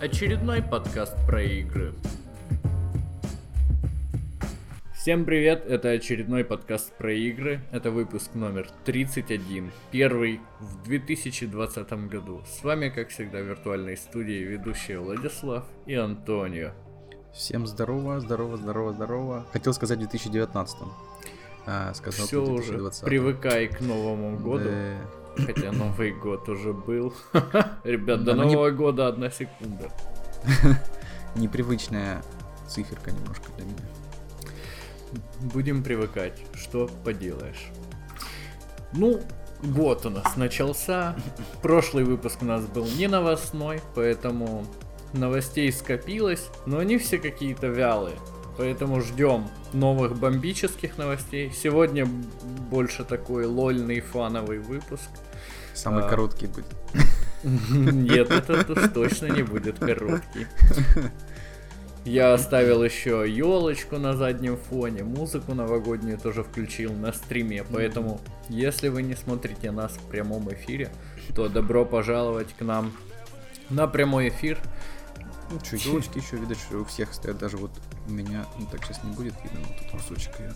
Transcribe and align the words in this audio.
Очередной 0.00 0.62
подкаст 0.62 1.14
про 1.26 1.42
игры. 1.42 1.92
Всем 4.94 5.26
привет, 5.26 5.66
это 5.66 5.90
очередной 5.90 6.42
подкаст 6.42 6.96
про 6.96 7.12
игры. 7.12 7.60
Это 7.70 7.90
выпуск 7.90 8.30
номер 8.32 8.70
31, 8.86 9.70
первый 9.90 10.40
в 10.58 10.82
2020 10.84 12.08
году. 12.08 12.40
С 12.46 12.64
вами, 12.64 12.88
как 12.88 13.10
всегда, 13.10 13.40
в 13.40 13.42
виртуальной 13.42 13.98
студии 13.98 14.42
ведущие 14.42 15.00
Владислав 15.00 15.66
и 15.84 15.94
Антонио. 15.94 16.70
Всем 17.34 17.66
здорово, 17.66 18.20
здорово, 18.20 18.56
здорово, 18.56 18.94
здорово. 18.94 19.46
Хотел 19.52 19.74
сказать 19.74 19.98
в 19.98 20.00
2019. 20.00 20.78
А, 21.66 21.92
сказал 21.92 22.26
Все 22.26 22.42
уже, 22.42 22.90
привыкай 23.04 23.68
к 23.68 23.82
Новому 23.82 24.38
году. 24.38 24.64
Да. 24.64 25.19
Хотя 25.36 25.72
Новый 25.72 26.12
год 26.12 26.48
уже 26.48 26.72
был. 26.72 27.14
Ребят, 27.84 28.24
до 28.24 28.34
Нового 28.34 28.70
года 28.70 29.08
одна 29.08 29.30
секунда. 29.30 29.90
Непривычная 31.34 32.22
циферка 32.68 33.10
немножко 33.10 33.50
для 33.56 33.64
меня. 33.64 33.88
Будем 35.40 35.82
привыкать, 35.82 36.40
что 36.54 36.88
поделаешь. 37.04 37.70
Ну, 38.92 39.20
год 39.62 40.06
у 40.06 40.10
нас 40.10 40.36
начался. 40.36 41.16
Прошлый 41.62 42.04
выпуск 42.04 42.42
у 42.42 42.44
нас 42.44 42.64
был 42.66 42.86
не 42.86 43.06
новостной, 43.06 43.80
поэтому 43.94 44.64
новостей 45.12 45.72
скопилось, 45.72 46.48
но 46.66 46.78
они 46.78 46.98
все 46.98 47.18
какие-то 47.18 47.68
вялые. 47.68 48.16
Поэтому 48.56 49.00
ждем 49.00 49.48
новых 49.72 50.18
бомбических 50.18 50.98
новостей. 50.98 51.52
Сегодня 51.52 52.06
больше 52.70 53.04
такой 53.04 53.46
лольный 53.46 54.00
фановый 54.00 54.58
выпуск. 54.58 55.08
Самый 55.74 56.04
а... 56.04 56.08
короткий 56.08 56.46
будет. 56.46 56.66
Нет, 57.42 58.30
это 58.30 58.72
уж 58.72 58.88
точно 58.92 59.26
не 59.26 59.42
будет 59.42 59.78
короткий. 59.78 60.46
Я 62.04 62.32
оставил 62.32 62.82
еще 62.82 63.26
елочку 63.28 63.98
на 63.98 64.16
заднем 64.16 64.56
фоне, 64.56 65.04
музыку 65.04 65.52
новогоднюю 65.52 66.18
тоже 66.18 66.42
включил 66.42 66.94
на 66.94 67.12
стриме, 67.12 67.62
поэтому 67.70 68.20
если 68.48 68.88
вы 68.88 69.02
не 69.02 69.14
смотрите 69.14 69.70
нас 69.70 69.92
в 69.92 70.08
прямом 70.08 70.50
эфире, 70.54 70.90
то 71.36 71.50
добро 71.50 71.84
пожаловать 71.84 72.54
к 72.58 72.62
нам 72.62 72.92
на 73.68 73.86
прямой 73.86 74.30
эфир. 74.30 74.58
Ну 75.50 75.58
что, 75.64 75.76
елочки 75.76 76.18
еще 76.18 76.36
видать, 76.36 76.58
что 76.58 76.78
у 76.78 76.84
всех 76.84 77.12
стоят, 77.12 77.38
даже 77.38 77.56
вот 77.56 77.72
у 78.06 78.12
меня, 78.12 78.46
ну 78.58 78.66
так 78.66 78.84
сейчас 78.84 79.02
не 79.02 79.12
будет 79.12 79.34
видно, 79.42 79.60
вот 79.66 79.76
тут 79.78 79.90
кусочек 79.90 80.38
ее. 80.38 80.54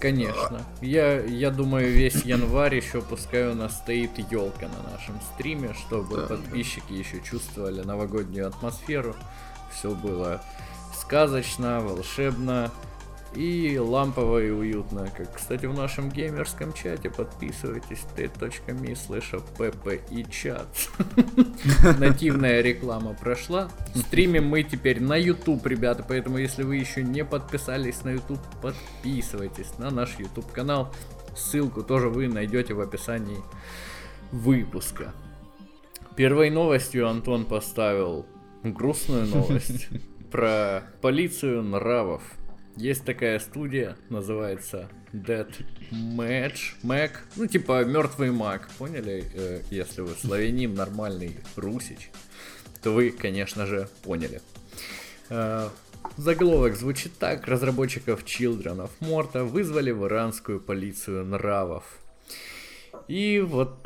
Конечно. 0.00 0.64
Я, 0.80 1.20
я 1.20 1.50
думаю, 1.50 1.90
весь 1.92 2.24
январь 2.24 2.76
еще 2.76 3.02
пускай 3.02 3.48
у 3.48 3.54
нас 3.54 3.76
стоит 3.76 4.16
елка 4.30 4.68
на 4.68 4.92
нашем 4.92 5.20
стриме, 5.34 5.74
чтобы 5.74 6.18
да, 6.18 6.26
подписчики 6.26 6.90
да. 6.90 6.94
еще 6.94 7.20
чувствовали 7.20 7.82
новогоднюю 7.82 8.46
атмосферу. 8.46 9.16
Все 9.72 9.90
было 9.90 10.40
сказочно, 10.94 11.80
волшебно 11.80 12.70
и 13.34 13.78
лампово 13.78 14.42
и 14.42 14.50
уютно. 14.50 15.08
Как, 15.16 15.34
кстати, 15.34 15.66
в 15.66 15.74
нашем 15.74 16.10
геймерском 16.10 16.72
чате 16.72 17.10
подписывайтесь 17.10 18.04
t.me 18.16 18.96
слэша 18.96 19.40
pp 19.58 20.00
и 20.10 20.30
чат. 20.30 20.68
Нативная 21.98 22.60
реклама 22.60 23.14
прошла. 23.14 23.70
Стримим 23.94 24.46
мы 24.46 24.62
теперь 24.62 25.00
на 25.00 25.16
YouTube, 25.16 25.66
ребята, 25.66 26.04
поэтому 26.06 26.38
если 26.38 26.62
вы 26.62 26.76
еще 26.76 27.02
не 27.02 27.24
подписались 27.24 28.02
на 28.04 28.10
YouTube, 28.10 28.40
подписывайтесь 28.62 29.78
на 29.78 29.90
наш 29.90 30.18
YouTube 30.18 30.50
канал. 30.52 30.92
Ссылку 31.36 31.82
тоже 31.82 32.08
вы 32.08 32.28
найдете 32.28 32.74
в 32.74 32.80
описании 32.80 33.38
выпуска. 34.32 35.12
Первой 36.16 36.50
новостью 36.50 37.08
Антон 37.08 37.44
поставил 37.44 38.26
грустную 38.64 39.26
новость 39.26 39.88
про 40.30 40.82
полицию 41.00 41.62
нравов. 41.62 42.22
Есть 42.78 43.04
такая 43.04 43.40
студия, 43.40 43.96
называется 44.08 44.88
Dead 45.12 45.52
Match, 45.90 46.76
Mac, 46.84 47.10
ну 47.34 47.46
типа 47.48 47.84
мертвый 47.84 48.30
маг, 48.30 48.70
поняли? 48.78 49.24
Э, 49.34 49.62
если 49.68 50.02
вы 50.02 50.14
славянин, 50.14 50.74
нормальный 50.74 51.38
русич, 51.56 52.12
то 52.80 52.92
вы, 52.92 53.10
конечно 53.10 53.66
же, 53.66 53.88
поняли. 54.04 54.40
Э, 55.28 55.70
заголовок 56.16 56.76
звучит 56.76 57.18
так. 57.18 57.48
Разработчиков 57.48 58.22
Children 58.24 58.88
of 58.88 58.90
Morta 59.00 59.42
вызвали 59.42 59.90
в 59.90 60.06
иранскую 60.06 60.60
полицию 60.60 61.24
нравов. 61.24 61.98
И 63.08 63.40
вот 63.40 63.84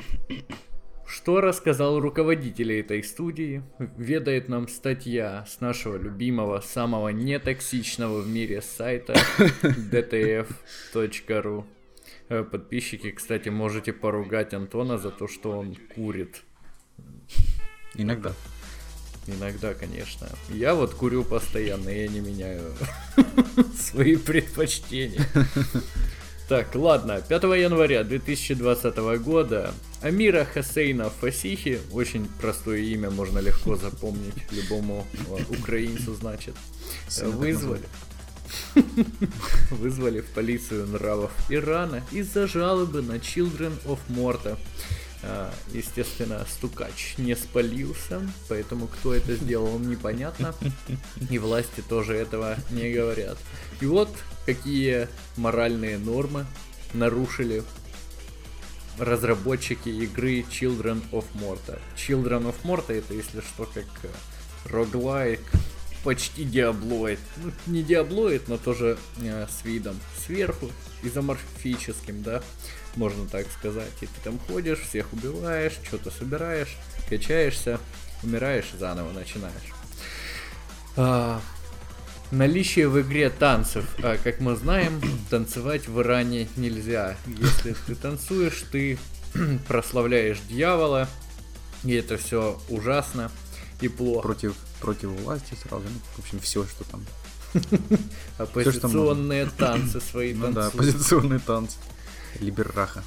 что 1.13 1.43
рассказал 1.43 2.01
руководитель 2.01 2.73
этой 2.73 3.05
студии, 3.05 3.63
ведает 3.99 4.49
нам 4.49 4.67
статья 4.67 5.45
с 5.47 5.61
нашего 5.61 5.99
любимого, 5.99 6.61
самого 6.61 7.11
нетоксичного 7.11 8.23
в 8.23 8.29
мире 8.29 8.63
сайта 8.63 9.13
dtf.ru. 9.63 11.67
Э, 12.31 12.45
подписчики, 12.45 13.11
кстати, 13.11 13.51
можете 13.51 13.93
поругать 13.93 14.55
Антона 14.55 14.97
за 14.97 15.11
то, 15.11 15.29
что 15.29 15.51
он 15.51 15.77
курит. 15.95 16.45
Иногда. 17.95 18.33
Иногда, 19.27 19.75
конечно. 19.75 20.31
Я 20.49 20.75
вот 20.75 20.95
курю 20.95 21.25
постоянно, 21.25 21.91
я 21.91 22.09
не 22.09 22.21
меняю 22.21 22.73
свои 23.79 24.17
предпочтения. 24.17 25.27
Так, 26.53 26.75
ладно, 26.75 27.23
5 27.27 27.45
января 27.45 28.05
2020 28.05 28.97
года 29.25 29.73
Амира 30.03 30.45
Хасейна 30.45 31.09
Фасихи, 31.09 31.81
очень 31.93 32.29
простое 32.43 32.81
имя, 32.81 33.09
можно 33.09 33.39
легко 33.39 33.77
запомнить 33.77 34.35
любому 34.51 35.07
украинцу, 35.49 36.13
значит, 36.13 36.55
вызвали. 37.23 37.89
Вызвали 39.71 40.21
в 40.21 40.27
полицию 40.27 40.89
нравов 40.89 41.33
Ирана 41.49 42.03
из-за 42.13 42.47
жалобы 42.47 43.01
на 43.01 43.13
Children 43.13 43.73
of 43.87 44.01
Morta. 44.11 44.59
А, 45.23 45.55
естественно, 45.73 46.45
стукач 46.51 47.15
не 47.17 47.35
спалился, 47.35 48.21
поэтому 48.51 48.89
кто 48.89 49.15
это 49.15 49.37
сделал, 49.37 49.79
непонятно. 49.79 50.55
И 51.31 51.39
власти 51.39 51.81
тоже 51.81 52.15
этого 52.15 52.59
не 52.71 52.93
говорят. 52.93 53.39
И 53.81 53.87
вот 53.87 54.11
какие 54.47 55.09
моральные 55.37 55.99
нормы 55.99 56.47
нарушили 56.95 57.63
разработчики 58.99 59.89
игры 59.89 60.41
Children 60.41 61.03
of 61.13 61.25
Morta. 61.35 61.81
Children 61.97 62.53
of 62.53 62.57
Morta 62.65 62.93
это, 62.93 63.15
если 63.15 63.41
что, 63.41 63.65
как 63.65 63.87
роглайк, 64.67 65.41
э, 65.53 65.57
почти 66.05 66.45
диаблоид. 66.45 67.21
Ну, 67.37 67.53
не 67.67 67.83
диаблоид, 67.83 68.49
но 68.49 68.59
тоже 68.59 68.99
э, 69.19 69.47
с 69.49 69.65
видом 69.65 69.99
сверху, 70.27 70.71
изоморфическим, 71.03 72.23
да, 72.23 72.43
можно 72.97 73.27
так 73.27 73.47
сказать. 73.51 73.93
И 74.01 74.07
ты 74.07 74.21
там 74.25 74.39
ходишь, 74.39 74.81
всех 74.81 75.13
убиваешь, 75.13 75.79
что-то 75.85 76.11
собираешь, 76.11 76.77
качаешься, 77.09 77.81
умираешь, 78.23 78.73
заново 78.79 79.13
начинаешь. 79.13 79.73
А, 80.97 81.41
Наличие 82.33 82.89
в 82.89 82.99
игре 82.99 83.29
танцев. 83.29 83.85
А, 84.03 84.17
как 84.17 84.41
мы 84.41 84.57
знаем, 84.57 85.03
танцевать 85.29 85.87
в 85.87 86.01
Иране 86.01 86.49
нельзя. 86.57 87.15
Если 87.27 87.77
ты 87.87 87.95
танцуешь, 87.95 88.65
ты 88.73 88.99
прославляешь 89.69 90.41
дьявола, 90.49 91.11
и 91.85 91.93
это 91.93 92.17
все 92.17 92.59
ужасно 92.71 93.31
и 93.83 93.89
плохо. 93.89 94.23
Против, 94.23 94.57
против 94.81 95.11
власти 95.11 95.55
сразу. 95.63 95.85
Ну, 95.85 96.01
в 96.17 96.19
общем, 96.21 96.41
все, 96.41 96.65
что 96.65 96.85
там. 96.85 97.05
Оппозиционные 98.39 99.45
танцы 99.45 100.01
свои 100.01 100.33
ну, 100.33 100.53
Да, 100.53 100.69
оппозиционные 100.69 101.39
танцы. 101.39 101.77
Либерраха. 102.41 103.05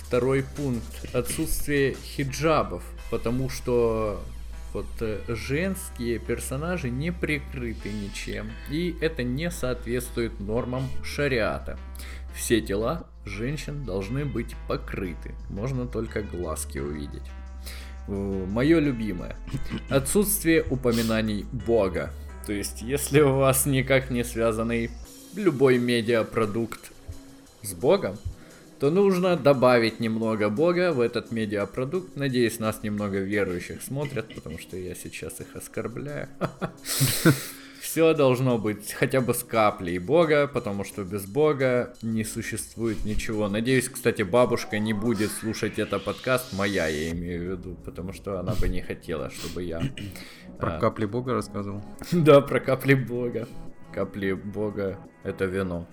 Второй 0.00 0.42
пункт. 0.56 1.14
Отсутствие 1.14 1.96
хиджабов. 2.02 2.82
Потому 3.08 3.48
что 3.50 4.20
вот 4.74 4.86
э, 5.00 5.20
женские 5.28 6.18
персонажи 6.18 6.90
не 6.90 7.12
прикрыты 7.12 7.90
ничем, 7.90 8.50
и 8.70 8.96
это 9.00 9.22
не 9.22 9.50
соответствует 9.50 10.38
нормам 10.40 10.88
шариата. 11.02 11.78
Все 12.34 12.60
тела 12.60 13.06
женщин 13.24 13.84
должны 13.84 14.24
быть 14.24 14.54
покрыты, 14.68 15.34
можно 15.48 15.86
только 15.86 16.22
глазки 16.22 16.78
увидеть. 16.78 17.22
Мое 18.06 18.80
любимое. 18.80 19.36
Отсутствие 19.88 20.62
упоминаний 20.68 21.46
Бога. 21.52 22.10
То 22.46 22.52
есть, 22.52 22.82
если 22.82 23.20
у 23.20 23.36
вас 23.36 23.64
никак 23.64 24.10
не 24.10 24.24
связанный 24.24 24.90
любой 25.34 25.78
медиапродукт 25.78 26.92
с 27.62 27.72
Богом, 27.72 28.18
то 28.78 28.90
нужно 28.90 29.36
добавить 29.36 30.00
немного 30.00 30.50
Бога 30.50 30.92
в 30.92 31.00
этот 31.00 31.30
медиапродукт. 31.30 32.16
Надеюсь, 32.16 32.58
нас 32.58 32.82
немного 32.82 33.18
верующих 33.18 33.82
смотрят, 33.82 34.34
потому 34.34 34.58
что 34.58 34.76
я 34.76 34.94
сейчас 34.94 35.40
их 35.40 35.54
оскорбляю. 35.54 36.28
все 37.94 38.12
должно 38.12 38.58
быть 38.58 38.92
хотя 38.92 39.20
бы 39.20 39.34
с 39.34 39.44
каплей 39.44 39.98
Бога, 39.98 40.48
потому 40.48 40.82
что 40.82 41.04
без 41.04 41.26
Бога 41.26 41.94
не 42.02 42.24
существует 42.24 43.04
ничего. 43.04 43.48
Надеюсь, 43.48 43.88
кстати, 43.88 44.22
бабушка 44.22 44.80
не 44.80 44.92
будет 44.92 45.30
слушать 45.30 45.78
это 45.78 46.00
подкаст, 46.00 46.54
моя 46.54 46.88
я 46.88 47.12
имею 47.12 47.40
в 47.40 47.50
виду, 47.52 47.76
потому 47.84 48.12
что 48.12 48.40
она 48.40 48.54
бы 48.54 48.68
не 48.68 48.80
хотела, 48.80 49.30
чтобы 49.30 49.62
я... 49.62 49.80
Про 50.58 50.76
а... 50.76 50.80
капли 50.80 51.06
Бога 51.06 51.34
рассказывал. 51.34 51.84
Да, 52.10 52.40
про 52.40 52.58
капли 52.58 52.94
Бога. 52.94 53.46
Капли 53.92 54.32
Бога— 54.32 54.98
это 55.22 55.44
вино. 55.44 55.86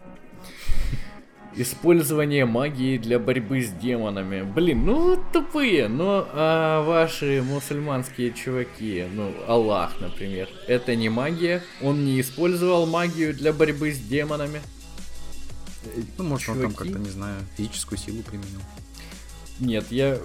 Использование 1.55 2.45
магии 2.45 2.97
для 2.97 3.19
борьбы 3.19 3.61
с 3.61 3.69
демонами. 3.69 4.41
Блин, 4.41 4.85
ну 4.85 5.21
тупые, 5.33 5.87
но 5.87 6.27
а 6.31 6.83
ваши 6.83 7.43
мусульманские 7.45 8.31
чуваки, 8.31 9.05
ну 9.13 9.33
Аллах, 9.47 9.99
например, 9.99 10.47
это 10.67 10.95
не 10.95 11.09
магия. 11.09 11.61
Он 11.81 12.05
не 12.05 12.21
использовал 12.21 12.85
магию 12.85 13.33
для 13.33 13.51
борьбы 13.51 13.91
с 13.91 13.99
демонами. 13.99 14.61
Ну, 16.17 16.23
может, 16.23 16.45
чуваки. 16.45 16.65
он 16.65 16.71
там 16.71 16.85
как-то, 16.85 16.99
не 16.99 17.09
знаю, 17.09 17.39
физическую 17.57 17.97
силу 17.97 18.21
применил. 18.21 18.61
Нет, 19.61 19.91
я, 19.91 20.17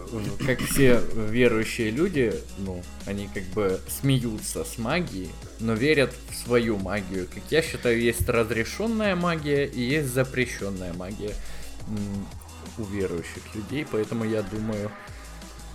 как 0.46 0.60
все 0.60 0.98
верующие 1.14 1.90
люди, 1.90 2.32
ну, 2.56 2.82
они 3.04 3.28
как 3.34 3.42
бы 3.48 3.78
смеются 3.86 4.64
с 4.64 4.78
магией, 4.78 5.28
но 5.60 5.74
верят 5.74 6.14
в 6.30 6.34
свою 6.34 6.78
магию. 6.78 7.28
Как 7.32 7.42
я 7.50 7.60
считаю, 7.60 8.00
есть 8.00 8.26
разрешенная 8.26 9.14
магия 9.14 9.66
и 9.66 9.82
есть 9.82 10.08
запрещенная 10.08 10.94
магия 10.94 11.34
у 12.78 12.84
верующих 12.84 13.42
людей, 13.54 13.86
поэтому 13.90 14.24
я 14.24 14.40
думаю, 14.40 14.90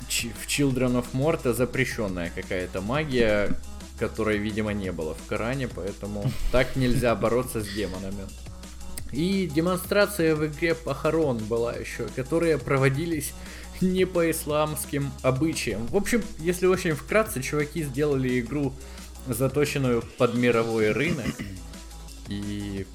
в 0.08 0.48
Children 0.48 1.04
of 1.04 1.06
Morta 1.14 1.54
запрещенная 1.54 2.32
какая-то 2.34 2.82
магия, 2.82 3.56
которой, 4.00 4.40
видимо, 4.40 4.74
не 4.74 4.92
было 4.92 5.14
в 5.14 5.24
Коране, 5.28 5.68
поэтому 5.68 6.26
так 6.52 6.76
нельзя 6.76 7.14
бороться 7.14 7.62
с 7.62 7.68
демонами. 7.68 8.28
И 9.12 9.50
демонстрация 9.54 10.36
в 10.36 10.46
игре 10.46 10.74
похорон 10.74 11.38
была 11.38 11.74
еще, 11.74 12.08
которые 12.16 12.58
проводились 12.58 13.34
не 13.82 14.06
по 14.06 14.30
исламским 14.30 15.12
обычаям. 15.22 15.88
В 15.88 15.96
общем, 15.96 16.24
если 16.40 16.68
очень 16.68 16.94
вкратце, 16.94 17.42
чуваки 17.42 17.84
сделали 17.84 18.40
игру, 18.40 18.74
заточенную 19.28 20.04
под 20.18 20.36
мировой 20.36 20.92
рынок. 20.92 21.26
И 22.28 22.86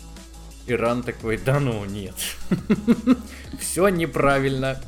Иран 0.67 1.03
такой, 1.03 1.37
да 1.37 1.61
ну 1.61 1.85
нет. 1.85 2.15
все 3.61 3.89
неправильно. 3.89 4.81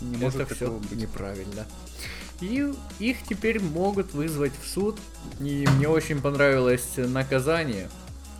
Не 0.00 0.26
Это 0.26 0.54
все 0.54 0.80
неправильно. 0.92 1.66
И 2.40 2.72
их 2.98 3.18
теперь 3.28 3.60
могут 3.60 4.14
вызвать 4.14 4.52
в 4.60 4.68
суд. 4.68 4.98
И 5.40 5.66
мне 5.76 5.88
очень 5.88 6.20
понравилось 6.20 6.94
наказание 6.96 7.88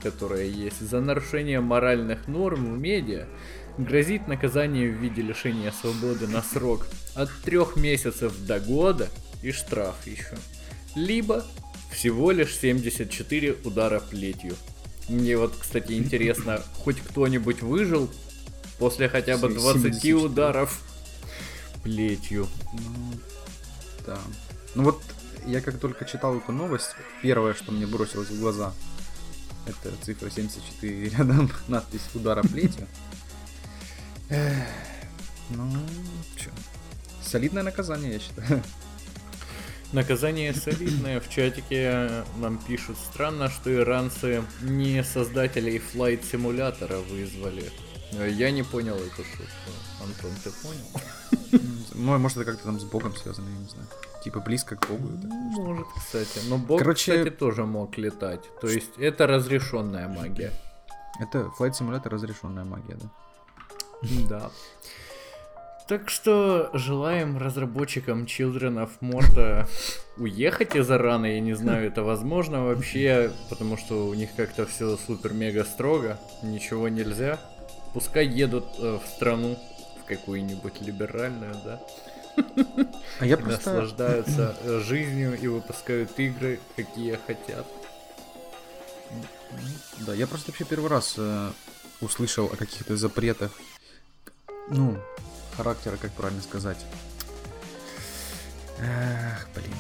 которая 0.03 0.45
есть 0.45 0.81
за 0.81 1.01
нарушение 1.01 1.61
моральных 1.61 2.29
норм 2.29 2.75
в 2.75 2.79
медиа, 2.79 3.27
грозит 3.79 4.29
наказание 4.29 4.91
в 4.91 4.95
виде 4.95 5.23
лишения 5.23 5.73
свободы 5.73 6.27
на 6.27 6.43
срок 6.43 6.87
от 7.15 7.31
трех 7.45 7.77
месяцев 7.77 8.35
до 8.47 8.61
года 8.61 9.09
и 9.43 9.53
штраф 9.53 9.97
еще. 10.07 10.37
Либо 10.95 11.45
всего 11.91 12.31
лишь 12.31 12.57
74 12.57 13.57
удара 13.65 14.01
плетью. 14.01 14.57
Мне 15.09 15.37
вот, 15.37 15.55
кстати, 15.59 15.93
интересно, 15.93 16.63
хоть 16.75 17.01
кто-нибудь 17.01 17.63
выжил 17.63 18.11
после 18.79 19.09
хотя 19.09 19.37
бы 19.37 19.49
20 19.49 19.83
74. 19.83 20.15
ударов 20.15 20.83
плетью. 21.83 22.47
Ну, 22.73 23.13
да. 24.07 24.19
Ну 24.75 24.85
вот 24.85 25.03
я 25.47 25.61
как 25.61 25.79
только 25.79 26.05
читал 26.05 26.37
эту 26.37 26.53
новость, 26.53 26.95
первое, 27.23 27.55
что 27.55 27.73
мне 27.73 27.87
бросилось 27.87 28.29
в 28.29 28.41
глаза, 28.41 28.73
это 29.67 29.93
цифра 30.03 30.31
74 30.31 31.09
рядом 31.17 31.51
надпись 31.69 32.09
удара 32.15 32.43
плетью. 32.43 32.87
Ну, 35.51 35.87
что? 36.37 36.51
Солидное 37.23 37.63
наказание, 37.63 38.15
я 38.15 38.19
считаю. 38.19 38.63
Наказание 39.93 40.55
солидное. 40.55 41.21
В 41.21 41.29
чатике 41.29 42.25
нам 42.39 42.59
пишут, 42.59 42.97
странно, 42.99 43.51
что 43.51 43.75
иранцы 43.75 44.43
не 44.63 45.05
создателей 45.05 45.79
флайт-симулятора 45.79 46.99
вызвали. 46.99 47.71
Я 48.13 48.51
не 48.51 48.63
понял 48.63 48.97
эту 48.97 49.25
шутку. 49.25 49.71
Антон, 50.03 50.31
ты 50.43 50.51
понял? 50.63 52.19
Может, 52.19 52.39
это 52.39 52.47
как-то 52.47 52.65
там 52.65 52.81
с 52.81 52.85
Богом 52.85 53.15
связано, 53.17 53.49
я 53.49 53.59
не 53.59 53.69
знаю 53.69 53.87
типа 54.23 54.41
близко 54.41 54.77
к 54.77 54.89
Богу. 54.89 55.09
Это, 55.19 55.27
Может, 55.27 55.87
кстати. 55.97 56.41
Но 56.49 56.59
Бог, 56.59 56.79
Короче... 56.79 57.13
кстати, 57.13 57.35
тоже 57.35 57.65
мог 57.65 57.99
летать. 57.99 58.41
То 58.61 58.69
есть 58.69 58.99
это 58.99 59.27
разрешенная 59.27 60.09
магия. 60.09 60.53
Это 61.21 61.51
Flight 61.59 61.73
Simulator 61.73 62.09
разрешенная 62.09 62.65
магия, 62.65 62.97
да? 62.97 63.09
Да. 64.29 64.51
Так 65.89 66.09
что 66.09 66.71
желаем 66.73 67.37
разработчикам 67.39 68.25
Children 68.25 68.89
of 68.89 68.91
Morta 69.01 69.69
уехать 70.17 70.77
из 70.77 70.91
Ирана. 70.91 71.27
Я 71.27 71.41
не 71.41 71.55
знаю, 71.55 71.87
это 71.87 72.03
возможно 72.03 72.65
вообще, 72.65 73.31
потому 73.51 73.77
что 73.77 74.07
у 74.07 74.15
них 74.15 74.31
как-то 74.37 74.65
все 74.65 74.97
супер-мега 74.97 75.65
строго. 75.65 76.19
Ничего 76.43 76.89
нельзя. 76.89 77.39
Пускай 77.93 78.27
едут 78.27 78.65
э, 78.79 78.99
в 79.05 79.07
страну, 79.07 79.59
в 80.01 80.07
какую-нибудь 80.07 80.81
либеральную, 80.81 81.55
да? 81.65 81.81
А 83.21 83.27
я 83.27 83.37
просто... 83.37 83.73
Наслаждаются 83.73 84.57
э, 84.63 84.81
жизнью 84.81 85.39
и 85.41 85.47
выпускают 85.47 86.19
игры, 86.19 86.59
какие 86.77 87.19
хотят. 87.27 87.67
Да, 90.01 90.15
я 90.15 90.27
просто 90.27 90.51
вообще 90.51 90.65
первый 90.65 90.89
раз 90.89 91.15
э, 91.19 91.51
услышал 92.01 92.47
о 92.47 92.57
каких-то 92.57 92.97
запретах, 92.97 93.53
ну, 94.71 94.97
характера, 95.57 95.97
как 96.01 96.11
правильно 96.13 96.43
сказать. 96.43 96.79
Эх, 98.81 99.49
блин. 99.55 99.75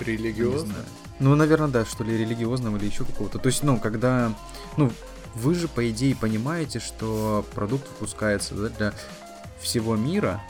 Религиозно? 0.00 0.74
Ну, 1.18 1.34
наверное, 1.34 1.68
да, 1.68 1.84
что 1.84 2.02
ли, 2.02 2.16
религиозного 2.16 2.78
или 2.78 2.86
еще 2.86 3.04
какого-то. 3.04 3.38
То 3.38 3.48
есть, 3.48 3.62
ну, 3.62 3.78
когда, 3.78 4.34
ну, 4.76 4.90
вы 5.34 5.54
же, 5.54 5.68
по 5.68 5.88
идее, 5.90 6.16
понимаете, 6.16 6.80
что 6.80 7.44
продукт 7.54 7.86
выпускается 7.88 8.54
да, 8.54 8.68
для 8.70 8.94
всего 9.60 9.96
мира, 9.96 10.42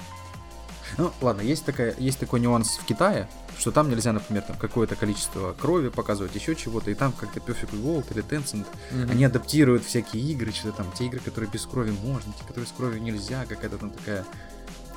ну, 0.99 1.13
ладно, 1.21 1.43
есть, 1.43 1.65
такая, 1.65 1.95
есть 1.99 2.19
такой 2.19 2.41
нюанс 2.41 2.79
в 2.79 2.85
Китае, 2.85 3.29
что 3.59 3.71
там 3.71 3.91
нельзя, 3.91 4.13
например, 4.13 4.43
там 4.43 4.57
какое-то 4.57 4.97
количество 4.97 5.53
крови 5.53 5.89
показывать, 5.89 6.35
еще 6.35 6.55
чего-то, 6.55 6.91
и 6.91 6.95
там 6.95 7.13
как-то 7.13 7.41
Perfect 7.41 7.73
World 7.83 8.07
или 8.11 8.25
Tencent, 8.25 8.67
mm-hmm. 8.91 9.11
они 9.11 9.25
адаптируют 9.25 9.85
всякие 9.85 10.23
игры, 10.25 10.53
что-то 10.53 10.79
там, 10.79 10.93
те 10.93 11.07
игры, 11.07 11.21
которые 11.21 11.51
без 11.51 11.67
крови 11.67 11.95
можно, 12.03 12.33
те, 12.33 12.45
которые 12.47 12.67
с 12.67 12.73
кровью 12.73 13.03
нельзя, 13.03 13.45
какая-то 13.47 13.79
там 13.79 13.91
такая 13.91 14.25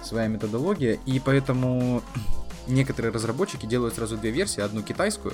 своя 0.03 0.27
методология, 0.27 0.99
и 1.05 1.19
поэтому 1.19 2.01
некоторые 2.67 3.11
разработчики 3.11 3.65
делают 3.65 3.95
сразу 3.95 4.17
две 4.17 4.31
версии, 4.31 4.61
одну 4.61 4.81
китайскую, 4.81 5.33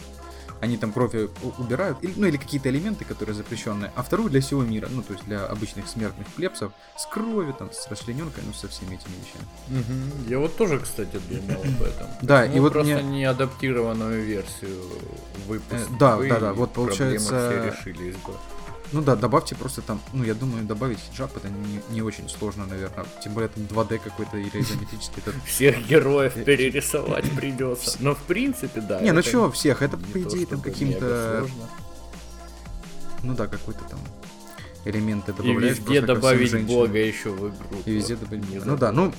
они 0.61 0.77
там 0.77 0.91
кровь 0.91 1.13
убирают, 1.57 1.97
ну 2.15 2.27
или 2.27 2.37
какие-то 2.37 2.69
элементы, 2.69 3.05
которые 3.05 3.35
запрещенные, 3.35 3.91
а 3.95 4.03
вторую 4.03 4.29
для 4.29 4.41
всего 4.41 4.63
мира, 4.63 4.87
ну 4.91 5.01
то 5.01 5.13
есть 5.13 5.25
для 5.25 5.45
обычных 5.45 5.87
смертных 5.87 6.27
плебсов, 6.27 6.71
с 6.97 7.05
кровью, 7.05 7.53
там, 7.53 7.71
с 7.71 7.87
расчлененкой, 7.87 8.43
ну 8.45 8.53
со 8.53 8.67
всеми 8.67 8.95
этими 8.95 9.13
вещами. 9.21 9.45
Угу. 9.79 10.29
Я 10.29 10.39
вот 10.39 10.55
тоже, 10.55 10.79
кстати, 10.79 11.19
думал 11.29 11.61
об 11.61 11.81
этом. 11.83 12.07
Да, 12.21 12.45
и 12.45 12.59
вот 12.59 12.73
просто 12.73 13.01
не 13.01 13.25
адаптированную 13.25 14.23
версию 14.23 14.81
выпустили. 15.47 15.97
Да, 15.99 16.17
да, 16.17 16.39
да, 16.39 16.53
вот 16.53 16.73
получается... 16.73 17.71
все 17.73 17.91
решились 17.91 18.15
бы. 18.17 18.33
Ну 18.91 19.01
да, 19.01 19.15
добавьте 19.15 19.55
просто 19.55 19.81
там, 19.81 20.01
ну 20.13 20.23
я 20.23 20.33
думаю, 20.33 20.63
добавить 20.65 20.97
хиджаб 20.99 21.35
это 21.37 21.47
не, 21.47 21.79
не 21.93 22.01
очень 22.01 22.27
сложно, 22.27 22.65
наверное. 22.65 23.05
Тем 23.23 23.33
более 23.33 23.49
там 23.49 23.63
2D 23.65 23.99
какой-то 23.99 24.37
или 24.37 24.61
изометрический. 24.61 25.21
Этот... 25.23 25.35
Всех 25.45 25.87
героев 25.87 26.33
перерисовать 26.43 27.29
придется. 27.31 27.97
Но 27.99 28.15
в 28.15 28.21
принципе, 28.23 28.81
да. 28.81 28.99
Не, 28.99 29.11
ну 29.11 29.21
чего 29.21 29.51
всех, 29.51 29.81
это 29.83 29.97
по 29.97 30.19
идее 30.19 30.45
там 30.45 30.61
каким-то... 30.61 31.47
Ну 33.21 33.35
да, 33.35 33.47
какой-то 33.47 33.83
там 33.89 33.99
элементы 34.85 35.33
добавляешь. 35.33 35.77
И 35.77 35.81
везде 35.81 36.01
добавить 36.01 36.65
бога 36.65 36.97
еще 36.97 37.29
в 37.29 37.49
игру. 37.49 37.81
И 37.85 37.91
везде 37.91 38.15
добавить 38.15 38.45
бога. 38.45 38.65
Ну 38.65 38.77
да, 38.77 38.91
ну... 38.91 39.13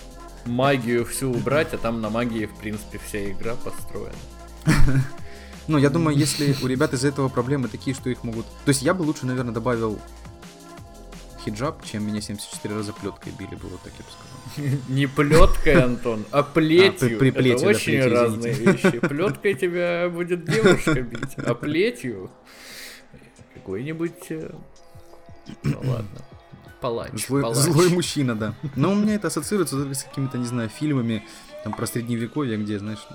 Магию 0.47 1.05
всю 1.05 1.31
убрать, 1.31 1.75
а 1.75 1.79
там 1.79 2.01
на 2.01 2.09
магии, 2.09 2.47
в 2.47 2.55
принципе, 2.57 2.99
вся 3.07 3.31
игра 3.31 3.57
построена. 3.57 4.15
Ну, 5.69 5.79
я 5.79 5.91
думаю, 5.91 6.17
если 6.17 6.55
у 6.63 6.67
ребят 6.67 6.93
из-за 6.95 7.09
этого 7.09 7.29
проблемы 7.29 7.69
такие, 7.69 7.95
что 7.95 8.11
их 8.11 8.25
могут... 8.25 8.47
То 8.65 8.69
есть 8.71 8.83
я 8.83 8.95
бы 8.95 9.03
лучше, 9.03 9.27
наверное, 9.27 9.53
добавил 9.55 9.99
хиджаб, 11.45 11.85
чем 11.85 12.07
меня 12.07 12.21
74 12.21 12.75
раза 12.75 12.93
плеткой 12.93 13.33
били 13.39 13.55
бы, 13.55 13.69
вот 13.69 13.81
так 13.83 13.93
я 13.99 14.05
бы 14.05 14.11
сказал. 14.11 14.81
Не 14.89 15.07
плеткой, 15.07 15.83
Антон, 15.83 16.25
а 16.31 16.43
плетью. 16.43 17.17
А, 17.17 17.19
при, 17.19 17.31
при 17.31 17.51
Это 17.53 17.67
очень 17.67 18.03
разные 18.03 18.53
вещи. 18.53 18.99
Плеткой 18.99 19.55
тебя 19.55 20.09
будет 20.09 20.45
девушка 20.45 21.01
бить, 21.03 21.35
а 21.37 21.55
плетью 21.55 22.31
какой-нибудь... 23.55 24.31
Э, 24.31 24.51
ну 25.63 25.79
ладно. 25.85 26.25
Палач, 26.81 27.27
злой, 27.27 27.43
палач. 27.43 27.59
злой 27.59 27.89
мужчина, 27.91 28.35
да. 28.35 28.55
Но 28.75 28.93
у 28.93 28.95
меня 28.95 29.17
это 29.17 29.29
ассоциируется 29.29 29.77
только 29.77 29.95
с 29.95 30.05
какими-то, 30.05 30.39
не 30.39 30.47
знаю, 30.47 30.71
фильмами 30.71 31.23
там 31.65 31.73
про 31.73 31.87
средневековье, 31.87 32.57
где, 32.57 32.79
знаешь, 32.79 33.07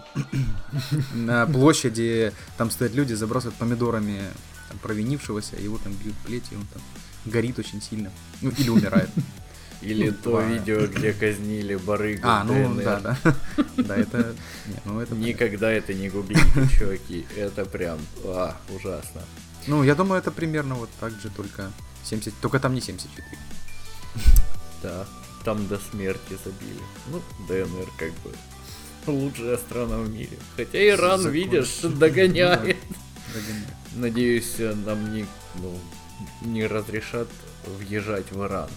на 1.14 1.46
площади 1.46 2.32
там 2.58 2.70
стоят 2.70 2.94
люди, 2.94 3.14
забрасывают 3.14 3.58
помидорами 3.58 4.22
там, 4.70 4.78
провинившегося, 4.80 5.58
его 5.58 5.78
там 5.78 5.94
бьют 5.94 6.16
плетью, 6.26 6.60
он 6.60 6.66
там 6.68 6.82
горит 7.26 7.60
очень 7.60 7.82
сильно. 7.82 8.12
Ну, 8.42 8.52
или 8.58 8.70
умирает. 8.70 9.10
Или 9.82 10.10
Ну, 10.10 10.16
то 10.24 10.42
видео, 10.42 10.88
где 10.88 11.14
казнили 11.14 11.76
барыгу 11.76 12.22
А, 12.24 12.44
ну 12.44 12.76
да, 12.82 13.00
да. 13.00 13.18
Да, 13.78 13.96
это... 13.96 14.34
ну 14.86 15.00
это... 15.00 15.14
Никогда 15.16 15.72
это 15.72 15.94
не 15.94 16.10
гуглите, 16.10 16.42
чуваки. 16.80 17.26
Это 17.36 17.66
прям 17.66 18.00
а, 18.24 18.56
ужасно. 18.74 19.22
Ну, 19.68 19.84
я 19.84 19.94
думаю, 19.94 20.20
это 20.20 20.32
примерно 20.32 20.76
вот 20.76 20.90
так 21.00 21.12
же, 21.20 21.30
только 21.30 21.72
70... 22.04 22.34
Только 22.42 22.60
там 22.60 22.74
не 22.74 22.82
74. 22.82 23.28
Да, 24.82 25.06
там 25.46 25.68
до 25.68 25.78
смерти 25.92 26.38
забили. 26.44 26.82
Ну, 27.12 27.22
ДНР 27.48 27.88
как 27.98 28.12
бы 28.24 28.32
лучшая 29.08 29.58
страна 29.58 29.98
в 30.00 30.10
мире. 30.10 30.38
Хотя 30.58 30.86
Иран, 30.90 31.20
Закон. 31.20 31.34
видишь, 31.34 31.78
догоняет. 31.84 32.78
Догоняет. 33.34 33.68
Надеюсь, 33.96 34.56
нам 34.86 35.14
не, 35.14 35.26
ну, 35.56 35.80
не 36.42 36.66
разрешат 36.66 37.28
въезжать 37.78 38.32
в 38.32 38.44
Иран 38.44 38.70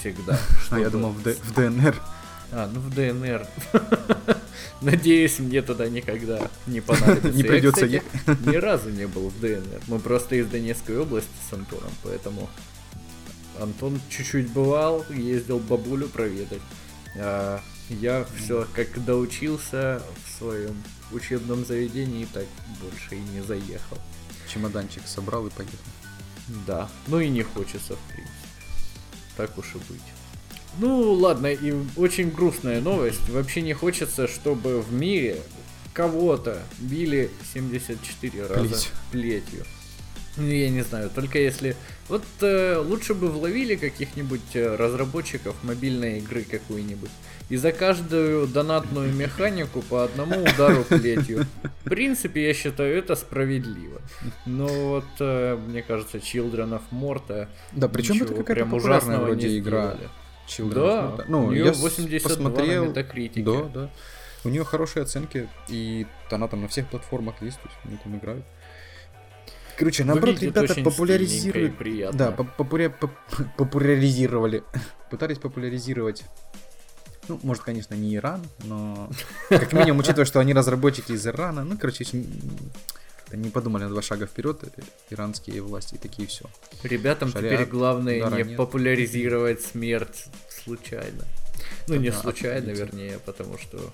всегда. 0.00 0.38
А 0.70 0.78
я 0.80 0.90
думал, 0.90 1.10
в, 1.10 1.22
Д- 1.22 1.36
в 1.42 1.54
ДНР. 1.54 1.94
А, 2.50 2.70
ну 2.72 2.80
в 2.80 2.90
ДНР. 2.94 3.46
Надеюсь, 4.80 5.38
мне 5.38 5.62
туда 5.62 5.88
никогда 5.88 6.50
не 6.66 6.80
понадобится. 6.80 7.30
Не 7.30 7.42
Я, 7.42 7.48
придется 7.48 7.86
кстати, 7.86 8.02
ни 8.48 8.56
разу 8.56 8.90
не 8.90 9.06
был 9.06 9.28
в 9.28 9.40
ДНР. 9.40 9.82
Мы 9.86 9.98
просто 9.98 10.36
из 10.36 10.46
Донецкой 10.46 10.98
области 10.98 11.30
с 11.48 11.52
Антоном, 11.52 11.92
поэтому 12.02 12.48
Антон 13.60 14.00
чуть-чуть 14.08 14.50
бывал, 14.50 15.04
ездил 15.10 15.58
бабулю 15.58 16.08
проведать. 16.08 16.62
А 17.16 17.60
я 17.88 18.26
все 18.36 18.66
как 18.74 19.04
доучился 19.04 20.02
в 20.24 20.38
своем 20.38 20.82
учебном 21.12 21.64
заведении, 21.64 22.26
так 22.32 22.46
больше 22.80 23.16
и 23.16 23.20
не 23.34 23.42
заехал. 23.42 23.98
Чемоданчик 24.52 25.06
собрал 25.06 25.46
и 25.46 25.50
поехал. 25.50 25.78
Да, 26.66 26.88
ну 27.06 27.20
и 27.20 27.28
не 27.28 27.42
хочется, 27.42 27.96
в 27.96 28.12
принципе. 28.12 28.34
Так 29.36 29.56
уж 29.58 29.74
и 29.74 29.78
быть. 29.92 30.02
Ну, 30.78 31.12
ладно, 31.12 31.46
и 31.46 31.74
очень 31.96 32.30
грустная 32.30 32.80
новость. 32.80 33.28
Вообще 33.28 33.62
не 33.62 33.74
хочется, 33.74 34.26
чтобы 34.26 34.80
в 34.82 34.92
мире 34.92 35.40
кого-то 35.92 36.60
били 36.78 37.30
74 37.52 38.46
раза 38.46 38.88
Плетью. 39.12 39.64
Ну, 40.36 40.46
я 40.48 40.68
не 40.70 40.82
знаю, 40.82 41.10
только 41.14 41.38
если... 41.38 41.76
Вот 42.08 42.22
э, 42.40 42.76
лучше 42.76 43.14
бы 43.14 43.28
вловили 43.30 43.76
каких-нибудь 43.76 44.54
э, 44.54 44.74
разработчиков 44.76 45.54
мобильной 45.62 46.18
игры 46.18 46.42
какую-нибудь. 46.42 47.10
И 47.50 47.56
за 47.56 47.72
каждую 47.72 48.46
донатную 48.46 49.12
механику 49.12 49.80
по 49.82 50.04
одному 50.04 50.42
удару 50.42 50.82
плетью. 50.84 51.46
В 51.84 51.88
принципе, 51.88 52.46
я 52.48 52.54
считаю, 52.54 52.96
это 52.98 53.14
справедливо. 53.16 54.00
Но 54.44 54.66
вот, 54.66 55.04
э, 55.20 55.56
мне 55.56 55.82
кажется, 55.82 56.18
Children 56.18 56.80
of 56.80 56.82
Morta 56.90 57.48
Да, 57.72 57.88
причем 57.88 58.16
это 58.16 58.34
какая-то 58.34 58.64
прям 58.66 58.70
вроде 58.70 59.58
игра. 59.58 59.96
Children 60.48 60.68
of 60.68 60.74
Да, 60.74 61.02
Morta. 61.22 61.24
ну, 61.28 61.44
у 61.46 61.50
неё 61.52 61.66
я 61.66 61.74
с- 61.74 61.78
82 61.80 62.18
на 62.18 62.28
посмотрел, 62.28 62.84
метакритике. 62.86 63.42
Да, 63.44 63.62
да. 63.72 63.90
У 64.44 64.50
нее 64.50 64.64
хорошие 64.64 65.04
оценки, 65.04 65.48
и 65.68 66.06
она 66.30 66.48
там 66.48 66.60
на 66.62 66.68
всех 66.68 66.88
платформах 66.88 67.36
есть, 67.40 67.58
то 67.62 67.68
есть 67.68 67.78
они 67.84 67.96
там 68.02 68.18
играют. 68.18 68.44
Короче, 69.78 70.04
наоборот, 70.04 70.36
Выглядит 70.36 70.56
ребята 70.56 70.80
популяризируют... 70.82 72.16
Да, 72.16 72.30
поп- 72.32 72.48
популя- 72.56 72.90
поп- 72.90 73.10
популяризировали. 73.56 74.62
Пытались 75.10 75.38
популяризировать. 75.38 76.24
Ну, 77.28 77.40
может, 77.42 77.62
конечно, 77.62 77.94
не 77.94 78.16
Иран, 78.16 78.42
но 78.64 79.10
как 79.48 79.72
минимум, 79.72 80.00
учитывая, 80.00 80.26
что 80.26 80.40
они 80.40 80.52
разработчики 80.52 81.12
из 81.12 81.26
Ирана, 81.26 81.64
ну, 81.64 81.78
короче, 81.78 82.04
не 83.32 83.50
подумали 83.50 83.84
на 83.84 83.88
два 83.88 84.02
шага 84.02 84.26
вперед 84.26 84.60
э, 84.62 84.82
иранские 85.10 85.62
власти 85.62 85.94
и 85.94 85.98
такие 85.98 86.28
все. 86.28 86.44
Ребятам 86.82 87.30
Шариат, 87.30 87.52
теперь 87.54 87.66
главное 87.66 88.20
не 88.30 88.42
нет. 88.42 88.56
популяризировать 88.56 89.62
смерть 89.62 90.26
случайно. 90.50 91.24
Ну, 91.88 91.96
не 91.96 92.10
Да, 92.10 92.20
случайно, 92.20 92.58
определите. 92.72 92.84
вернее, 92.84 93.18
потому 93.24 93.56
что... 93.58 93.90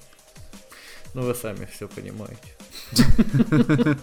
Ну, 1.15 1.23
вы 1.23 1.35
сами 1.35 1.67
все 1.73 1.89
понимаете. 1.89 2.37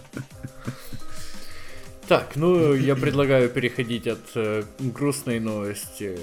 Так, 2.08 2.36
ну, 2.36 2.72
я 2.74 2.96
предлагаю 2.96 3.50
переходить 3.50 4.06
от 4.06 4.18
э, 4.34 4.62
грустной 4.78 5.40
новости. 5.40 6.18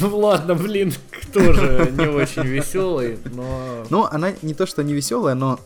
Ну 0.00 0.18
ладно, 0.18 0.54
блин, 0.54 0.92
тоже 1.32 1.90
не 1.92 2.06
очень 2.06 2.42
веселый, 2.42 3.18
но... 3.32 3.86
Ну, 3.88 4.04
она 4.04 4.32
не 4.42 4.52
то, 4.52 4.66
что 4.66 4.82
не 4.82 4.92
веселая, 4.92 5.34
но... 5.34 5.60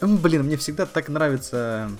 Блин, 0.00 0.44
мне 0.44 0.56
всегда 0.56 0.86
так 0.86 1.08
нравится... 1.08 1.90
Ну, 1.90 1.96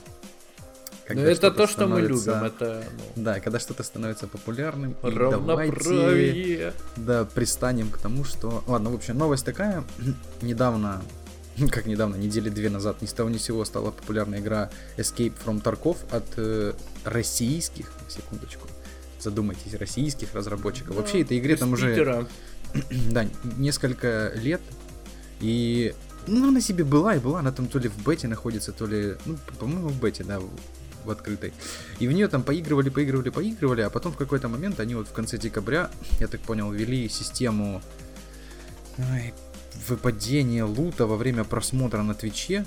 когда 1.17 1.33
это 1.33 1.51
то, 1.51 1.67
что 1.67 1.87
мы 1.87 2.03
любим, 2.03 2.45
это 2.45 2.85
ну, 3.17 3.23
Да, 3.25 3.41
когда 3.41 3.59
что-то 3.59 3.83
становится 3.83 4.29
популярным. 4.29 4.93
и 4.93 4.97
давайте, 5.03 5.19
равноправие. 5.19 6.73
да, 6.97 7.25
пристанем 7.25 7.91
к 7.91 7.99
тому, 7.99 8.25
что... 8.25 8.63
Ладно, 8.67 8.91
в 8.91 8.95
общем, 8.95 9.19
новость 9.19 9.45
такая. 9.45 9.83
недавно, 10.43 11.03
как 11.71 11.87
недавно, 11.87 12.17
недели 12.17 12.49
две 12.49 12.71
назад, 12.71 13.03
ни 13.03 13.07
с 13.07 13.13
того 13.13 13.29
ни 13.29 13.39
с 13.39 13.43
сего 13.43 13.65
стала 13.65 13.91
популярная 13.91 14.41
игра 14.41 14.71
Escape 14.97 15.35
from 15.45 15.63
Tarkov 15.63 15.97
от 16.11 16.25
э, 16.37 16.73
российских, 17.05 17.93
секундочку, 18.09 18.67
задумайтесь, 19.19 19.75
российских 19.75 20.35
разработчиков. 20.35 20.97
Вообще, 20.97 21.23
этой 21.23 21.39
игре 21.39 21.57
там 21.57 21.73
уже... 21.73 22.27
Да, 23.11 23.27
несколько 23.57 24.33
лет. 24.37 24.61
И 25.41 25.93
ну, 26.29 26.49
она 26.49 26.61
себе 26.61 26.85
была 26.85 27.17
и 27.17 27.19
была, 27.19 27.41
она 27.41 27.51
там 27.51 27.67
то 27.67 27.81
ли 27.81 27.89
в 27.89 28.05
бете 28.05 28.29
находится, 28.29 28.71
то 28.71 28.87
ли, 28.87 29.17
ну, 29.27 29.37
по-моему, 29.59 29.89
в 29.89 30.01
бете, 30.01 30.23
да, 30.23 30.39
в, 30.39 30.49
в 31.05 31.11
открытой. 31.11 31.53
И 31.99 32.07
в 32.07 32.13
нее 32.13 32.29
там 32.29 32.45
поигрывали, 32.45 32.91
поигрывали, 32.91 33.31
поигрывали, 33.31 33.81
а 33.81 33.91
потом 33.91 34.13
в 34.13 34.17
какой-то 34.17 34.49
момент 34.49 34.79
они 34.79 34.95
вот 34.95 35.09
в 35.09 35.13
конце 35.13 35.37
декабря, 35.37 35.91
я 36.21 36.29
так 36.29 36.41
понял, 36.43 36.71
ввели 36.71 37.09
систему 37.09 37.83
ой, 38.99 39.35
выпадения 39.89 40.65
лута 40.65 41.07
во 41.07 41.17
время 41.17 41.45
просмотра 41.45 42.03
на 42.03 42.15
Твиче. 42.15 42.67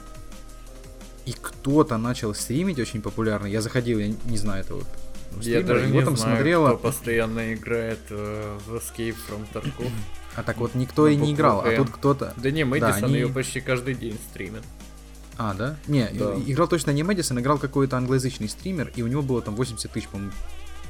И 1.25 1.33
кто-то 1.39 1.97
начал 1.97 2.33
стримить 2.33 2.79
очень 2.79 3.01
популярно. 3.01 3.45
Я 3.47 3.61
заходил, 3.61 3.99
я 3.99 4.13
не 4.25 4.37
знаю 4.37 4.61
этого 4.61 4.83
Я 5.37 5.41
стримера, 5.41 5.63
даже 5.67 5.85
его 5.87 5.99
не 5.99 6.05
там 6.05 6.17
знаю, 6.17 6.35
смотрела. 6.35 6.67
кто 6.69 6.77
постоянно 6.79 7.53
играет 7.53 7.99
э, 8.09 8.57
в 8.67 8.73
Escape 8.75 9.15
from 9.29 9.45
Tarkov. 9.53 9.89
А 10.35 10.43
так 10.43 10.57
вот 10.57 10.75
никто 10.75 11.07
и 11.07 11.15
не 11.15 11.19
букву 11.19 11.33
играл, 11.35 11.61
а 11.61 11.75
тут 11.77 11.91
кто-то... 11.91 12.33
Да 12.37 12.51
не, 12.51 12.65
Мэдисон 12.65 13.05
они- 13.05 13.13
ее 13.15 13.29
почти 13.29 13.61
каждый 13.61 13.93
день 13.93 14.17
стримит. 14.31 14.63
А, 15.37 15.53
да? 15.53 15.77
Не, 15.87 16.09
Да. 16.13 16.33
и- 16.33 16.51
играл 16.51 16.67
точно 16.67 16.91
не 16.91 17.03
Мэдисон, 17.03 17.39
играл 17.39 17.57
какой-то 17.57 17.95
англоязычный 17.97 18.49
стример, 18.49 18.91
и 18.95 19.01
у 19.01 19.07
него 19.07 19.21
было 19.21 19.41
там 19.41 19.55
80 19.55 19.91
тысяч, 19.91 20.07
по-моему, 20.09 20.33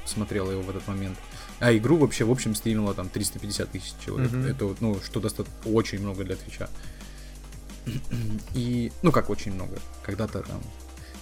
смотрело 0.05 0.49
его 0.49 0.61
в 0.63 0.69
этот 0.69 0.87
момент. 0.87 1.17
А 1.63 1.73
игру 1.77 1.97
вообще 1.97 2.25
в 2.25 2.31
общем 2.31 2.55
стримило 2.55 2.93
там 2.93 3.07
350 3.07 3.71
тысяч 3.71 3.93
человек. 4.05 4.33
Мгм. 4.33 4.47
Это 4.47 4.75
ну, 4.81 4.99
что 5.01 5.21
достаточно 5.21 5.71
очень 5.71 6.01
много 6.01 6.25
для 6.25 6.35
Твича. 6.35 6.69
И, 8.53 8.91
ну 9.01 9.13
как 9.13 9.29
очень 9.29 9.53
много, 9.53 9.77
когда-то 10.03 10.41
там 10.41 10.61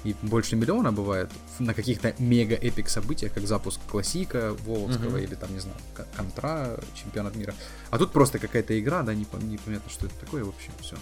и 0.03 0.15
больше 0.23 0.55
миллиона 0.55 0.91
бывает 0.91 1.29
на 1.59 1.75
каких-то 1.75 2.15
мега-эпик 2.17 2.89
событиях, 2.89 3.33
как 3.33 3.45
запуск 3.45 3.79
Классика 3.87 4.55
Воловского 4.65 5.09
Мгм. 5.09 5.17
или 5.19 5.35
там, 5.35 5.53
не 5.53 5.59
знаю, 5.59 5.77
Контра, 6.17 6.79
Чемпионат 6.95 7.35
мира. 7.35 7.53
А 7.91 7.99
тут 7.99 8.11
просто 8.11 8.39
какая-то 8.39 8.79
игра, 8.79 9.03
да, 9.03 9.13
не 9.13 9.25
пон- 9.25 9.43
непонятно, 9.43 9.91
что 9.91 10.07
это 10.07 10.15
такое, 10.15 10.43
в 10.43 10.49
общем, 10.49 10.71
все. 10.81 10.95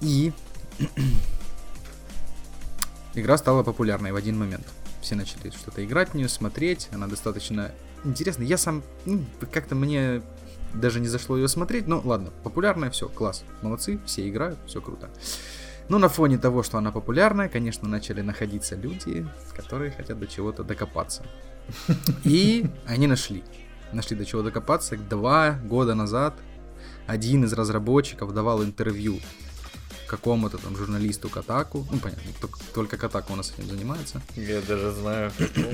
И 0.00 0.32
игра 3.14 3.38
стала 3.38 3.62
популярной 3.62 4.10
в 4.10 4.16
один 4.16 4.36
момент. 4.36 4.66
Все 5.00 5.14
начали 5.14 5.50
что-то 5.50 5.84
играть 5.84 6.10
в 6.10 6.14
нее, 6.14 6.28
смотреть. 6.28 6.88
Она 6.90 7.06
достаточно 7.06 7.70
интересная. 8.04 8.46
Я 8.46 8.58
сам, 8.58 8.82
ну, 9.04 9.24
как-то 9.52 9.74
мне 9.74 10.22
даже 10.74 11.00
не 11.00 11.08
зашло 11.08 11.36
ее 11.36 11.48
смотреть. 11.48 11.86
Но 11.86 12.00
ладно, 12.04 12.30
популярная, 12.42 12.90
все, 12.90 13.08
класс. 13.08 13.44
Молодцы, 13.62 13.98
все 14.06 14.28
играют, 14.28 14.58
все 14.66 14.80
круто. 14.80 15.10
Но 15.88 15.98
на 15.98 16.08
фоне 16.08 16.38
того, 16.38 16.62
что 16.62 16.78
она 16.78 16.92
популярная, 16.92 17.48
конечно, 17.48 17.88
начали 17.88 18.20
находиться 18.20 18.76
люди, 18.76 19.26
которые 19.54 19.90
хотят 19.90 20.18
до 20.20 20.26
чего-то 20.26 20.62
докопаться. 20.62 21.24
И 22.24 22.66
они 22.86 23.06
нашли. 23.06 23.42
Нашли 23.92 24.16
до 24.16 24.24
чего 24.24 24.42
докопаться. 24.42 24.96
Два 24.96 25.58
года 25.64 25.94
назад 25.94 26.34
один 27.06 27.44
из 27.44 27.52
разработчиков 27.52 28.32
давал 28.32 28.62
интервью 28.62 29.18
какому-то 30.06 30.58
там 30.58 30.76
журналисту 30.76 31.28
Катаку. 31.28 31.86
Ну, 31.90 31.98
понятно, 31.98 32.22
только 32.74 32.96
Катаку 32.96 33.32
у 33.32 33.36
нас 33.36 33.52
этим 33.52 33.68
занимается. 33.68 34.22
Я 34.36 34.60
даже 34.60 34.92
знаю, 34.92 35.32
какому. 35.36 35.72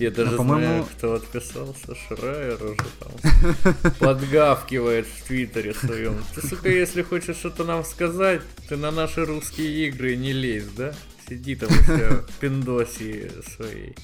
Я 0.00 0.10
даже 0.10 0.30
Ну, 0.32 0.36
по-моему- 0.38 0.64
знаю, 0.66 0.86
кто 0.96 1.14
отписался. 1.14 1.94
Шрайер 1.94 2.58
уже 2.64 2.76
там 2.98 3.92
подгавкивает 3.98 5.06
в 5.06 5.26
твиттере 5.26 5.74
своем. 5.74 6.24
Ты, 6.34 6.46
сука, 6.46 6.68
если 6.70 7.02
хочешь 7.02 7.36
что-то 7.36 7.64
нам 7.64 7.84
сказать, 7.84 8.40
ты 8.68 8.76
на 8.76 8.90
наши 8.90 9.24
русские 9.24 9.88
игры 9.88 10.16
не 10.16 10.32
лезь, 10.32 10.64
да? 10.76 10.94
Сиди 11.28 11.54
там 11.54 11.68
у 11.70 11.74
себя 11.84 12.22
в 12.26 12.32
пиндосе 12.40 13.30
своей. 13.56 13.94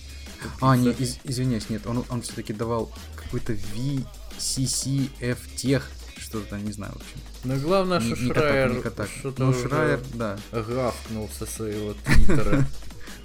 А, 0.61 0.77
не, 0.77 0.91
из- 0.91 1.19
извиняюсь, 1.25 1.71
нет, 1.71 1.87
он, 1.87 2.05
он 2.11 2.21
все-таки 2.23 2.53
давал 2.53 2.93
какой-то 3.17 3.55
VCCF 3.55 5.39
тех, 5.57 5.91
что-то 6.19 6.51
там, 6.51 6.65
не 6.65 6.73
знаю, 6.73 6.93
в 6.93 6.97
общем. 6.97 7.21
Но 7.45 7.57
главное, 7.57 8.01
Не, 8.01 8.15
что 8.15 8.23
не 8.23 8.29
Катаку, 8.29 8.47
не 8.47 8.53
Шрайер 8.53 8.83
Катаку. 8.83 9.11
что-то 9.19 9.45
Ну, 9.45 9.53
Шрайер, 9.55 10.01
да. 10.15 10.39
гавкнул 10.53 11.31
со 11.39 11.47
своего 11.47 11.95
твиттера. 12.05 12.67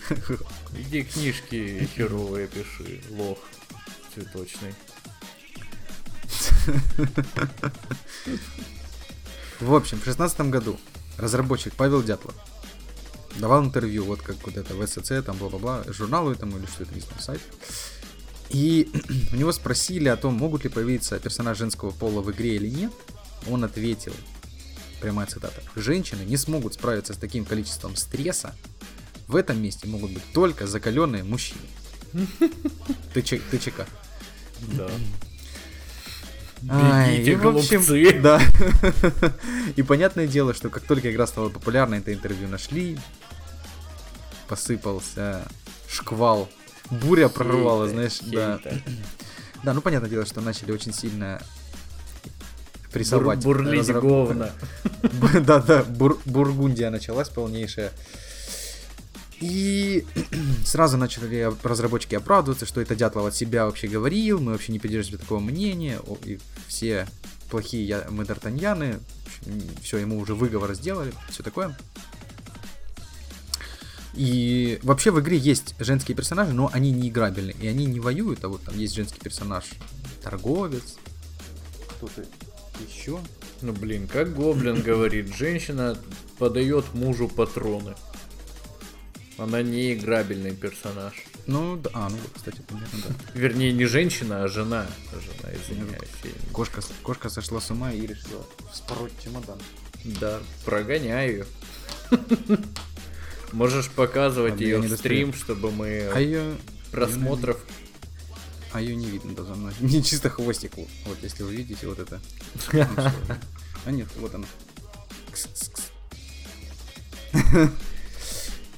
Иди 0.76 1.04
книжки 1.04 1.90
херовые 1.96 2.48
пиши, 2.48 3.02
лох 3.12 3.40
цветочный. 4.14 4.74
В 9.60 9.74
общем, 9.76 10.00
в 10.00 10.06
шестнадцатом 10.06 10.50
году 10.50 10.80
разработчик 11.18 11.74
Павел 11.74 12.02
Дятлов 12.02 12.36
давал 13.38 13.64
интервью, 13.64 14.06
вот 14.06 14.22
как 14.22 14.36
вот 14.46 14.58
это 14.58 14.74
в 14.76 14.86
СЦ, 14.86 15.24
там 15.26 15.38
бла-бла-бла, 15.38 15.84
журналу 15.88 16.32
этому 16.32 16.58
или 16.58 16.66
что 16.66 16.84
это, 16.84 16.94
не 16.94 17.02
знаю, 17.02 17.22
сайт. 17.22 17.42
И 18.50 18.90
у 19.34 19.36
него 19.36 19.52
спросили 19.52 20.10
о 20.10 20.18
том, 20.18 20.34
могут 20.34 20.64
ли 20.64 20.70
появиться 20.70 21.20
персонажи 21.20 21.60
женского 21.60 21.92
пола 21.92 22.22
в 22.22 22.32
игре 22.32 22.56
или 22.56 22.70
нет. 22.70 22.92
Он 23.50 23.64
ответил, 23.64 24.14
прямая 25.00 25.28
цитата, 25.28 25.62
«Женщины 25.76 26.24
не 26.24 26.38
смогут 26.38 26.76
справиться 26.76 27.14
с 27.14 27.18
таким 27.18 27.46
количеством 27.46 27.96
стресса. 27.96 28.56
В 29.32 29.36
этом 29.38 29.62
месте 29.62 29.88
могут 29.88 30.12
быть 30.12 30.24
только 30.34 30.68
закаленные 30.68 31.24
мужчины». 31.24 31.62
Ты, 33.14 33.22
чека? 33.22 33.86
Да. 34.78 34.90
Ай, 36.70 37.14
Бегите, 37.18 37.32
и, 37.32 37.36
в 37.36 37.48
общем, 37.48 37.82
голубцы. 37.82 38.20
Да. 38.22 38.42
И 39.78 39.82
понятное 39.84 40.28
дело, 40.28 40.54
что 40.54 40.70
как 40.70 40.84
только 40.84 41.10
игра 41.12 41.26
стала 41.26 41.48
популярной, 41.50 42.00
это 42.00 42.14
интервью 42.14 42.50
нашли, 42.50 43.00
посыпался 44.48 45.42
шквал, 45.90 46.50
буря 46.90 47.30
прорвала, 47.30 47.88
Хейта, 47.88 47.94
знаешь, 47.94 48.20
да. 48.32 48.60
хейта. 48.62 48.82
Да, 49.64 49.74
ну 49.74 49.82
понятное 49.82 50.10
дело, 50.10 50.26
что 50.26 50.42
начали 50.42 50.72
очень 50.72 50.92
сильно 50.94 51.42
прессовать. 52.92 53.40
Бур- 53.44 53.60
бурлить 53.64 53.88
разраб- 53.88 54.02
говно. 54.02 54.50
Да-да, 55.46 55.84
бур- 55.84 56.20
Бургундия 56.26 56.90
началась 56.90 57.30
полнейшая. 57.30 57.92
И 59.42 60.06
сразу 60.66 60.98
начали 60.98 61.52
разработчики 61.64 62.16
оправдываться, 62.16 62.66
что 62.66 62.80
это 62.80 62.96
Дятлов 62.96 63.26
от 63.26 63.36
себя 63.36 63.66
вообще 63.66 63.88
говорил, 63.88 64.40
мы 64.40 64.54
вообще 64.54 64.72
не 64.72 64.80
придерживаемся 64.80 65.24
такого 65.24 65.40
мнения, 65.40 66.00
и 66.24 66.40
все 66.68 67.08
плохие 67.50 67.86
я, 67.86 68.08
мы 68.10 68.24
Д'Артаньяны, 68.24 69.02
все, 69.82 69.98
ему 69.98 70.20
уже 70.20 70.36
выговор 70.36 70.74
сделали, 70.76 71.12
все 71.30 71.44
такое. 71.44 71.78
И 74.14 74.80
вообще 74.84 75.12
в 75.12 75.20
игре 75.22 75.38
есть 75.38 75.74
женские 75.80 76.16
персонажи, 76.16 76.54
но 76.54 76.70
они 76.72 76.92
не 76.92 77.10
играбельны, 77.10 77.56
и 77.60 77.68
они 77.68 77.86
не 77.86 78.00
воюют, 78.00 78.44
а 78.44 78.50
вот 78.50 78.64
там 78.64 78.78
есть 78.78 78.94
женский 78.94 79.20
персонаж, 79.20 79.66
торговец, 80.22 80.98
кто-то 81.98 82.26
еще. 82.88 83.20
Ну 83.62 83.74
блин, 83.74 84.08
как 84.08 84.36
Гоблин 84.36 84.82
говорит, 84.82 85.34
женщина 85.36 85.98
подает 86.38 86.94
мужу 86.94 87.28
патроны. 87.28 87.96
Она 89.42 89.64
не 89.64 89.94
играбельный 89.94 90.54
персонаж. 90.54 91.14
Ну, 91.48 91.76
да, 91.76 91.90
а, 91.94 92.10
ну, 92.10 92.18
кстати, 92.36 92.62
понятно, 92.68 93.00
да. 93.08 93.16
Вернее, 93.34 93.74
не 93.74 93.86
женщина, 93.86 94.44
а 94.44 94.48
жена. 94.48 94.86
Жена, 95.12 95.56
извиняюсь. 95.56 96.10
Кошка, 96.52 96.82
кошка 97.02 97.30
сошла 97.30 97.60
с 97.60 97.72
ума 97.72 97.92
и 97.92 98.02
решила 98.06 98.46
вспороть 98.72 99.14
чемодан. 99.24 99.58
Да, 100.04 100.40
прогоняю 100.64 101.32
ее. 101.32 101.46
Можешь 103.52 103.90
показывать 103.90 104.62
ее 104.62 104.78
в 104.80 104.96
стрим, 104.96 105.34
чтобы 105.34 105.72
мы 105.72 106.12
А 106.14 106.20
ее, 106.20 106.58
просмотров. 106.92 107.60
а 108.74 108.80
ее 108.80 108.96
не 108.96 109.08
видно 109.08 109.34
даже 109.34 109.56
мной. 109.56 109.74
Не 109.80 110.04
чисто 110.04 110.30
хвостик. 110.30 110.78
Вот, 110.78 110.88
Вот, 111.06 111.18
если 111.24 111.42
вы 111.42 111.56
видите 111.56 111.88
вот 111.88 111.98
это. 111.98 112.22
А 113.84 113.90
нет, 113.90 114.08
вот 114.18 114.36
она. 114.36 114.46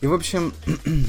И 0.04 0.08
в 0.08 0.14
общем, 0.14 0.54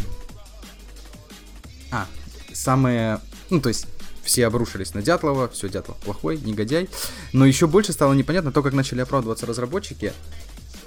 а 1.90 2.06
самые, 2.52 3.20
ну 3.50 3.60
то 3.60 3.68
есть 3.68 3.88
все 4.22 4.46
обрушились 4.46 4.94
на 4.94 5.02
Дятлова, 5.02 5.48
все, 5.48 5.68
Дятлов 5.68 5.96
плохой, 5.96 6.38
негодяй. 6.38 6.88
Но 7.32 7.44
еще 7.44 7.66
больше 7.66 7.92
стало 7.92 8.12
непонятно 8.12 8.52
то, 8.52 8.62
как 8.62 8.72
начали 8.72 9.00
оправдываться 9.00 9.46
разработчики. 9.46 10.12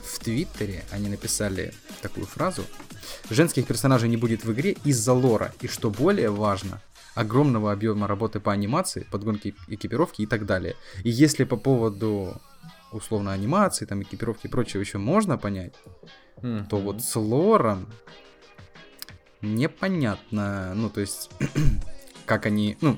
В 0.06 0.20
Твиттере 0.20 0.86
они 0.90 1.10
написали 1.10 1.74
такую 2.02 2.28
фразу. 2.28 2.64
Женских 3.30 3.68
персонажей 3.68 4.08
не 4.08 4.16
будет 4.16 4.46
в 4.46 4.54
игре 4.54 4.78
из-за 4.86 5.12
лора. 5.12 5.54
И 5.60 5.68
что 5.68 5.90
более 5.90 6.30
важно, 6.30 6.82
огромного 7.14 7.74
объема 7.74 8.08
работы 8.08 8.40
по 8.40 8.54
анимации, 8.54 9.06
подгонке 9.12 9.54
экипировки 9.68 10.22
и 10.22 10.28
так 10.28 10.46
далее. 10.46 10.78
И 11.04 11.10
если 11.10 11.44
по 11.44 11.58
поводу 11.58 12.42
условно 12.92 13.32
анимации, 13.32 13.86
там 13.86 14.02
экипировки 14.04 14.48
и 14.48 14.50
прочего 14.50 14.82
еще 14.82 14.98
можно 14.98 15.38
понять, 15.38 15.74
то 16.42 16.78
вот 16.78 17.02
с 17.02 17.16
лором 17.16 17.88
непонятно, 19.42 20.74
ну, 20.76 20.90
то 20.90 21.02
есть, 21.02 21.30
как 22.26 22.46
они, 22.46 22.78
ну, 22.82 22.98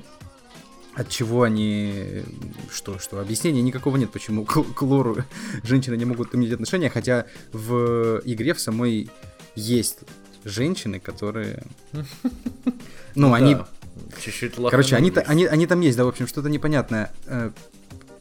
от 0.94 1.08
чего 1.08 1.42
они, 1.42 2.24
что, 2.70 2.98
что, 2.98 3.20
объяснения 3.20 3.62
никакого 3.62 3.96
нет, 3.96 4.10
почему 4.10 4.44
к, 4.44 4.62
к 4.74 4.82
лору 4.82 5.18
женщины 5.62 5.96
не 5.96 6.04
могут 6.04 6.34
иметь 6.34 6.52
отношения, 6.52 6.90
хотя 6.90 7.26
в 7.52 8.20
игре 8.24 8.54
в 8.54 8.60
самой 8.60 9.10
есть 9.54 10.00
женщины, 10.44 11.00
которые, 11.00 11.62
ну, 13.14 13.32
они, 13.34 13.54
Да, 13.54 13.68
чуть-чуть 14.20 14.54
короче, 14.54 14.96
они, 14.96 15.12
они, 15.26 15.46
они 15.46 15.66
там 15.66 15.80
есть, 15.80 15.96
да, 15.96 16.04
в 16.04 16.08
общем, 16.08 16.26
что-то 16.26 16.48
непонятное. 16.48 17.12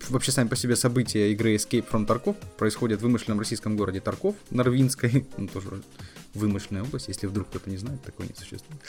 Вообще, 0.10 0.32
сами 0.32 0.48
по 0.48 0.56
себе 0.56 0.76
события 0.76 1.32
игры 1.32 1.56
Escape 1.56 1.86
from 1.90 2.06
Tarkov 2.08 2.36
происходят 2.58 3.00
в 3.00 3.04
вымышленном 3.04 3.40
российском 3.40 3.78
городе 3.78 4.00
Тарков, 4.02 4.36
Норвинской, 4.50 5.28
ну, 5.38 5.48
тоже 5.48 5.68
вымышленная 6.34 6.84
область, 6.84 7.08
если 7.08 7.28
вдруг 7.28 7.48
кто-то 7.50 7.70
не 7.70 7.78
знает, 7.78 8.02
такое 8.04 8.28
не 8.28 8.34
существует. 8.36 8.82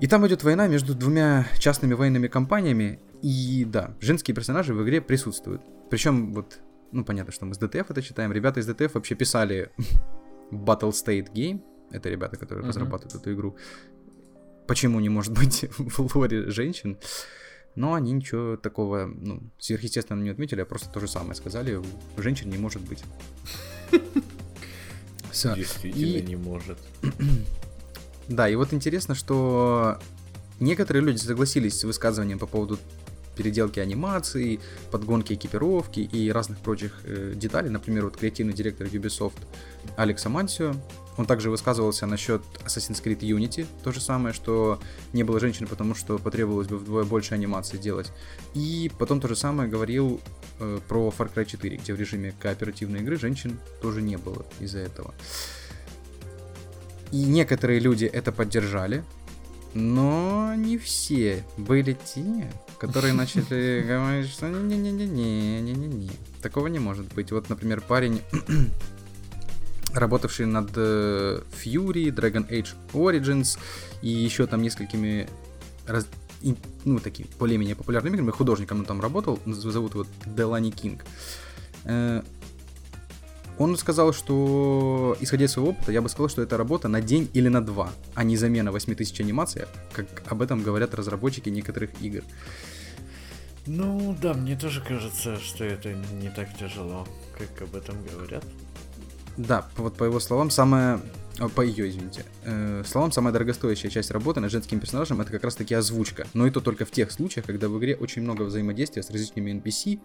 И 0.00 0.06
там 0.06 0.26
идет 0.26 0.42
война 0.44 0.66
между 0.66 0.94
двумя 0.94 1.46
частными 1.58 1.94
военными 1.94 2.28
компаниями, 2.28 3.00
и 3.22 3.66
да, 3.68 3.94
женские 4.00 4.34
персонажи 4.34 4.72
в 4.74 4.82
игре 4.82 5.00
присутствуют. 5.00 5.60
Причем 5.90 6.32
вот, 6.32 6.58
ну 6.92 7.04
понятно, 7.04 7.32
что 7.32 7.44
мы 7.44 7.54
с 7.54 7.58
DTF 7.58 7.86
это 7.90 8.00
читаем, 8.00 8.32
ребята 8.32 8.60
из 8.60 8.68
DTF 8.68 8.92
вообще 8.94 9.14
писали 9.14 9.70
Battle 10.50 10.90
State 10.92 11.32
Game, 11.32 11.60
это 11.90 12.08
ребята, 12.08 12.36
которые 12.36 12.60
Мгм. 12.62 12.68
разрабатывают 12.68 13.14
эту 13.14 13.32
игру. 13.34 13.56
Почему 14.66 15.00
не 15.00 15.08
может 15.08 15.32
быть 15.34 15.66
в 15.78 16.16
лоре 16.16 16.48
женщин? 16.50 16.96
Но 17.80 17.94
они 17.94 18.12
ничего 18.12 18.58
такого, 18.58 19.06
ну, 19.06 19.42
сверхъестественного 19.58 20.22
не 20.22 20.28
отметили, 20.30 20.60
а 20.60 20.66
просто 20.66 20.90
то 20.90 21.00
же 21.00 21.08
самое 21.08 21.34
сказали, 21.34 21.80
женщин 22.18 22.50
не 22.50 22.58
может 22.58 22.82
быть. 22.82 23.02
Всё. 25.30 25.54
Действительно 25.54 26.18
И- 26.18 26.22
не 26.22 26.36
может. 26.36 26.78
Да, 28.28 28.48
и 28.48 28.54
вот 28.54 28.72
интересно, 28.72 29.16
что 29.16 29.98
некоторые 30.60 31.02
люди 31.02 31.16
согласились 31.16 31.80
с 31.80 31.84
высказыванием 31.84 32.38
по 32.38 32.46
поводу 32.46 32.78
переделки 33.40 33.80
анимации, 33.80 34.60
подгонки 34.90 35.32
экипировки 35.32 36.00
и 36.00 36.30
разных 36.30 36.58
прочих 36.58 37.00
э, 37.04 37.32
деталей. 37.34 37.70
Например, 37.70 38.04
вот 38.04 38.18
креативный 38.18 38.52
директор 38.52 38.86
Ubisoft 38.86 39.38
Алекс 39.96 40.26
Амансио, 40.26 40.74
он 41.16 41.24
также 41.24 41.48
высказывался 41.48 42.06
насчет 42.06 42.42
Assassin's 42.66 43.02
Creed 43.02 43.20
Unity, 43.20 43.66
то 43.82 43.92
же 43.92 44.00
самое, 44.00 44.34
что 44.34 44.78
не 45.14 45.22
было 45.22 45.40
женщин, 45.40 45.66
потому 45.66 45.94
что 45.94 46.18
потребовалось 46.18 46.68
бы 46.68 46.76
вдвое 46.76 47.04
больше 47.04 47.32
анимации 47.32 47.78
делать. 47.78 48.12
И 48.52 48.90
потом 48.98 49.20
то 49.22 49.28
же 49.28 49.36
самое 49.36 49.70
говорил 49.70 50.20
э, 50.58 50.78
про 50.86 51.08
Far 51.16 51.32
Cry 51.32 51.46
4, 51.46 51.78
где 51.78 51.94
в 51.94 51.98
режиме 51.98 52.34
кооперативной 52.38 53.00
игры 53.00 53.16
женщин 53.16 53.58
тоже 53.80 54.02
не 54.02 54.18
было 54.18 54.44
из-за 54.60 54.80
этого. 54.80 55.14
И 57.10 57.24
некоторые 57.24 57.80
люди 57.80 58.04
это 58.04 58.32
поддержали, 58.32 59.02
но 59.74 60.54
не 60.56 60.78
все. 60.78 61.44
Были 61.56 61.96
те, 62.14 62.50
которые 62.80 63.12
начали 63.12 63.82
говорить, 63.86 64.30
что 64.30 64.48
не-не-не-не-не-не-не. 64.48 66.10
Такого 66.40 66.68
не 66.68 66.78
может 66.78 67.12
быть. 67.14 67.30
Вот, 67.30 67.50
например, 67.50 67.82
парень, 67.82 68.22
работавший 69.94 70.46
над 70.46 70.70
э, 70.76 71.42
Fury, 71.52 72.06
Dragon 72.06 72.48
Age 72.48 72.74
Origins 72.94 73.58
и 74.00 74.08
еще 74.08 74.46
там 74.46 74.62
несколькими 74.62 75.28
раз- 75.86 76.08
и, 76.40 76.56
ну, 76.86 76.98
такими 77.00 77.28
более-менее 77.38 77.76
популярными 77.76 78.14
играми, 78.14 78.30
художником 78.30 78.78
он 78.78 78.84
там 78.86 79.00
работал, 79.02 79.38
зовут 79.44 79.92
его 79.94 80.06
Делани 80.24 80.70
Кинг. 80.70 81.04
Э, 81.84 82.22
он 83.58 83.76
сказал, 83.76 84.14
что, 84.14 85.18
исходя 85.20 85.44
из 85.44 85.52
своего 85.52 85.72
опыта, 85.72 85.92
я 85.92 86.00
бы 86.00 86.08
сказал, 86.08 86.30
что 86.30 86.40
это 86.40 86.56
работа 86.56 86.88
на 86.88 87.02
день 87.02 87.28
или 87.34 87.48
на 87.48 87.62
два, 87.62 87.92
а 88.14 88.24
не 88.24 88.38
замена 88.38 88.72
8000 88.72 89.20
анимаций, 89.20 89.64
как 89.92 90.06
об 90.28 90.40
этом 90.40 90.62
говорят 90.62 90.94
разработчики 90.94 91.50
некоторых 91.50 91.90
игр. 92.00 92.22
Ну 93.72 94.16
да, 94.20 94.34
мне 94.34 94.56
тоже 94.56 94.80
кажется, 94.80 95.38
что 95.38 95.64
это 95.64 95.92
не 95.92 96.28
так 96.28 96.48
тяжело, 96.58 97.06
как 97.38 97.62
об 97.62 97.76
этом 97.76 97.96
говорят. 98.04 98.44
Да, 99.36 99.68
вот 99.76 99.96
по 99.96 100.02
его 100.04 100.18
словам, 100.18 100.50
самая... 100.50 101.00
По 101.54 101.60
ее, 101.62 101.88
извините. 101.88 102.24
э, 102.44 102.82
словам, 102.84 103.12
самая 103.12 103.32
дорогостоящая 103.32 103.88
часть 103.88 104.10
работы 104.10 104.40
над 104.40 104.50
женским 104.50 104.80
персонажем 104.80 105.20
это 105.20 105.30
как 105.30 105.44
раз 105.44 105.54
таки 105.54 105.72
озвучка. 105.72 106.26
Но 106.34 106.48
и 106.48 106.50
то 106.50 106.60
только 106.60 106.84
в 106.84 106.90
тех 106.90 107.12
случаях, 107.12 107.46
когда 107.46 107.68
в 107.68 107.78
игре 107.78 107.94
очень 107.94 108.22
много 108.22 108.42
взаимодействия 108.42 109.04
с 109.04 109.10
различными 109.10 109.52
NPC, 109.52 110.00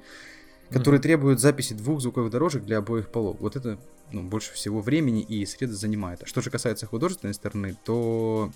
которые 0.69 1.01
требуют 1.01 1.39
записи 1.39 1.73
двух 1.73 2.01
звуковых 2.01 2.31
дорожек 2.31 2.63
для 2.63 2.77
обоих 2.77 3.09
полов. 3.09 3.37
Вот 3.39 3.55
это 3.55 3.79
ну, 4.11 4.21
больше 4.21 4.53
всего 4.53 4.79
времени 4.79 5.23
и 5.23 5.43
средств 5.47 5.81
занимает. 5.81 6.21
А 6.21 6.27
что 6.27 6.41
же 6.41 6.51
касается 6.51 6.85
художественной 6.85 7.33
стороны, 7.33 7.75
то 7.83 8.51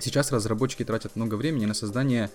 сейчас 0.00 0.32
разработчики 0.32 0.84
тратят 0.84 1.14
много 1.14 1.36
времени 1.36 1.66
на 1.66 1.74
создание 1.74 2.30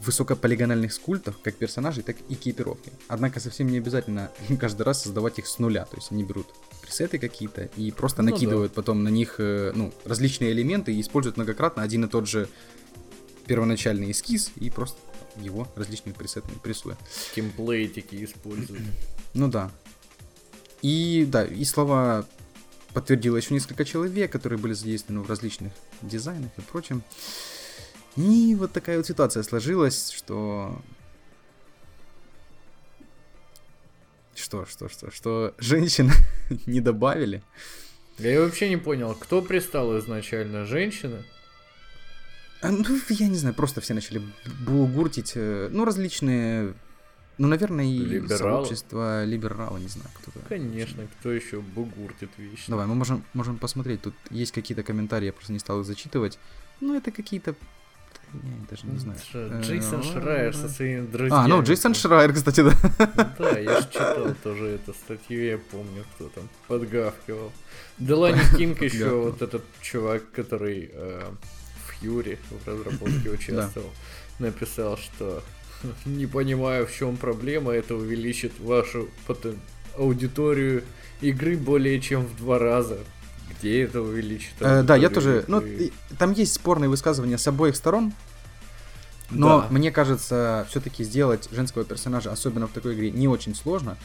высокополигональных 0.00 0.92
скультов, 0.92 1.38
как 1.42 1.56
персонажей, 1.56 2.02
так 2.02 2.16
и 2.28 2.34
экипировки. 2.34 2.92
Однако 3.08 3.40
совсем 3.40 3.68
не 3.68 3.78
обязательно 3.78 4.30
каждый 4.60 4.82
раз 4.82 5.02
создавать 5.02 5.38
их 5.38 5.46
с 5.46 5.58
нуля. 5.58 5.84
То 5.84 5.96
есть 5.96 6.12
они 6.12 6.24
берут 6.24 6.46
пресеты 6.82 7.18
какие-то 7.18 7.64
и 7.76 7.90
просто 7.90 8.22
ну, 8.22 8.30
накидывают 8.30 8.72
да. 8.72 8.76
потом 8.76 9.02
на 9.02 9.08
них 9.08 9.36
э, 9.38 9.72
ну, 9.74 9.92
различные 10.04 10.52
элементы 10.52 10.92
и 10.92 11.00
используют 11.00 11.36
многократно 11.36 11.82
один 11.82 12.04
и 12.04 12.08
тот 12.08 12.26
же 12.26 12.48
первоначальный 13.46 14.10
эскиз 14.10 14.52
и 14.56 14.70
просто 14.70 14.98
его 15.36 15.68
различными 15.76 16.14
пресетами 16.14 16.54
прессуя. 16.62 16.96
Темплейтики 17.34 18.24
используют. 18.24 18.82
Ну 19.34 19.46
да. 19.46 19.70
И 20.80 21.28
да, 21.30 21.44
и 21.44 21.62
слова 21.64 22.26
подтвердило 22.94 23.36
еще 23.36 23.52
несколько 23.52 23.84
человек, 23.84 24.32
которые 24.32 24.58
были 24.58 24.72
задействованы 24.72 25.22
в 25.22 25.28
различных 25.28 25.72
дизайнах 26.02 26.50
и 26.56 26.62
прочем. 26.62 27.02
И 28.18 28.56
вот 28.56 28.72
такая 28.72 28.96
вот 28.96 29.06
ситуация 29.06 29.44
сложилась, 29.44 30.10
что... 30.10 30.82
Что, 34.34 34.66
что, 34.66 34.88
что, 34.88 35.10
что 35.10 35.54
женщин 35.58 36.10
не 36.66 36.80
добавили. 36.80 37.42
Я 38.18 38.40
вообще 38.40 38.68
не 38.68 38.76
понял, 38.76 39.14
кто 39.14 39.40
пристал 39.40 39.96
изначально, 40.00 40.64
женщина? 40.64 41.24
А, 42.60 42.72
ну, 42.72 42.84
я 43.08 43.28
не 43.28 43.36
знаю, 43.36 43.54
просто 43.54 43.80
все 43.80 43.94
начали 43.94 44.20
бугуртить, 44.66 45.32
э, 45.36 45.68
ну, 45.70 45.84
различные, 45.84 46.74
ну, 47.36 47.46
наверное, 47.46 47.84
и 47.84 47.98
либералы. 47.98 48.36
сообщество 48.36 49.24
либерала, 49.24 49.78
не 49.78 49.86
знаю, 49.86 50.10
кто 50.14 50.32
то 50.32 50.40
Конечно, 50.48 51.06
кто 51.06 51.30
еще 51.30 51.60
бугуртит 51.60 52.30
вещи. 52.36 52.64
Давай, 52.66 52.86
мы 52.86 52.96
можем, 52.96 53.22
можем 53.32 53.58
посмотреть, 53.58 54.02
тут 54.02 54.14
есть 54.30 54.50
какие-то 54.50 54.82
комментарии, 54.82 55.26
я 55.26 55.32
просто 55.32 55.52
не 55.52 55.60
стал 55.60 55.80
их 55.80 55.86
зачитывать. 55.86 56.40
Ну, 56.80 56.96
это 56.96 57.12
какие-то 57.12 57.54
я 58.34 58.66
даже 58.70 58.86
не 58.86 58.98
знаю. 58.98 59.18
Э, 59.34 59.60
Джейсон 59.62 60.02
Шрайер 60.02 60.54
со 60.54 60.68
своими 60.68 61.06
друзьями. 61.06 61.44
А, 61.44 61.48
ну 61.48 61.62
Джейсон 61.62 61.94
Шрайер, 61.94 62.32
кстати, 62.32 62.62
да. 62.62 62.74
Да, 63.38 63.58
я 63.58 63.80
же 63.80 63.88
читал 63.88 64.34
тоже 64.42 64.66
эту 64.66 64.94
статью, 64.94 65.44
я 65.44 65.58
помню, 65.58 66.04
кто 66.14 66.28
там 66.28 66.48
подгавкивал. 66.66 67.52
Делани 67.98 68.40
Кинг 68.56 68.82
еще 68.82 69.10
вот 69.10 69.42
этот 69.42 69.64
чувак, 69.80 70.30
который 70.32 70.90
э, 70.92 71.22
в 71.86 71.92
Фьюри 71.92 72.38
в 72.50 72.68
разработке 72.68 73.30
участвовал, 73.32 73.90
написал, 74.38 74.96
что 74.96 75.42
не 76.04 76.26
понимаю, 76.26 76.86
в 76.86 76.92
чем 76.92 77.16
проблема, 77.16 77.72
это 77.72 77.94
увеличит 77.94 78.58
вашу 78.60 79.08
аудиторию 79.96 80.84
игры 81.20 81.56
более 81.56 82.00
чем 82.00 82.26
в 82.26 82.36
два 82.36 82.58
раза 82.58 82.98
где 83.50 83.82
это 83.82 84.02
увеличит? 84.02 84.52
Э, 84.60 84.82
да, 84.82 84.96
я 84.96 85.10
тоже. 85.10 85.44
Ну, 85.48 85.62
там 86.18 86.32
есть 86.32 86.54
спорные 86.54 86.88
высказывания 86.88 87.38
с 87.38 87.46
обоих 87.46 87.76
сторон. 87.76 88.12
Но 89.30 89.60
да. 89.60 89.66
мне 89.70 89.90
кажется, 89.90 90.66
все-таки 90.70 91.04
сделать 91.04 91.48
женского 91.52 91.84
персонажа, 91.84 92.32
особенно 92.32 92.66
в 92.66 92.72
такой 92.72 92.94
игре, 92.94 93.10
не 93.10 93.28
очень 93.28 93.54
сложно. 93.54 93.98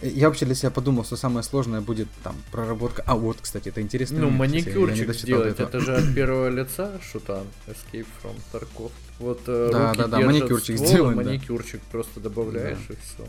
Я 0.00 0.28
вообще 0.28 0.46
для 0.46 0.54
себя 0.54 0.70
подумал, 0.70 1.04
что 1.04 1.16
самое 1.16 1.42
сложное 1.42 1.80
будет 1.80 2.06
там 2.22 2.36
проработка. 2.52 3.02
А 3.04 3.16
вот, 3.16 3.38
кстати, 3.40 3.70
это 3.70 3.80
интересно. 3.80 4.20
Ну, 4.20 4.30
маникюрчик 4.30 5.12
сделать, 5.12 5.58
это 5.58 5.80
же 5.80 5.96
от 5.96 6.14
первого 6.14 6.48
лица 6.48 7.00
шутан. 7.02 7.46
Escape 7.66 8.06
from 8.22 8.36
Tarkov. 8.52 8.92
Вот 9.18 9.40
э, 9.46 9.70
да, 9.72 9.88
руки 9.88 9.98
да, 9.98 10.06
да, 10.06 10.20
маникюрчик 10.20 10.76
ствол, 10.76 10.88
сделать, 10.88 11.16
маникюрчик 11.16 11.80
да. 11.80 11.86
просто 11.90 12.20
добавляешь 12.20 12.78
да. 12.88 12.94
и 12.94 12.96
все. 12.96 13.28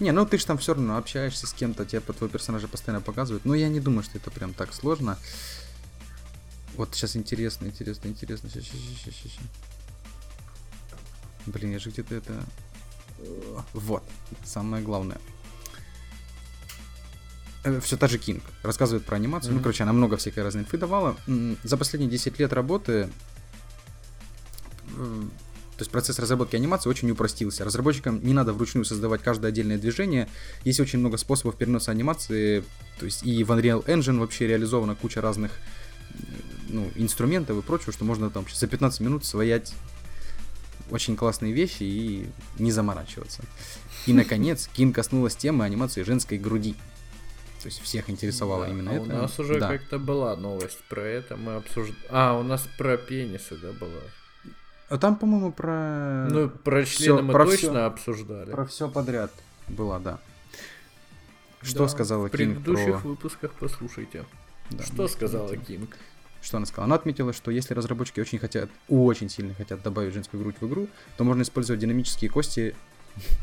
Не, 0.00 0.12
ну 0.12 0.26
ты 0.26 0.38
же 0.38 0.46
там 0.46 0.58
все 0.58 0.74
равно 0.74 0.96
общаешься 0.96 1.46
с 1.46 1.52
кем-то, 1.52 1.84
тебе 1.84 2.00
по 2.00 2.12
твоего 2.12 2.32
персонажа 2.32 2.68
постоянно 2.68 3.02
показывают. 3.02 3.44
Но 3.44 3.54
я 3.54 3.68
не 3.68 3.80
думаю, 3.80 4.02
что 4.02 4.18
это 4.18 4.30
прям 4.30 4.54
так 4.54 4.72
сложно. 4.72 5.18
Вот 6.76 6.94
сейчас 6.94 7.16
интересно, 7.16 7.66
интересно, 7.66 8.08
интересно. 8.08 8.48
Сейчас, 8.48 8.64
сейчас, 8.64 8.98
сейчас, 9.04 9.14
сейчас. 9.14 9.46
Блин, 11.46 11.72
я 11.72 11.78
же 11.78 11.90
где-то 11.90 12.14
это... 12.14 12.44
Вот, 13.72 14.02
самое 14.44 14.82
главное. 14.82 15.18
Э, 17.64 17.80
все 17.80 17.96
та 17.96 18.08
же 18.08 18.18
Кинг 18.18 18.42
рассказывает 18.62 19.04
про 19.04 19.16
анимацию. 19.16 19.52
Mm-hmm. 19.52 19.56
Ну, 19.56 19.62
короче, 19.62 19.82
она 19.84 19.92
много 19.92 20.16
всякой 20.16 20.42
разной 20.42 20.64
инфы 20.64 20.78
давала. 20.78 21.16
За 21.62 21.76
последние 21.76 22.10
10 22.10 22.38
лет 22.38 22.52
работы 22.52 23.08
то 25.76 25.82
есть 25.84 25.90
процесс 25.90 26.18
разработки 26.18 26.54
анимации 26.54 26.90
очень 26.90 27.10
упростился. 27.10 27.64
Разработчикам 27.64 28.22
не 28.22 28.34
надо 28.34 28.52
вручную 28.52 28.84
создавать 28.84 29.22
каждое 29.22 29.48
отдельное 29.48 29.78
движение. 29.78 30.28
Есть 30.64 30.80
очень 30.80 30.98
много 30.98 31.16
способов 31.16 31.56
переноса 31.56 31.90
анимации. 31.90 32.62
То 32.98 33.06
есть 33.06 33.24
и 33.24 33.42
в 33.42 33.50
Unreal 33.50 33.84
Engine 33.86 34.18
вообще 34.18 34.46
реализована 34.46 34.94
куча 34.94 35.20
разных 35.20 35.50
ну, 36.68 36.90
инструментов 36.94 37.58
и 37.58 37.62
прочего, 37.62 37.92
что 37.92 38.04
можно 38.04 38.30
там 38.30 38.44
за 38.52 38.66
15 38.66 39.00
минут 39.00 39.24
своять 39.24 39.72
очень 40.90 41.16
классные 41.16 41.52
вещи 41.52 41.82
и 41.84 42.26
не 42.58 42.70
заморачиваться. 42.70 43.42
И, 44.06 44.12
наконец, 44.12 44.68
Кин 44.72 44.92
коснулась 44.92 45.36
темы 45.36 45.64
анимации 45.64 46.02
женской 46.02 46.38
груди. 46.38 46.74
То 47.62 47.68
есть 47.68 47.80
всех 47.80 48.10
интересовало 48.10 48.66
да, 48.66 48.72
именно 48.72 48.90
а 48.90 48.94
это. 48.94 49.04
У 49.04 49.06
нас 49.06 49.38
уже 49.38 49.58
да. 49.58 49.68
как-то 49.68 49.98
была 49.98 50.36
новость 50.36 50.82
про 50.88 51.02
это, 51.02 51.36
мы 51.36 51.54
обсуждали. 51.54 51.96
А, 52.10 52.36
у 52.38 52.42
нас 52.42 52.68
про 52.76 52.96
пенисы, 52.96 53.56
да, 53.56 53.72
была. 53.72 54.00
А 54.92 54.98
там, 54.98 55.16
по-моему, 55.16 55.52
про... 55.52 56.28
Ну, 56.30 56.50
про 56.50 56.84
члены 56.84 57.14
всё, 57.14 57.22
мы 57.22 57.32
про 57.32 57.46
точно 57.46 57.70
всё, 57.70 57.84
обсуждали. 57.86 58.50
Про 58.50 58.66
все 58.66 58.90
подряд 58.90 59.32
была, 59.68 59.98
да. 59.98 60.18
Что 61.62 61.84
да, 61.84 61.88
сказала 61.88 62.28
Кинг 62.28 62.58
В 62.58 62.62
предыдущих 62.62 63.00
про... 63.00 63.08
выпусках 63.08 63.52
послушайте. 63.58 64.26
Да, 64.68 64.84
что 64.84 65.08
сказала 65.08 65.56
Кинг? 65.56 65.96
Что 66.42 66.58
она 66.58 66.66
сказала? 66.66 66.84
Она 66.84 66.96
отметила, 66.96 67.32
что 67.32 67.50
если 67.50 67.72
разработчики 67.72 68.20
очень 68.20 68.38
хотят, 68.38 68.68
очень 68.86 69.30
сильно 69.30 69.54
хотят 69.54 69.80
добавить 69.82 70.12
женскую 70.12 70.42
грудь 70.42 70.56
в 70.60 70.66
игру, 70.66 70.88
то 71.16 71.24
можно 71.24 71.40
использовать 71.40 71.80
динамические 71.80 72.30
кости 72.30 72.74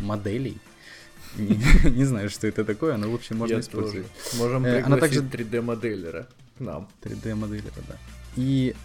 моделей. 0.01 0.59
Не, 1.35 2.05
знаю, 2.05 2.29
что 2.29 2.45
это 2.45 2.63
такое, 2.63 2.95
но 2.97 3.09
в 3.09 3.15
общем 3.15 3.37
можно 3.37 3.59
использовать. 3.59 4.05
Можем 4.37 4.61
пригласить 4.61 4.85
она 4.85 4.97
также 4.97 5.21
3D-моделера 5.21 6.27
к 6.59 6.59
нам. 6.59 6.87
3D-моделера, 7.01 7.81
да. 7.87 7.97
И 8.35 8.75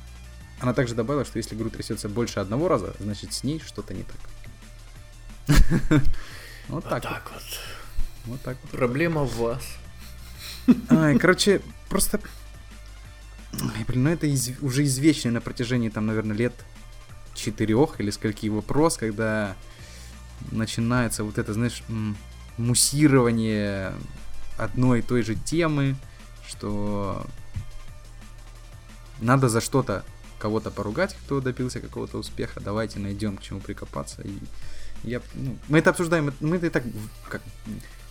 она 0.64 0.72
также 0.72 0.94
добавила, 0.94 1.26
что 1.26 1.36
если 1.36 1.54
грудь 1.54 1.74
трясется 1.74 2.08
больше 2.08 2.40
одного 2.40 2.68
раза, 2.68 2.94
значит 2.98 3.34
с 3.34 3.44
ней 3.44 3.60
что-то 3.64 3.92
не 3.92 4.02
так. 4.02 4.16
Вот 6.68 6.88
так 6.88 7.02
так 7.02 7.30
вот. 7.30 7.42
Вот 8.24 8.40
так 8.40 8.56
вот. 8.62 8.70
Проблема 8.70 9.24
в 9.24 9.36
вас. 9.36 9.62
Ай, 10.88 11.18
короче, 11.18 11.60
просто... 11.90 12.18
Блин, 13.86 14.04
ну 14.04 14.10
это 14.10 14.26
уже 14.62 14.84
извечный 14.84 15.30
на 15.32 15.42
протяжении, 15.42 15.90
там, 15.90 16.06
наверное, 16.06 16.34
лет 16.34 16.54
четырех 17.34 18.00
или 18.00 18.10
скольки 18.10 18.46
вопрос, 18.46 18.96
когда 18.96 19.56
начинается 20.50 21.24
вот 21.24 21.36
это, 21.36 21.52
знаешь, 21.52 21.82
муссирование 22.56 23.92
одной 24.56 25.00
и 25.00 25.02
той 25.02 25.22
же 25.22 25.34
темы, 25.34 25.96
что 26.48 27.26
надо 29.20 29.50
за 29.50 29.60
что-то 29.60 30.02
кого-то 30.38 30.70
поругать, 30.70 31.16
кто 31.24 31.40
добился 31.40 31.80
какого-то 31.80 32.18
успеха, 32.18 32.60
давайте 32.60 32.98
найдем 32.98 33.36
к 33.36 33.42
чему 33.42 33.60
прикопаться. 33.60 34.22
И 34.22 34.38
я, 35.02 35.20
ну, 35.34 35.56
мы 35.68 35.78
это 35.78 35.90
обсуждаем, 35.90 36.32
мы 36.40 36.56
это 36.56 36.66
и 36.66 36.70
так 36.70 36.82
как, 37.28 37.42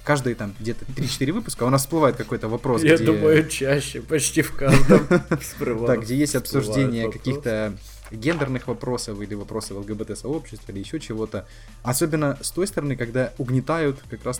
каждые 0.04 0.36
там 0.36 0.54
где-то 0.60 0.86
3-4 0.86 1.32
выпуска 1.32 1.64
у 1.64 1.70
нас 1.70 1.82
всплывает 1.82 2.16
какой-то 2.16 2.48
вопрос. 2.48 2.84
Я 2.84 2.96
где... 2.96 3.06
думаю, 3.06 3.48
чаще, 3.48 4.02
почти 4.02 4.42
в 4.42 4.54
каждом 4.56 5.08
Да, 5.88 5.98
где 5.98 6.16
есть 6.16 6.36
обсуждение 6.36 7.12
каких-то 7.12 7.78
гендерных 8.12 8.68
вопросов 8.68 9.20
или 9.22 9.34
вопросов 9.34 9.78
ЛГБТ-сообщества 9.78 10.72
или 10.72 10.80
еще 10.80 11.00
чего-то. 11.00 11.48
Особенно 11.82 12.38
с 12.42 12.52
той 12.52 12.68
стороны, 12.68 12.96
когда 12.96 13.34
угнетают 13.38 14.00
как 14.10 14.24
раз 14.26 14.40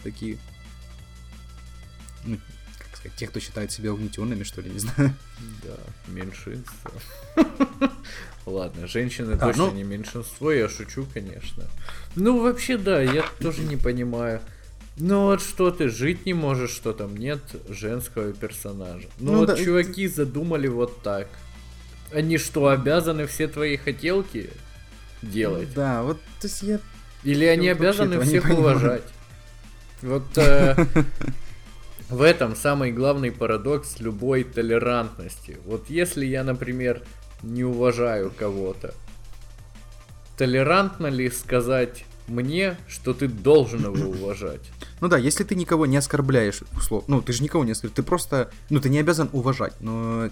сказать, 3.04 3.18
тех, 3.18 3.30
кто 3.30 3.40
считает 3.40 3.72
себя 3.72 3.94
угнетенными, 3.94 4.44
что 4.44 4.62
ли, 4.62 4.70
не 4.70 4.80
знаю. 4.80 5.14
Да, 5.64 5.78
меньшинство. 6.08 6.92
Ладно, 8.46 8.88
женщины 8.88 9.34
а, 9.34 9.38
точно 9.38 9.68
ну... 9.68 9.74
не 9.74 9.84
меньшинство, 9.84 10.52
я 10.52 10.70
шучу, 10.70 11.06
конечно. 11.14 11.66
Ну, 12.16 12.42
вообще, 12.42 12.78
да, 12.78 13.02
я 13.02 13.26
тоже 13.40 13.62
не 13.64 13.78
понимаю. 13.78 14.42
Ну 14.98 15.24
вот 15.24 15.42
что 15.42 15.72
ты, 15.72 15.90
жить 15.90 16.26
не 16.26 16.34
можешь, 16.34 16.70
что 16.70 16.94
там 16.94 17.18
нет 17.18 17.40
женского 17.68 18.32
персонажа. 18.32 19.08
Ну, 19.20 19.32
ну 19.32 19.38
вот 19.40 19.48
да, 19.48 19.58
чуваки 19.58 20.04
это... 20.04 20.16
задумали 20.16 20.68
вот 20.68 21.02
так. 21.02 21.28
Они 22.12 22.38
что, 22.38 22.68
обязаны 22.68 23.26
все 23.26 23.48
твои 23.48 23.76
хотелки 23.76 24.52
делать? 25.24 25.74
Да, 25.74 26.04
вот, 26.04 26.18
то 26.40 26.48
есть 26.48 26.62
я... 26.62 26.80
Или 27.24 27.46
они 27.46 27.70
обязаны 27.70 28.20
всех 28.22 28.50
уважать? 28.52 29.04
Вот 30.04 30.38
э, 30.38 30.76
В 32.14 32.22
этом 32.22 32.56
самый 32.56 32.92
главный 32.92 33.32
парадокс 33.32 34.00
любой 34.00 34.44
толерантности. 34.44 35.58
Вот 35.66 35.90
если 35.90 36.28
я, 36.28 36.44
например, 36.44 37.02
не 37.42 37.64
уважаю 37.64 38.32
кого-то, 38.38 38.94
толерантно 40.38 41.08
ли 41.08 41.32
сказать 41.32 42.06
мне, 42.28 42.78
что 42.88 43.16
ты 43.16 43.28
должен 43.28 43.92
его 43.92 44.12
уважать. 44.16 44.62
Ну 45.02 45.08
да, 45.08 45.18
если 45.18 45.44
ты 45.44 45.56
никого 45.56 45.88
не 45.88 45.98
оскорбляешь, 45.98 46.62
условно, 46.78 47.16
ну 47.16 47.22
ты 47.24 47.34
же 47.34 47.42
никого 47.42 47.66
не 47.66 47.72
оскорбляешь, 47.72 47.96
ты 47.96 48.04
просто, 48.04 48.52
ну 48.70 48.80
ты 48.80 48.90
не 48.90 49.00
обязан 49.00 49.32
уважать, 49.34 49.74
но 49.80 50.30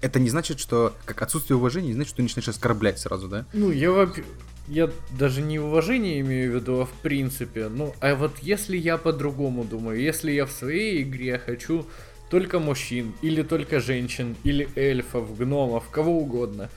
это 0.00 0.20
не 0.20 0.30
значит, 0.30 0.60
что 0.60 0.94
как 1.06 1.22
отсутствие 1.22 1.56
уважения 1.56 1.88
не 1.88 1.94
значит, 1.94 2.10
что 2.10 2.18
ты 2.18 2.22
начинаешь 2.22 2.48
оскорблять 2.48 3.00
сразу, 3.00 3.26
да? 3.26 3.46
Ну, 3.52 3.72
я 3.72 3.90
вообще... 3.90 4.22
Я 4.68 4.90
даже 5.18 5.42
не 5.42 5.58
уважение 5.58 6.20
имею 6.20 6.52
в 6.52 6.54
виду, 6.56 6.80
а 6.80 6.86
в 6.86 6.92
принципе. 7.02 7.68
Ну, 7.68 7.94
а 8.00 8.14
вот 8.14 8.38
если 8.40 8.76
я 8.76 8.98
по-другому 8.98 9.64
думаю, 9.64 10.00
если 10.00 10.30
я 10.30 10.46
в 10.46 10.52
своей 10.52 11.02
игре 11.02 11.38
хочу 11.38 11.86
только 12.30 12.60
мужчин, 12.60 13.12
или 13.22 13.42
только 13.42 13.80
женщин, 13.80 14.36
или 14.44 14.68
эльфов, 14.76 15.36
гномов, 15.36 15.90
кого 15.90 16.18
угодно. 16.18 16.70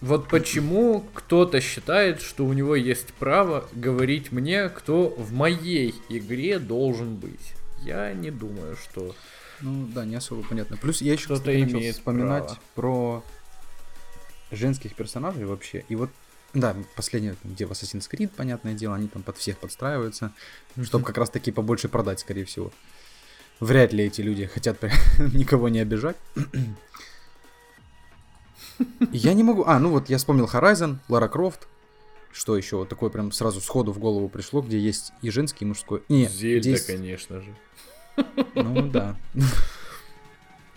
Вот 0.00 0.28
почему 0.28 1.04
кто-то 1.12 1.60
считает, 1.60 2.22
что 2.22 2.46
у 2.46 2.52
него 2.52 2.76
есть 2.76 3.12
право 3.14 3.68
говорить 3.72 4.30
мне, 4.30 4.68
кто 4.68 5.08
в 5.08 5.32
моей 5.32 5.92
игре 6.08 6.60
должен 6.60 7.16
быть. 7.16 7.54
Я 7.82 8.12
не 8.12 8.30
думаю, 8.30 8.76
что... 8.76 9.16
Ну 9.60 9.88
да, 9.92 10.04
не 10.04 10.14
особо 10.14 10.44
понятно. 10.44 10.76
Плюс 10.76 11.02
я 11.02 11.14
еще 11.14 11.34
кстати, 11.34 11.58
начал 11.58 11.80
вспоминать 11.92 12.46
право. 12.46 12.60
про 12.76 13.24
женских 14.52 14.94
персонажей 14.94 15.46
вообще. 15.46 15.84
И 15.88 15.96
вот 15.96 16.10
да, 16.54 16.74
последнее, 16.96 17.36
где 17.44 17.66
в 17.66 17.72
Assassin's 17.72 18.08
Creed, 18.10 18.30
понятное 18.34 18.74
дело, 18.74 18.94
они 18.94 19.08
там 19.08 19.22
под 19.22 19.36
всех 19.36 19.58
подстраиваются, 19.58 20.32
чтобы 20.82 21.04
как 21.04 21.18
раз 21.18 21.30
таки 21.30 21.50
побольше 21.50 21.88
продать, 21.88 22.20
скорее 22.20 22.44
всего. 22.44 22.72
Вряд 23.60 23.92
ли 23.92 24.04
эти 24.04 24.20
люди 24.20 24.46
хотят 24.46 24.82
никого 25.18 25.68
не 25.68 25.80
обижать. 25.80 26.16
Я 29.12 29.34
не 29.34 29.42
могу... 29.42 29.64
А, 29.66 29.78
ну 29.78 29.90
вот 29.90 30.08
я 30.08 30.18
вспомнил 30.18 30.46
Horizon, 30.46 30.98
Лара 31.08 31.28
Крофт. 31.28 31.66
Что 32.32 32.56
еще? 32.56 32.76
Вот 32.76 32.88
такое 32.88 33.10
прям 33.10 33.32
сразу 33.32 33.60
сходу 33.60 33.92
в 33.92 33.98
голову 33.98 34.28
пришло, 34.28 34.62
где 34.62 34.78
есть 34.78 35.12
и 35.22 35.30
женский, 35.30 35.64
и 35.64 35.68
мужской. 35.68 36.02
Не, 36.08 36.28
Зельда, 36.28 36.68
есть... 36.68 36.86
конечно 36.86 37.40
же. 37.40 37.54
Ну 38.54 38.88
да. 38.88 39.16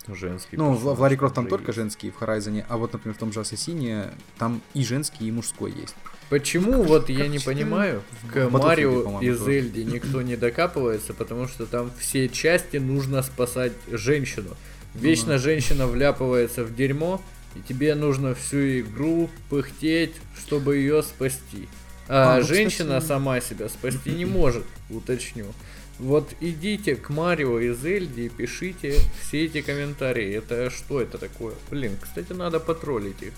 Женский. 0.08 0.58
Ну, 0.58 0.74
в, 0.74 0.96
в 0.96 1.00
Ларе 1.00 1.18
Крофт 1.18 1.36
там 1.36 1.48
только 1.48 1.72
женский 1.72 2.12
в 2.12 2.22
Horizon, 2.22 2.66
а 2.68 2.78
вот, 2.78 2.94
например, 2.94 3.16
в 3.16 3.20
том 3.20 3.32
же 3.32 3.40
Ассасине 3.40 4.12
там 4.38 4.62
и 4.74 4.84
женский, 4.84 5.28
и 5.28 5.32
мужской 5.32 5.72
есть. 5.72 5.96
Почему, 6.30 6.84
вот 6.84 7.10
я 7.10 7.28
не 7.28 7.40
понимаю, 7.40 8.04
к 8.34 8.50
Марио 8.50 9.20
и 9.20 9.34
Зельде 9.34 9.84
никто 9.84 10.22
не 10.22 10.38
докапывается, 10.38 11.14
потому 11.14 11.48
что 11.48 11.66
там 11.66 11.92
все 12.00 12.30
части 12.30 12.78
нужно 12.78 13.22
спасать 13.22 13.74
женщину. 13.90 14.50
Вечно 14.94 15.38
женщина 15.38 15.88
вляпывается 15.88 16.64
в 16.64 16.76
дерьмо, 16.76 17.22
и 17.56 17.62
тебе 17.62 17.96
нужно 17.96 18.34
всю 18.34 18.80
игру 18.80 19.30
пыхтеть, 19.50 20.14
чтобы 20.38 20.78
ее 20.78 21.04
спасти. 21.04 21.68
А, 22.08 22.36
а 22.36 22.38
ну, 22.40 22.44
женщина 22.44 23.00
кстати... 23.00 23.08
сама 23.08 23.42
себя 23.42 23.70
спасти 23.70 24.12
не 24.12 24.26
может, 24.26 24.66
уточню. 24.96 25.46
Вот 26.00 26.34
идите 26.40 26.96
к 26.96 27.10
Марио 27.10 27.60
и 27.60 27.74
Зельде 27.74 28.26
и 28.26 28.30
пишите 28.30 29.00
все 29.22 29.46
эти 29.46 29.62
комментарии. 29.62 30.34
Это 30.34 30.70
что 30.70 31.00
это 31.00 31.18
такое? 31.18 31.54
Блин, 31.70 31.96
кстати, 32.02 32.34
надо 32.34 32.60
потроллить 32.60 33.22
их. 33.22 33.34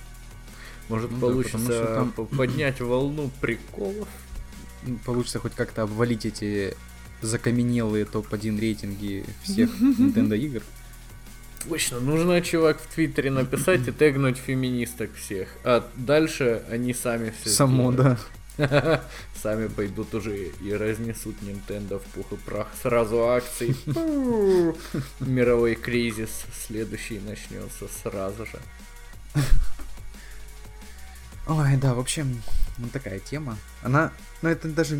Может 0.90 1.12
ну, 1.12 1.20
получится 1.20 1.68
да, 1.68 1.96
там... 1.96 2.12
поднять 2.28 2.80
волну 2.82 3.30
приколов. 3.42 4.08
Получится 5.06 5.40
хоть 5.40 5.56
как-то 5.56 5.84
обвалить 5.84 6.26
эти 6.26 6.76
закаменелые 7.22 8.06
топ-1 8.06 8.60
рейтинги 8.60 9.26
всех 9.44 9.70
Nintendo 9.82 10.38
игр. 10.38 10.62
Точно, 11.68 12.00
нужно, 12.02 12.42
чувак, 12.42 12.80
в 12.82 12.94
Твиттере 12.94 13.32
написать 13.32 13.88
и 13.88 13.92
тегнуть 13.98 14.38
феминисток 14.38 15.14
всех. 15.16 15.50
А 15.64 15.90
дальше 15.96 16.64
они 16.70 16.94
сами 16.94 17.34
все 17.42 17.50
Само, 17.50 17.92
да. 17.92 18.18
Сами 19.42 19.68
пойдут 19.68 20.14
уже 20.14 20.48
и 20.48 20.74
разнесут 20.74 21.36
Nintendo 21.42 22.00
в 22.00 22.04
пух 22.04 22.32
и 22.32 22.36
прах. 22.36 22.68
Сразу 22.82 23.28
акции. 23.30 23.76
Мировой 25.20 25.76
кризис 25.76 26.46
следующий 26.68 27.20
начнется 27.20 27.88
сразу 28.04 28.46
же. 28.46 28.60
Ой, 31.48 31.76
да, 31.78 31.94
в 31.94 32.00
общем, 32.00 32.42
вот 32.78 32.92
такая 32.92 33.20
тема. 33.20 33.58
Она, 33.82 34.12
ну 34.42 34.50
это 34.50 34.70
даже 34.70 34.98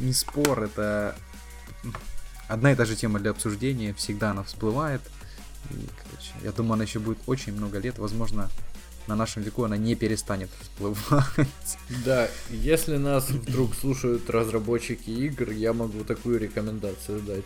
не 0.00 0.12
спор, 0.12 0.64
это 0.64 1.16
одна 2.48 2.72
и 2.72 2.74
та 2.74 2.84
же 2.84 2.96
тема 2.96 3.20
для 3.20 3.30
обсуждения, 3.30 3.94
всегда 3.94 4.32
она 4.32 4.42
всплывает. 4.42 5.00
И, 5.70 5.88
короче, 6.02 6.32
я 6.42 6.52
думаю, 6.52 6.74
она 6.74 6.84
еще 6.84 6.98
будет 6.98 7.18
очень 7.26 7.52
много 7.52 7.78
лет, 7.78 7.98
возможно, 7.98 8.50
на 9.08 9.16
нашем 9.16 9.42
веку 9.42 9.64
она 9.64 9.76
не 9.76 9.94
перестанет 9.94 10.50
всплывать. 10.60 11.78
Да, 12.04 12.28
если 12.50 12.96
нас 12.96 13.30
вдруг 13.30 13.74
слушают 13.74 14.28
разработчики 14.30 15.10
игр, 15.10 15.50
я 15.50 15.72
могу 15.72 16.04
такую 16.04 16.38
рекомендацию 16.38 17.20
дать. 17.20 17.44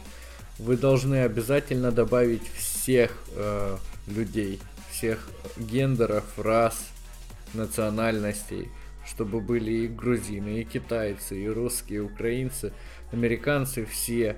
Вы 0.59 0.77
должны 0.77 1.23
обязательно 1.23 1.93
добавить 1.93 2.47
всех 2.53 3.17
э, 3.35 3.77
людей, 4.09 4.61
всех 4.91 5.29
гендеров, 5.57 6.25
рас, 6.37 6.77
национальностей, 7.55 8.69
чтобы 9.07 9.41
были 9.41 9.73
и 9.73 9.89
грузины, 9.89 10.61
и 10.61 10.65
китайцы, 10.65 11.41
и 11.41 11.49
русские, 11.49 11.99
и 11.99 12.03
украинцы, 12.03 12.73
американцы 13.13 13.85
все. 13.85 14.37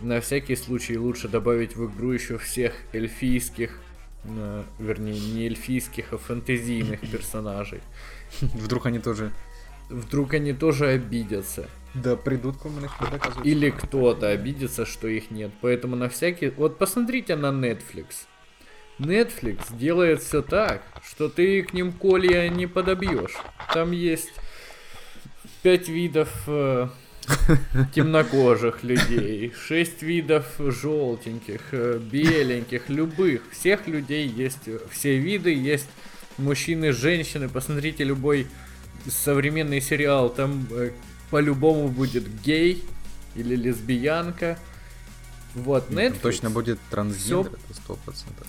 На 0.00 0.20
всякий 0.20 0.56
случай 0.56 0.98
лучше 0.98 1.28
добавить 1.28 1.76
в 1.76 1.86
игру 1.86 2.12
еще 2.12 2.36
всех 2.38 2.72
эльфийских, 2.92 3.78
вернее, 4.78 5.18
не 5.18 5.46
эльфийских, 5.46 6.12
а 6.12 6.18
фэнтезийных 6.18 7.00
персонажей. 7.12 7.80
Вдруг 8.40 8.86
они 8.86 8.98
тоже... 8.98 9.32
Вдруг 9.90 10.34
они 10.34 10.52
тоже 10.52 10.88
обидятся. 10.88 11.68
Да, 11.94 12.16
придут 12.16 12.56
к 12.56 12.64
вам 12.64 12.74
Или 13.44 13.70
кто-то 13.70 14.28
обидится, 14.28 14.86
что 14.86 15.06
их 15.08 15.30
нет. 15.30 15.50
Поэтому 15.60 15.94
на 15.94 16.08
всякий... 16.08 16.50
Вот 16.50 16.78
посмотрите 16.78 17.36
на 17.36 17.46
Netflix. 17.46 18.26
Netflix 18.98 19.76
делает 19.76 20.22
все 20.22 20.42
так, 20.42 20.82
что 21.04 21.28
ты 21.28 21.62
к 21.62 21.72
ним 21.72 21.92
колья 21.92 22.48
не 22.48 22.66
подобьешь. 22.66 23.36
Там 23.72 23.90
есть 23.90 24.32
пять 25.62 25.88
видов 25.88 26.30
э, 26.46 26.88
темнокожих 27.94 28.82
людей, 28.82 29.52
шесть 29.66 30.02
видов 30.02 30.46
желтеньких, 30.58 31.60
э, 31.72 31.98
беленьких, 31.98 32.88
любых. 32.88 33.42
Всех 33.50 33.86
людей 33.86 34.26
есть, 34.26 34.68
все 34.90 35.18
виды 35.18 35.52
есть. 35.54 35.88
Мужчины, 36.36 36.92
женщины. 36.92 37.48
Посмотрите 37.48 38.02
любой 38.04 38.48
современный 39.06 39.80
сериал, 39.80 40.30
там 40.30 40.66
э, 40.70 40.90
по-любому 41.30 41.88
будет 41.88 42.24
гей 42.42 42.82
или 43.34 43.56
лесбиянка. 43.56 44.58
Вот, 45.54 45.90
Netflix. 45.90 46.20
Точно 46.20 46.50
будет 46.50 46.78
трансгендер, 46.90 47.52
это 47.52 47.74
сто 47.74 47.94
процентов. 48.04 48.46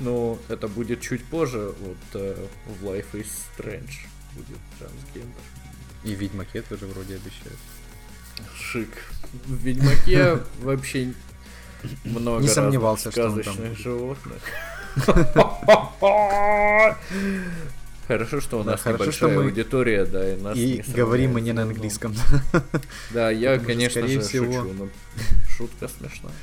Ну, 0.00 0.38
это 0.48 0.66
будет 0.66 1.00
чуть 1.00 1.24
позже, 1.24 1.72
вот 1.80 1.96
э, 2.14 2.46
в 2.80 2.84
Life 2.84 3.12
is 3.12 3.28
Strange 3.56 4.06
будет 4.34 4.58
трансгендер. 4.78 5.42
И 6.04 6.14
Ведьмаке 6.14 6.62
тоже 6.62 6.86
вроде 6.86 7.14
обещают. 7.14 7.58
Шик. 8.56 8.90
В 9.32 9.54
Ведьмаке 9.54 10.38
вообще 10.62 11.14
много 12.04 12.42
Не 12.42 12.48
сомневался, 12.48 13.10
сказочных 13.10 13.78
животных. 13.78 14.42
Хорошо, 18.08 18.40
что 18.40 18.60
у 18.60 18.64
нас 18.64 18.82
хорошо, 18.82 19.04
небольшая 19.04 19.36
мы... 19.36 19.44
аудитория, 19.44 20.04
да, 20.04 20.34
и 20.34 20.40
нас 20.40 20.56
И 20.56 20.82
не 20.86 20.94
говорим 20.94 21.34
мы 21.34 21.40
не 21.40 21.52
на 21.52 21.62
английском. 21.62 22.14
Да, 23.10 23.30
я, 23.30 23.58
конечно 23.58 24.06
же, 24.06 24.22
шучу, 24.22 24.72
но 24.74 24.88
шутка 25.56 25.88
смешная. 25.88 26.34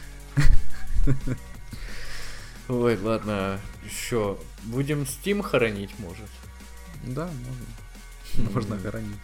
Ой, 2.70 2.98
ладно, 2.98 3.60
еще 3.84 4.38
будем 4.64 5.04
Steam 5.04 5.44
хоронить, 5.44 5.92
может? 6.00 6.30
Да, 7.04 7.30
можно. 8.36 8.52
Можно 8.52 8.80
хоронить. 8.80 9.20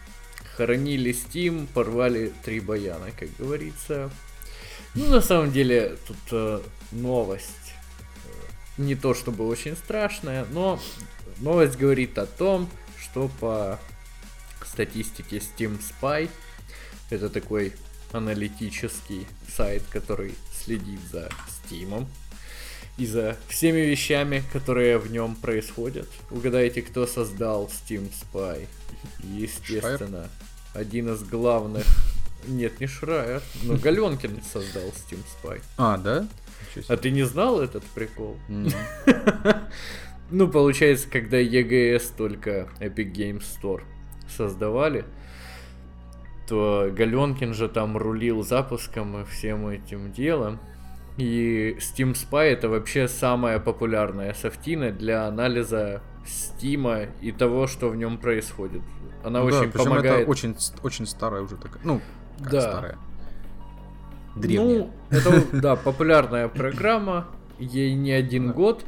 Хоронили 0.56 1.12
Steam, 1.12 1.66
порвали 1.72 2.32
три 2.44 2.60
баяна, 2.60 3.10
как 3.18 3.28
говорится. 3.36 4.10
Ну, 4.94 5.08
на 5.08 5.20
самом 5.20 5.52
деле, 5.52 5.96
тут 6.06 6.16
э, 6.32 6.60
новость. 6.92 7.74
Не 8.78 8.94
то 8.94 9.14
чтобы 9.14 9.46
очень 9.46 9.76
страшная, 9.76 10.46
но 10.50 10.80
новость 11.38 11.76
говорит 11.76 12.16
о 12.18 12.26
том, 12.26 12.70
что 12.98 13.30
по 13.40 13.78
статистике 14.64 15.38
Steam 15.38 15.78
Spy, 15.80 16.30
это 17.10 17.28
такой 17.28 17.72
аналитический 18.12 19.26
сайт, 19.54 19.82
который 19.90 20.34
следит 20.52 21.00
за 21.10 21.30
Steam, 21.48 22.06
и 22.98 23.06
за 23.06 23.36
всеми 23.48 23.80
вещами, 23.80 24.42
которые 24.52 24.98
в 24.98 25.10
нем 25.10 25.36
происходят. 25.36 26.08
Угадайте, 26.30 26.82
кто 26.82 27.06
создал 27.06 27.66
Steam 27.66 28.10
Spy? 28.10 28.66
Естественно, 29.22 30.28
Шрайер? 30.28 30.30
один 30.74 31.12
из 31.12 31.22
главных... 31.22 31.84
Нет, 32.46 32.80
не 32.80 32.86
Шрайер, 32.86 33.42
но 33.64 33.74
Галенкин 33.82 34.40
создал 34.42 34.84
Steam 34.88 35.22
Spy. 35.42 35.60
А, 35.76 35.98
да? 35.98 36.26
А 36.88 36.96
ты 36.96 37.10
не 37.10 37.24
знал 37.24 37.60
этот 37.60 37.84
прикол? 37.84 38.36
Ну, 40.28 40.48
получается, 40.48 41.08
когда 41.08 41.40
EGS 41.40 42.12
только 42.16 42.68
Epic 42.80 43.12
Games 43.12 43.44
Store 43.44 43.82
создавали, 44.28 45.04
то 46.48 46.90
Галенкин 46.92 47.54
же 47.54 47.68
там 47.68 47.96
рулил 47.96 48.42
запуском 48.42 49.22
и 49.22 49.24
всем 49.24 49.68
этим 49.68 50.12
делом. 50.12 50.58
И 51.16 51.76
Steam 51.78 52.12
Spy 52.12 52.52
это 52.52 52.68
вообще 52.68 53.08
самая 53.08 53.58
популярная 53.58 54.34
софтина 54.34 54.90
для 54.90 55.26
анализа 55.26 56.02
Стима 56.26 57.04
и 57.22 57.32
того, 57.32 57.66
что 57.66 57.88
в 57.88 57.96
нем 57.96 58.18
происходит. 58.18 58.82
Она 59.24 59.40
ну, 59.40 59.46
очень 59.46 59.72
да, 59.72 59.78
помогает. 59.78 60.20
Это 60.22 60.30
очень, 60.30 60.56
очень 60.82 61.06
старая 61.06 61.42
уже 61.42 61.56
такая. 61.56 61.80
Ну, 61.84 62.00
как 62.38 62.50
да. 62.50 62.60
старая. 62.60 62.98
Древняя. 64.34 64.78
Ну, 64.78 64.92
это, 65.10 65.44
да, 65.52 65.76
популярная 65.76 66.48
программа. 66.48 67.26
Ей 67.58 67.94
не 67.94 68.12
один 68.12 68.52
год. 68.52 68.84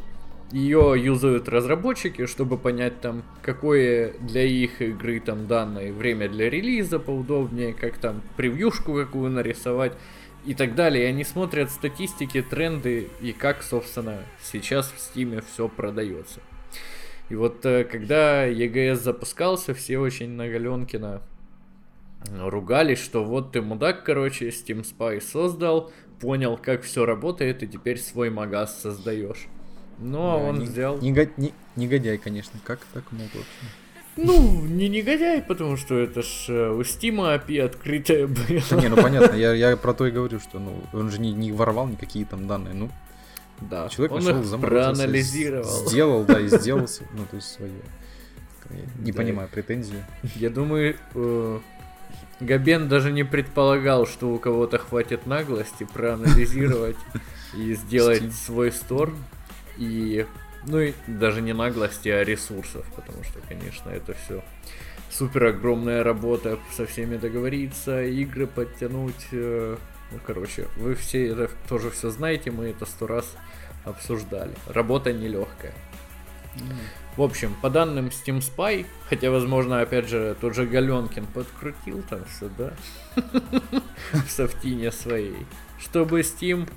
Ее 0.52 0.94
юзают 0.96 1.48
разработчики, 1.48 2.24
чтобы 2.26 2.56
понять 2.56 3.00
там, 3.00 3.22
какое 3.42 4.14
для 4.20 4.42
их 4.42 4.80
игры 4.80 5.20
там 5.20 5.46
данное 5.46 5.92
время 5.92 6.28
для 6.28 6.48
релиза 6.48 6.98
поудобнее, 6.98 7.74
как 7.74 7.98
там 7.98 8.22
превьюшку 8.36 8.94
какую 8.94 9.30
нарисовать 9.30 9.92
и 10.48 10.54
так 10.54 10.74
далее. 10.74 11.04
И 11.04 11.08
они 11.08 11.24
смотрят 11.24 11.70
статистики, 11.70 12.40
тренды 12.40 13.10
и 13.20 13.32
как, 13.32 13.62
собственно, 13.62 14.22
сейчас 14.42 14.90
в 14.90 14.98
Стиме 14.98 15.42
все 15.42 15.68
продается. 15.68 16.40
И 17.28 17.34
вот 17.34 17.66
э, 17.66 17.84
когда 17.84 18.48
EGS 18.48 18.94
запускался, 18.94 19.74
все 19.74 19.98
очень 19.98 20.30
на 20.30 20.48
Галенкина 20.48 21.20
ругались, 22.30 22.98
что 22.98 23.24
вот 23.24 23.52
ты 23.52 23.60
мудак, 23.60 24.04
короче, 24.04 24.48
Steam 24.48 24.82
Spy 24.82 25.20
создал, 25.20 25.92
понял, 26.18 26.56
как 26.56 26.82
все 26.82 27.04
работает, 27.04 27.62
и 27.62 27.68
теперь 27.68 27.98
свой 27.98 28.30
магаз 28.30 28.80
создаешь. 28.80 29.48
Но 29.98 30.38
да, 30.38 30.44
он 30.46 30.58
не, 30.60 30.64
взял... 30.64 30.98
Него... 30.98 31.26
Не, 31.36 31.52
негодяй, 31.76 32.16
конечно, 32.16 32.58
как 32.64 32.80
так 32.94 33.12
мог 33.12 33.26
вообще? 33.34 33.66
Ну, 34.20 34.62
не 34.62 34.88
негодяй, 34.88 35.40
потому 35.40 35.76
что 35.76 35.96
это 35.96 36.22
ж 36.22 36.46
э, 36.48 36.70
у 36.72 36.82
Стима 36.82 37.34
API 37.34 37.60
открытая 37.60 38.26
была. 38.26 38.60
Да 38.70 38.76
не, 38.76 38.88
ну 38.88 38.96
понятно, 38.96 39.36
я, 39.36 39.52
я 39.52 39.76
про 39.76 39.94
то 39.94 40.06
и 40.06 40.10
говорю, 40.10 40.40
что 40.40 40.58
ну 40.58 40.82
он 40.92 41.10
же 41.10 41.20
не, 41.20 41.32
не 41.32 41.52
воровал 41.52 41.86
никакие 41.86 42.24
там 42.24 42.48
данные, 42.48 42.74
ну. 42.74 42.90
Да, 43.60 43.88
человек 43.88 44.12
он 44.12 44.24
нашел, 44.24 44.56
их 44.56 44.60
проанализировал. 44.60 45.86
Сделал, 45.88 46.24
да, 46.24 46.40
и 46.40 46.48
сделал, 46.58 46.88
ну, 47.14 47.26
то 47.30 47.36
есть 47.36 47.52
свое. 47.52 47.70
не 48.98 49.12
да. 49.12 49.16
понимаю 49.16 49.48
претензию. 49.48 50.04
Я 50.34 50.50
думаю, 50.50 50.96
э, 51.14 51.60
Габен 52.40 52.88
даже 52.88 53.12
не 53.12 53.24
предполагал, 53.24 54.06
что 54.06 54.32
у 54.32 54.38
кого-то 54.38 54.78
хватит 54.78 55.26
наглости 55.26 55.86
проанализировать 55.92 56.96
и 57.56 57.74
сделать 57.74 58.32
свой 58.34 58.72
стор. 58.72 59.14
И, 59.76 60.26
ну 60.66 60.80
и 60.80 60.92
даже 61.06 61.40
не 61.40 61.52
наглости, 61.52 62.08
а 62.08 62.24
ресурсов, 62.24 62.86
потому 62.94 63.22
что, 63.24 63.40
конечно, 63.48 63.90
это 63.90 64.14
все 64.14 64.42
супер 65.10 65.46
огромная 65.46 66.02
работа, 66.02 66.58
со 66.72 66.86
всеми 66.86 67.16
договориться, 67.16 68.04
игры 68.04 68.46
подтянуть. 68.46 69.26
Э, 69.32 69.76
ну, 70.10 70.18
короче, 70.26 70.66
вы 70.76 70.94
все 70.94 71.28
это 71.28 71.50
тоже 71.68 71.90
все 71.90 72.10
знаете, 72.10 72.50
мы 72.50 72.66
это 72.66 72.86
сто 72.86 73.06
раз 73.06 73.36
обсуждали. 73.84 74.54
Работа 74.66 75.12
нелегкая. 75.12 75.74
Mm. 76.56 76.76
В 77.16 77.22
общем, 77.22 77.54
по 77.60 77.68
данным 77.68 78.06
Steam 78.06 78.38
Spy, 78.38 78.86
хотя, 79.08 79.30
возможно, 79.30 79.80
опять 79.80 80.08
же, 80.08 80.36
тот 80.40 80.54
же 80.54 80.66
Галенкин 80.66 81.26
подкрутил 81.26 82.02
там 82.08 82.24
все, 82.26 82.48
да, 82.56 82.72
в 84.12 84.30
софтине 84.30 84.92
своей, 84.92 85.46
чтобы 85.78 86.20
Steam 86.20 86.68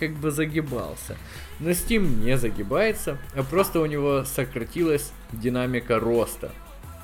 как 0.00 0.12
бы 0.14 0.32
загибался. 0.32 1.16
Но 1.60 1.70
Steam 1.70 2.24
не 2.24 2.36
загибается, 2.36 3.18
а 3.34 3.44
просто 3.44 3.80
у 3.80 3.86
него 3.86 4.24
сократилась 4.24 5.12
динамика 5.30 6.00
роста. 6.00 6.50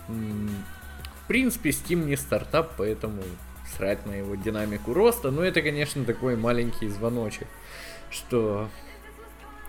В 0.09 1.29
принципе, 1.29 1.71
Steam 1.71 2.07
не 2.07 2.17
стартап, 2.17 2.73
поэтому 2.77 3.23
срать 3.77 4.05
на 4.07 4.13
его 4.13 4.35
динамику 4.35 4.95
роста, 4.95 5.31
но 5.31 5.45
это, 5.45 5.63
конечно, 5.63 6.05
такой 6.05 6.37
маленький 6.37 6.89
звоночек, 6.89 7.47
что 8.11 8.69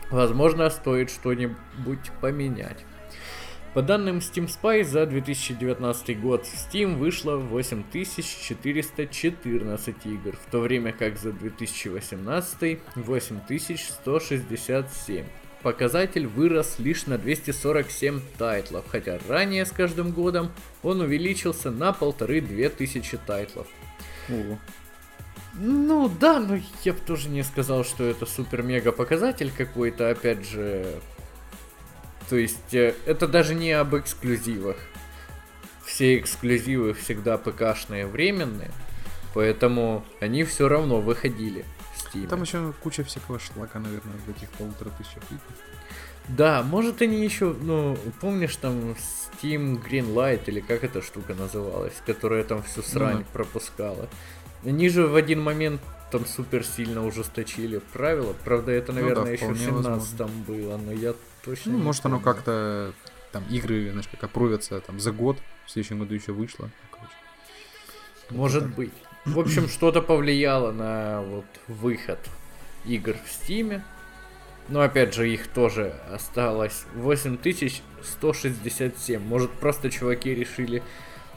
Возможно, 0.10 0.70
стоит 0.70 1.10
что-нибудь 1.10 2.12
поменять. 2.22 2.86
По 3.78 3.84
данным 3.84 4.18
Steam 4.18 4.48
Spy, 4.48 4.84
за 4.84 5.06
2019 5.06 6.20
год 6.20 6.48
в 6.48 6.52
Steam 6.52 6.96
вышло 6.96 7.36
8414 7.36 9.96
игр, 10.06 10.36
в 10.36 10.50
то 10.50 10.62
время 10.62 10.92
как 10.92 11.20
за 11.20 11.32
2018 11.32 12.80
8167. 12.96 15.26
Показатель 15.62 16.26
вырос 16.26 16.80
лишь 16.80 17.06
на 17.06 17.20
247 17.20 18.20
тайтлов, 18.40 18.84
хотя 18.90 19.20
ранее 19.30 19.64
с 19.64 19.72
каждым 19.72 20.10
годом 20.10 20.52
он 20.82 21.02
увеличился 21.02 21.70
на 21.70 21.94
полторы-две 21.94 22.70
тысячи 22.70 23.16
тайтлов. 23.16 23.68
Ого. 24.28 24.58
Ну 25.54 26.12
да, 26.20 26.40
но 26.40 26.60
я 26.84 26.94
бы 26.94 27.00
тоже 27.06 27.30
не 27.30 27.44
сказал, 27.44 27.86
что 27.86 28.06
это 28.06 28.26
супер-мега 28.26 28.92
показатель 28.92 29.52
какой-то, 29.56 30.10
опять 30.10 30.50
же. 30.50 31.00
То 32.30 32.36
есть, 32.36 32.74
э, 32.74 32.94
это 33.06 33.28
даже 33.28 33.56
не 33.56 33.72
об 33.72 33.96
эксклюзивах. 33.96 34.78
Все 35.86 36.18
эксклюзивы 36.18 36.94
всегда 36.94 37.38
ПКшные 37.38 38.06
временные, 38.06 38.72
поэтому 39.34 40.04
они 40.20 40.44
все 40.44 40.68
равно 40.68 41.00
выходили 41.00 41.64
в 41.96 42.16
Steam. 42.16 42.28
Там 42.28 42.42
еще 42.42 42.74
куча 42.84 43.04
всякого 43.06 43.40
шлака, 43.40 43.80
наверное, 43.80 44.18
в 44.26 44.30
этих 44.30 44.50
полутора 44.52 44.90
тысячах 44.98 45.24
игр. 45.32 45.42
Да, 46.28 46.62
может 46.62 47.02
они 47.02 47.24
еще, 47.24 47.56
ну, 47.62 47.98
помнишь 48.20 48.58
там 48.58 48.96
Steam 49.42 49.82
Greenlight 49.82 50.42
или 50.48 50.60
как 50.60 50.84
эта 50.84 51.02
штука 51.02 51.34
называлась, 51.34 51.94
которая 52.06 52.44
там 52.44 52.64
всю 52.64 52.82
срань 52.82 53.20
ну, 53.20 53.26
пропускала. 53.32 54.10
Они 54.66 54.90
же 54.90 55.08
в 55.08 55.16
один 55.16 55.42
момент 55.42 55.80
там 56.12 56.26
супер 56.26 56.66
сильно 56.66 57.06
ужесточили 57.06 57.80
правила. 57.94 58.36
Правда, 58.44 58.72
это, 58.72 58.92
наверное, 58.92 59.20
ну, 59.20 59.26
да, 59.26 59.32
еще 59.32 59.48
в 59.48 59.58
17 59.58 60.18
там 60.18 60.30
было, 60.46 60.78
но 60.78 60.92
я 60.92 61.14
точно. 61.48 61.72
Ну, 61.74 61.80
может, 61.80 62.04
помню. 62.04 62.18
оно 62.18 62.24
как-то 62.24 62.94
там 63.32 63.44
игры, 63.50 63.90
знаешь, 63.92 64.08
как 64.08 64.24
опровятся 64.24 64.80
там 64.82 65.00
за 65.00 65.12
год, 65.12 65.40
в 65.66 65.72
следующем 65.72 65.98
году 66.00 66.14
еще 66.14 66.34
вышло. 66.34 66.70
Короче. 66.92 67.16
Может 68.30 68.64
так. 68.64 68.76
быть. 68.76 68.94
В 69.26 69.40
общем, 69.40 69.68
что-то 69.70 70.02
повлияло 70.02 70.72
на 70.72 71.22
вот 71.22 71.46
выход 71.68 72.20
игр 72.86 73.16
в 73.26 73.32
Стиме. 73.32 73.84
Но 74.70 74.82
опять 74.82 75.14
же, 75.14 75.32
их 75.32 75.48
тоже 75.48 75.96
осталось 76.12 76.84
8167. 76.96 79.22
Может, 79.22 79.50
просто 79.52 79.90
чуваки 79.90 80.36
решили 80.36 80.84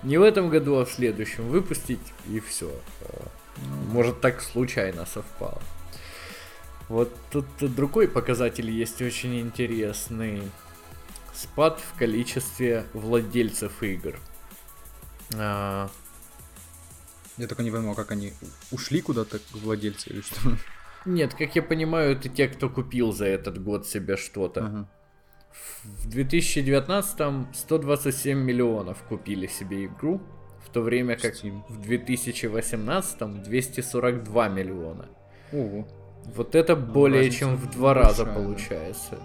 не 0.03 0.18
в 0.18 0.23
этом 0.23 0.51
году, 0.51 0.79
а 0.79 0.85
в 0.85 0.90
следующем 0.90 1.49
выпустить, 1.49 2.01
и 2.29 2.40
все. 2.40 2.73
Может, 3.92 4.20
так 4.20 4.40
случайно 4.40 5.07
совпало. 5.07 5.62
Вот 6.90 7.14
тут 7.31 7.46
другой 7.61 8.09
показатель 8.09 8.68
есть 8.68 9.00
очень 9.00 9.40
интересный. 9.40 10.42
Спад 11.33 11.79
в 11.79 11.96
количестве 11.96 12.85
владельцев 12.92 13.81
игр. 13.85 14.18
А... 15.37 15.88
Я 17.37 17.46
только 17.46 17.62
не 17.62 17.70
понимаю, 17.70 17.94
как 17.94 18.11
они 18.11 18.33
ушли 18.72 19.00
куда-то 19.00 19.38
владельцы 19.53 20.11
или 20.11 20.20
что? 20.20 20.35
Нет, 21.07 21.33
как 21.35 21.55
я 21.55 21.62
понимаю, 21.62 22.16
это 22.16 22.29
те, 22.29 22.48
кто 22.48 22.68
купил 22.68 23.12
за 23.12 23.26
этот 23.26 23.62
год 23.62 23.87
себе 23.87 24.16
что-то. 24.16 24.66
Ага. 24.66 24.88
В 25.85 26.11
2019 26.11 27.57
127 27.57 28.37
миллионов 28.37 28.98
купили 29.05 29.46
себе 29.46 29.87
игру, 29.87 30.20
в 30.66 30.70
то 30.70 30.83
время 30.83 31.16
как 31.16 31.35
Steam. 31.35 31.62
в 31.68 31.81
2018 31.83 33.42
242 33.44 34.48
миллиона. 34.48 35.09
Ого. 35.53 35.88
Вот 36.35 36.55
это 36.55 36.77
ну, 36.77 36.87
более 36.87 37.31
чем 37.31 37.57
в 37.57 37.71
два 37.71 37.95
раза 37.95 38.25
получается. 38.25 39.19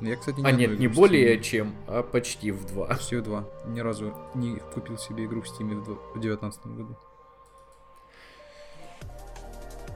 Я, 0.00 0.16
кстати, 0.16 0.38
не 0.38 0.46
а 0.46 0.52
нет, 0.52 0.78
не 0.78 0.86
более 0.86 1.40
чем, 1.40 1.74
а 1.86 2.02
почти 2.02 2.52
в 2.52 2.64
два. 2.66 2.86
Почти 2.86 3.16
в 3.16 3.22
два. 3.22 3.44
Ни 3.66 3.80
разу 3.80 4.14
не 4.34 4.56
купил 4.72 4.96
себе 4.96 5.24
игру 5.24 5.42
в 5.42 5.46
Steam 5.46 5.74
в 5.80 6.20
2019 6.20 6.66
году. 6.66 6.96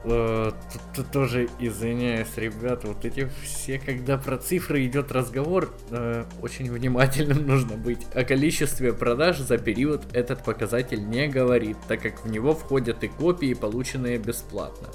Э, 0.05 0.51
тут, 0.71 0.81
тут 0.95 1.11
тоже 1.11 1.47
извиняюсь, 1.59 2.35
ребята, 2.35 2.87
вот 2.87 3.05
эти 3.05 3.29
все, 3.41 3.79
когда 3.79 4.17
про 4.17 4.37
цифры 4.37 4.85
идет 4.85 5.11
разговор, 5.13 5.73
э, 5.91 6.25
очень 6.41 6.69
внимательным 6.69 7.47
нужно 7.47 7.77
быть. 7.77 8.05
О 8.13 8.25
количестве 8.25 8.91
продаж 8.91 9.39
за 9.39 9.57
период 9.57 10.13
этот 10.13 10.43
показатель 10.43 11.07
не 11.07 11.27
говорит, 11.27 11.77
так 11.87 12.01
как 12.01 12.25
в 12.25 12.29
него 12.29 12.53
входят 12.53 13.03
и 13.03 13.07
копии, 13.07 13.53
полученные 13.53 14.17
бесплатно. 14.17 14.89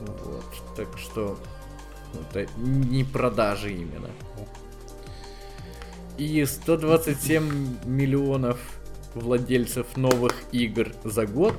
Вот, 0.00 0.44
так 0.76 0.98
что 0.98 1.38
это 2.14 2.50
не 2.56 3.04
продажи 3.04 3.72
именно. 3.72 4.10
И 6.18 6.44
127 6.44 7.86
миллионов 7.86 8.58
владельцев 9.14 9.96
новых 9.96 10.34
игр 10.52 10.92
за 11.04 11.26
год 11.26 11.54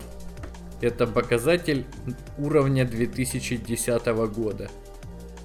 это 0.82 1.06
показатель 1.06 1.86
уровня 2.38 2.86
2010 2.86 4.06
года. 4.34 4.70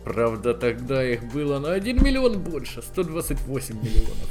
Правда, 0.04 0.54
тогда 0.54 1.04
их 1.04 1.24
было 1.32 1.58
на 1.58 1.72
1 1.72 2.02
миллион 2.02 2.40
больше, 2.40 2.80
128 2.80 3.74
миллионов. 3.76 4.30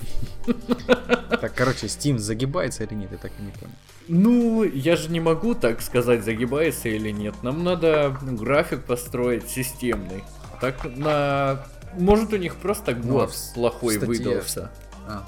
Так, 1.41 1.54
короче, 1.54 1.88
Steam 1.88 2.18
загибается 2.18 2.84
или 2.84 2.93
нет, 2.93 3.12
я 3.12 3.18
так 3.18 3.32
и 3.39 3.41
не 3.41 3.52
понял. 3.52 3.74
Ну, 4.08 4.64
я 4.64 4.96
же 4.96 5.10
не 5.10 5.20
могу 5.20 5.56
так 5.56 5.82
сказать, 5.82 6.24
загибается 6.24 6.89
или 6.89 7.10
нет. 7.12 7.36
Нам 7.43 7.64
надо 7.64 8.18
ну, 8.22 8.36
график 8.36 8.84
построить 8.84 9.50
системный. 9.50 10.24
Так 10.62 10.86
на... 10.86 11.66
Может 11.98 12.34
у 12.34 12.38
них 12.38 12.56
просто 12.58 12.93
год 12.93 13.04
Ну, 13.06 13.20
а 13.22 13.28
в- 13.28 13.54
плохой 13.54 13.96
статье- 13.98 14.06
выдался. 14.06 14.72
А, 15.08 15.26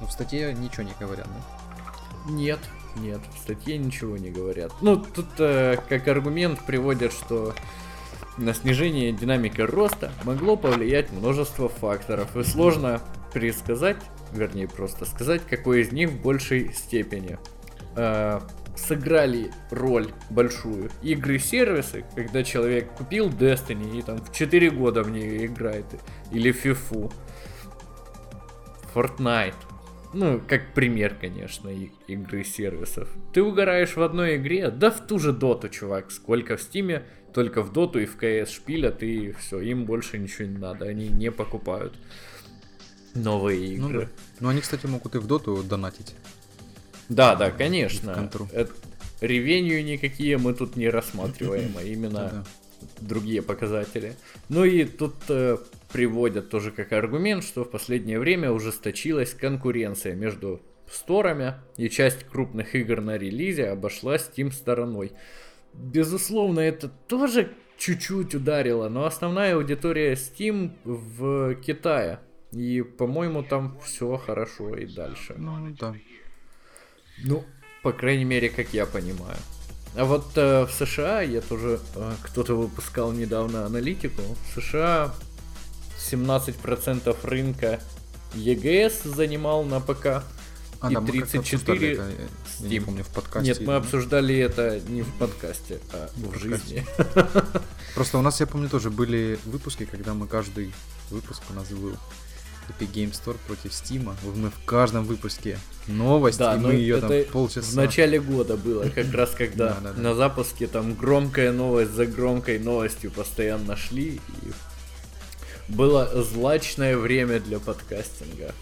ну 0.00 0.06
в 0.06 0.12
статье 0.12 0.52
ничего 0.52 0.82
не 0.82 0.92
говорят, 0.98 1.26
да? 1.26 2.32
Нет, 2.32 2.58
нет, 2.96 3.20
в 3.34 3.38
статье 3.38 3.78
ничего 3.78 4.16
не 4.16 4.30
говорят. 4.30 4.72
Ну, 4.80 4.96
тут 4.96 5.26
э, 5.38 5.76
как 5.88 6.08
аргумент 6.08 6.60
приводят, 6.66 7.12
что 7.12 7.54
на 8.36 8.52
снижение 8.52 9.12
динамики 9.12 9.60
роста 9.60 10.10
могло 10.24 10.56
повлиять 10.56 11.10
множество 11.12 11.68
факторов, 11.68 12.36
и 12.36 12.42
сложно 12.44 13.00
предсказать, 13.32 13.96
вернее 14.36 14.68
просто 14.68 15.04
сказать, 15.04 15.42
какой 15.48 15.80
из 15.82 15.92
них 15.92 16.10
в 16.10 16.20
большей 16.22 16.72
степени 16.72 17.38
э, 17.96 18.40
сыграли 18.76 19.50
роль 19.70 20.08
большую. 20.30 20.90
Игры-сервисы, 21.02 22.04
когда 22.14 22.42
человек 22.44 22.92
купил 22.92 23.28
Destiny 23.30 23.98
и 23.98 24.02
там 24.02 24.18
в 24.18 24.32
4 24.32 24.70
года 24.70 25.02
в 25.02 25.10
нее 25.10 25.46
играет, 25.46 25.86
или 26.30 26.52
FIFA, 26.52 27.12
Fortnite, 28.94 29.54
ну, 30.14 30.40
как 30.46 30.72
пример, 30.72 31.14
конечно, 31.20 31.68
игры 32.06 32.44
сервисов. 32.44 33.08
Ты 33.34 33.42
угораешь 33.42 33.96
в 33.96 34.02
одной 34.02 34.36
игре, 34.36 34.70
да 34.70 34.90
в 34.90 35.06
ту 35.06 35.18
же 35.18 35.32
доту, 35.32 35.68
чувак. 35.68 36.10
Сколько 36.10 36.56
в 36.56 36.62
стиме, 36.62 37.02
только 37.34 37.62
в 37.62 37.72
доту 37.72 37.98
и 37.98 38.06
в 38.06 38.16
КС 38.16 38.50
шпилят, 38.50 39.02
и 39.02 39.32
все, 39.32 39.60
им 39.60 39.84
больше 39.84 40.18
ничего 40.18 40.46
не 40.48 40.56
надо. 40.56 40.86
Они 40.86 41.08
не 41.08 41.30
покупают 41.30 41.98
новые 43.14 43.78
Ну 43.78 43.88
игры. 43.90 44.00
да. 44.06 44.08
Ну 44.40 44.48
они, 44.48 44.60
кстати, 44.60 44.86
могут 44.86 45.14
и 45.14 45.18
в 45.18 45.26
доту 45.26 45.62
донатить. 45.62 46.14
да, 47.08 47.34
да, 47.34 47.50
конечно. 47.50 48.12
Это- 48.52 48.72
Ревенью 49.22 49.82
никакие 49.82 50.36
мы 50.36 50.52
тут 50.52 50.76
не 50.76 50.90
рассматриваем, 50.90 51.72
а 51.78 51.82
именно 51.82 52.44
другие 53.00 53.40
показатели. 53.40 54.14
Ну 54.50 54.64
и 54.64 54.84
тут 54.84 55.14
э, 55.30 55.56
приводят 55.90 56.50
тоже 56.50 56.70
как 56.70 56.92
аргумент, 56.92 57.42
что 57.42 57.64
в 57.64 57.70
последнее 57.70 58.18
время 58.18 58.52
ужесточилась 58.52 59.32
конкуренция 59.32 60.14
между 60.14 60.60
сторами, 60.92 61.54
и 61.78 61.88
часть 61.88 62.24
крупных 62.24 62.74
игр 62.74 63.00
на 63.00 63.16
релизе 63.16 63.68
обошла 63.68 64.16
Steam 64.16 64.52
стороной. 64.52 65.12
Безусловно, 65.72 66.60
это 66.60 66.88
тоже 67.08 67.50
чуть-чуть 67.78 68.34
ударило, 68.34 68.90
но 68.90 69.06
основная 69.06 69.56
аудитория 69.56 70.12
Steam 70.12 70.72
в 70.84 71.54
Китае. 71.62 72.20
И, 72.56 72.82
по-моему, 72.82 73.42
там 73.42 73.78
все 73.84 74.16
хорошо 74.16 74.74
и 74.76 74.86
дальше. 74.86 75.34
Ну 75.36 75.74
да. 75.78 75.94
Ну, 77.18 77.44
по 77.82 77.92
крайней 77.92 78.24
мере, 78.24 78.48
как 78.48 78.72
я 78.72 78.86
понимаю. 78.86 79.36
А 79.94 80.04
вот 80.04 80.26
э, 80.36 80.64
в 80.66 80.70
США, 80.72 81.20
я 81.22 81.40
тоже, 81.40 81.80
э, 81.94 82.14
кто-то 82.22 82.54
выпускал 82.54 83.12
недавно 83.12 83.64
аналитику, 83.66 84.22
в 84.22 84.60
США 84.60 85.14
17% 85.98 87.16
рынка 87.26 87.80
EGS 88.34 89.08
занимал 89.14 89.64
на 89.64 89.80
ПК, 89.80 90.22
А, 90.80 90.90
и 90.90 90.94
да, 90.94 91.00
мы 91.00 91.06
как-то 91.12 91.32
34 91.32 91.40
обсуждали 91.40 91.92
это, 91.92 92.10
я 92.62 92.68
не 92.68 92.76
Steam. 92.76 92.84
помню, 92.84 93.04
в 93.04 93.08
подкасте. 93.08 93.48
Нет, 93.48 93.60
мы 93.60 93.74
обсуждали 93.76 94.36
это 94.36 94.80
не 94.88 95.02
в 95.02 95.12
подкасте, 95.14 95.80
а 95.92 96.10
В 96.14 96.32
в 96.32 96.38
жизни. 96.38 96.84
Просто 97.94 98.18
у 98.18 98.22
нас, 98.22 98.40
я 98.40 98.46
помню, 98.46 98.68
тоже 98.68 98.90
были 98.90 99.38
выпуски, 99.46 99.86
когда 99.86 100.12
мы 100.12 100.26
каждый 100.26 100.72
выпуск 101.10 101.42
у 101.50 101.54
нас 101.54 101.68
был 101.68 101.96
Epic 102.68 102.92
Game 102.92 103.12
Store 103.12 103.36
против 103.46 103.70
Steam. 103.72 104.14
Мы 104.34 104.50
в 104.50 104.64
каждом 104.64 105.04
выпуске 105.04 105.58
новость, 105.86 106.38
Да, 106.38 106.54
и 106.54 106.58
мы 106.58 106.74
ее 106.74 107.00
там 107.00 107.10
полчаса. 107.32 107.70
В 107.70 107.74
начале 107.74 108.20
года 108.20 108.56
было, 108.56 108.88
как 108.88 109.12
раз 109.12 109.30
когда 109.30 109.68
Да, 109.74 109.80
да, 109.80 109.92
да. 109.92 110.02
на 110.02 110.14
запуске 110.14 110.66
там 110.66 110.94
громкая 110.94 111.52
новость 111.52 111.92
за 111.92 112.06
громкой 112.06 112.58
новостью 112.58 113.10
постоянно 113.10 113.76
шли, 113.76 114.20
и 114.42 114.52
было 115.68 116.22
злачное 116.22 116.96
время 116.96 117.40
для 117.40 117.58
подкастинга. 117.58 118.54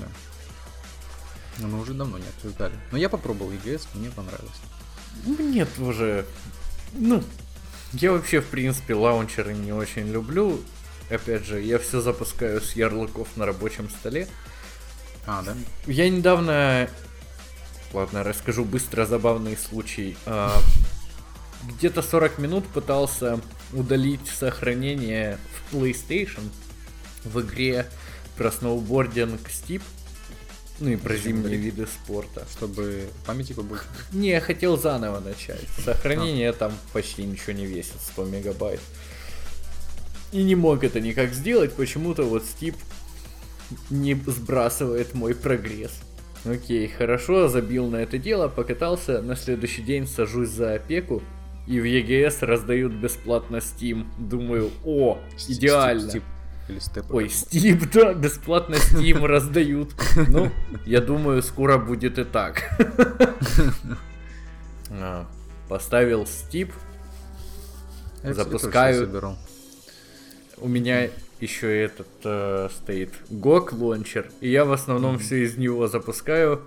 Да. 0.00 0.08
Но 1.58 1.68
мы 1.68 1.80
уже 1.80 1.94
давно 1.94 2.18
не 2.18 2.28
обсуждали. 2.36 2.74
Но 2.92 2.98
я 2.98 3.08
попробовал 3.08 3.50
EGS, 3.52 3.86
мне 3.94 4.10
понравилось. 4.10 4.60
Мне 5.24 5.64
тоже, 5.64 6.26
ну, 6.92 7.22
я 7.94 8.12
вообще, 8.12 8.40
в 8.40 8.46
принципе, 8.46 8.94
лаунчеры 8.94 9.54
не 9.54 9.72
очень 9.72 10.10
люблю. 10.10 10.60
Опять 11.10 11.44
же, 11.44 11.60
я 11.60 11.78
все 11.78 12.00
запускаю 12.00 12.60
с 12.60 12.72
ярлыков 12.72 13.28
на 13.36 13.46
рабочем 13.46 13.88
столе. 13.90 14.26
А, 15.26 15.42
да? 15.42 15.56
Я 15.86 16.08
недавно, 16.10 16.88
ладно, 17.92 18.24
расскажу 18.24 18.64
быстро 18.64 19.06
забавный 19.06 19.56
случай. 19.56 20.16
А, 20.26 20.60
Где-то 21.64 22.02
40 22.02 22.38
минут 22.38 22.66
пытался 22.68 23.40
удалить 23.72 24.26
сохранение 24.28 25.38
в 25.70 25.74
PlayStation 25.74 26.42
в 27.24 27.40
игре 27.40 27.86
про 28.36 28.50
сноубординг 28.50 29.48
Стип. 29.50 29.82
Ну 30.78 30.90
и 30.90 30.96
про 30.96 31.16
зимние 31.16 31.40
удалить? 31.40 31.60
виды 31.60 31.86
спорта. 31.86 32.46
Чтобы 32.52 33.08
памяти 33.24 33.54
побольше. 33.54 33.84
Не, 34.12 34.28
я 34.30 34.40
хотел 34.40 34.76
заново 34.76 35.20
начать. 35.20 35.66
Сохранение 35.82 36.52
там 36.52 36.72
почти 36.92 37.24
ничего 37.24 37.52
не 37.52 37.64
весит, 37.64 38.00
100 38.12 38.24
мегабайт. 38.26 38.80
И 40.32 40.42
не 40.42 40.54
мог 40.54 40.84
это 40.84 41.00
никак 41.00 41.32
сделать, 41.32 41.72
почему-то 41.72 42.24
вот 42.24 42.44
Стип 42.44 42.74
не 43.90 44.14
сбрасывает 44.26 45.14
мой 45.14 45.34
прогресс. 45.34 46.00
Окей, 46.44 46.88
хорошо, 46.88 47.48
забил 47.48 47.88
на 47.88 47.96
это 47.96 48.18
дело, 48.18 48.48
покатался, 48.48 49.20
на 49.22 49.34
следующий 49.36 49.82
день 49.82 50.06
сажусь 50.06 50.50
за 50.50 50.74
опеку, 50.74 51.22
и 51.66 51.80
в 51.80 51.84
EGS 51.84 52.44
раздают 52.44 52.92
бесплатно 52.92 53.56
Steam. 53.56 54.06
Думаю, 54.18 54.70
о, 54.84 55.18
идеально. 55.48 56.08
Стип 56.08 56.22
или 56.68 56.78
степ. 56.78 57.04
Ой, 57.10 57.26
Steam, 57.26 57.88
да, 57.92 58.14
бесплатно 58.14 58.74
Steam 58.74 59.24
раздают. 59.24 59.94
Ну, 60.28 60.50
я 60.84 61.00
думаю, 61.00 61.42
скоро 61.42 61.78
будет 61.78 62.18
и 62.18 62.24
так. 62.24 62.62
А, 64.88 65.26
Поставил 65.68 66.22
Steam. 66.22 66.70
Запускаю. 68.22 69.10
У 70.58 70.68
меня 70.68 71.10
еще 71.40 71.82
этот 71.82 72.08
э, 72.24 72.68
стоит 72.74 73.10
GOG 73.28 73.74
лончер, 73.74 74.30
и 74.40 74.48
я 74.48 74.64
в 74.64 74.72
основном 74.72 75.18
все 75.18 75.44
из 75.44 75.56
него 75.58 75.86
запускаю. 75.86 76.62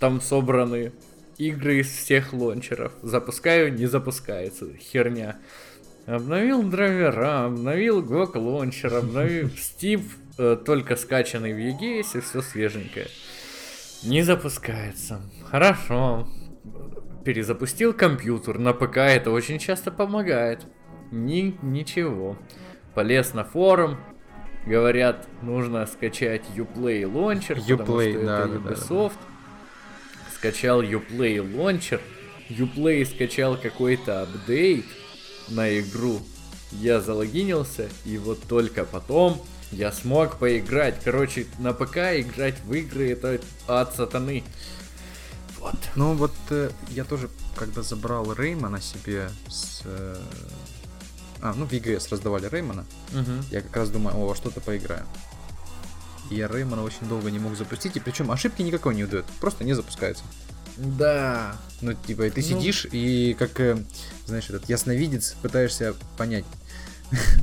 Там 0.00 0.20
собраны 0.20 0.92
игры 1.38 1.80
из 1.80 1.88
всех 1.88 2.32
лончеров. 2.32 2.92
Запускаю, 3.02 3.72
не 3.72 3.86
запускается. 3.86 4.66
Херня. 4.76 5.36
Обновил 6.06 6.62
драйвера, 6.64 7.46
обновил 7.46 8.02
GOG 8.02 8.36
лончер, 8.36 8.94
обновил 8.94 9.46
Steam, 9.56 10.02
э, 10.36 10.56
только 10.64 10.96
скачанный 10.96 11.54
в 11.54 11.58
EGS, 11.58 12.18
и 12.18 12.20
все 12.20 12.42
свеженькое. 12.42 13.06
Не 14.02 14.22
запускается. 14.22 15.22
Хорошо. 15.50 16.28
Перезапустил 17.24 17.94
компьютер 17.94 18.58
на 18.58 18.74
ПК, 18.74 18.98
это 18.98 19.30
очень 19.30 19.58
часто 19.58 19.90
помогает. 19.90 20.66
Ни, 21.10 21.56
ничего. 21.62 22.36
Полез 22.94 23.34
на 23.34 23.44
форум, 23.44 23.98
говорят, 24.66 25.26
нужно 25.42 25.86
скачать 25.86 26.42
Uplay 26.54 27.04
потому 27.74 27.98
Uplay, 27.98 28.12
что 28.12 28.26
да, 28.26 28.38
это 28.40 28.48
да, 28.48 28.58
да, 28.58 28.58
да. 28.58 28.70
Ubisoft. 28.70 29.18
Скачал 30.34 30.82
Uplay 30.82 31.56
лончер. 31.56 32.00
Uplay 32.48 33.04
скачал 33.04 33.56
какой-то 33.56 34.22
апдейт 34.22 34.84
на 35.48 35.78
игру. 35.80 36.20
Я 36.72 37.00
залогинился, 37.00 37.88
и 38.04 38.18
вот 38.18 38.42
только 38.42 38.84
потом 38.84 39.40
я 39.70 39.90
смог 39.92 40.36
поиграть. 40.36 40.96
Короче, 41.02 41.46
на 41.58 41.72
ПК 41.72 41.96
играть 41.96 42.60
в 42.64 42.72
игры 42.74 43.10
это 43.10 43.40
от 43.66 43.94
сатаны. 43.94 44.44
Вот. 45.58 45.76
Ну 45.96 46.14
вот 46.14 46.32
э, 46.50 46.70
я 46.90 47.04
тоже, 47.04 47.28
когда 47.56 47.82
забрал 47.82 48.32
Реймана 48.32 48.80
себе 48.80 49.30
с... 49.48 49.82
э, 49.84 50.16
А, 51.44 51.52
ну 51.54 51.66
в 51.66 51.72
EGS 51.72 52.06
раздавали 52.10 52.48
Реймана, 52.50 52.86
я 53.50 53.60
как 53.60 53.76
раз 53.76 53.90
думаю, 53.90 54.16
о, 54.16 54.26
во 54.28 54.34
что-то 54.34 54.62
поиграю. 54.62 55.04
И 56.30 56.36
я 56.36 56.48
Реймана 56.48 56.82
очень 56.82 57.06
долго 57.06 57.30
не 57.30 57.38
мог 57.38 57.54
запустить, 57.54 57.96
и 57.98 58.00
причем 58.00 58.30
ошибки 58.30 58.62
никакой 58.62 58.94
не 58.94 59.04
удает, 59.04 59.26
просто 59.40 59.62
не 59.62 59.74
запускается. 59.74 60.24
Да. 60.78 61.54
Ну, 61.82 61.92
типа, 61.92 62.22
и 62.22 62.30
ты 62.30 62.40
Ну. 62.40 62.46
сидишь 62.46 62.86
и 62.90 63.36
как, 63.38 63.60
э, 63.60 63.76
знаешь, 64.26 64.48
этот 64.48 64.70
ясновидец 64.70 65.36
пытаешься 65.42 65.94
понять. 66.16 66.46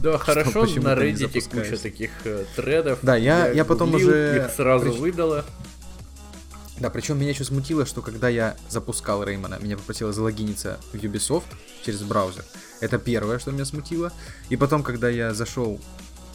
Да, 0.01 0.17
хорошо, 0.17 0.65
на 0.81 0.95
Reddit 0.95 1.49
куча 1.51 1.77
таких 1.77 2.09
э, 2.23 2.45
тредов. 2.55 2.99
Да, 3.03 3.15
я- 3.15 3.51
я 3.51 3.63
потом 3.65 3.93
уже 3.93 4.45
Их 4.47 4.51
сразу 4.55 4.87
прич- 4.87 4.97
выдало. 4.99 5.45
Да, 6.81 6.89
причем 6.89 7.19
меня 7.19 7.29
еще 7.29 7.43
смутило, 7.43 7.85
что 7.85 8.01
когда 8.01 8.27
я 8.27 8.57
запускал 8.67 9.23
Реймана, 9.23 9.59
меня 9.61 9.77
попросило 9.77 10.11
залогиниться 10.11 10.79
в 10.91 10.95
Ubisoft 10.95 11.45
через 11.85 12.01
браузер. 12.01 12.43
Это 12.79 12.97
первое, 12.97 13.37
что 13.37 13.51
меня 13.51 13.65
смутило. 13.65 14.11
И 14.49 14.55
потом, 14.55 14.81
когда 14.81 15.07
я 15.07 15.35
зашел, 15.35 15.79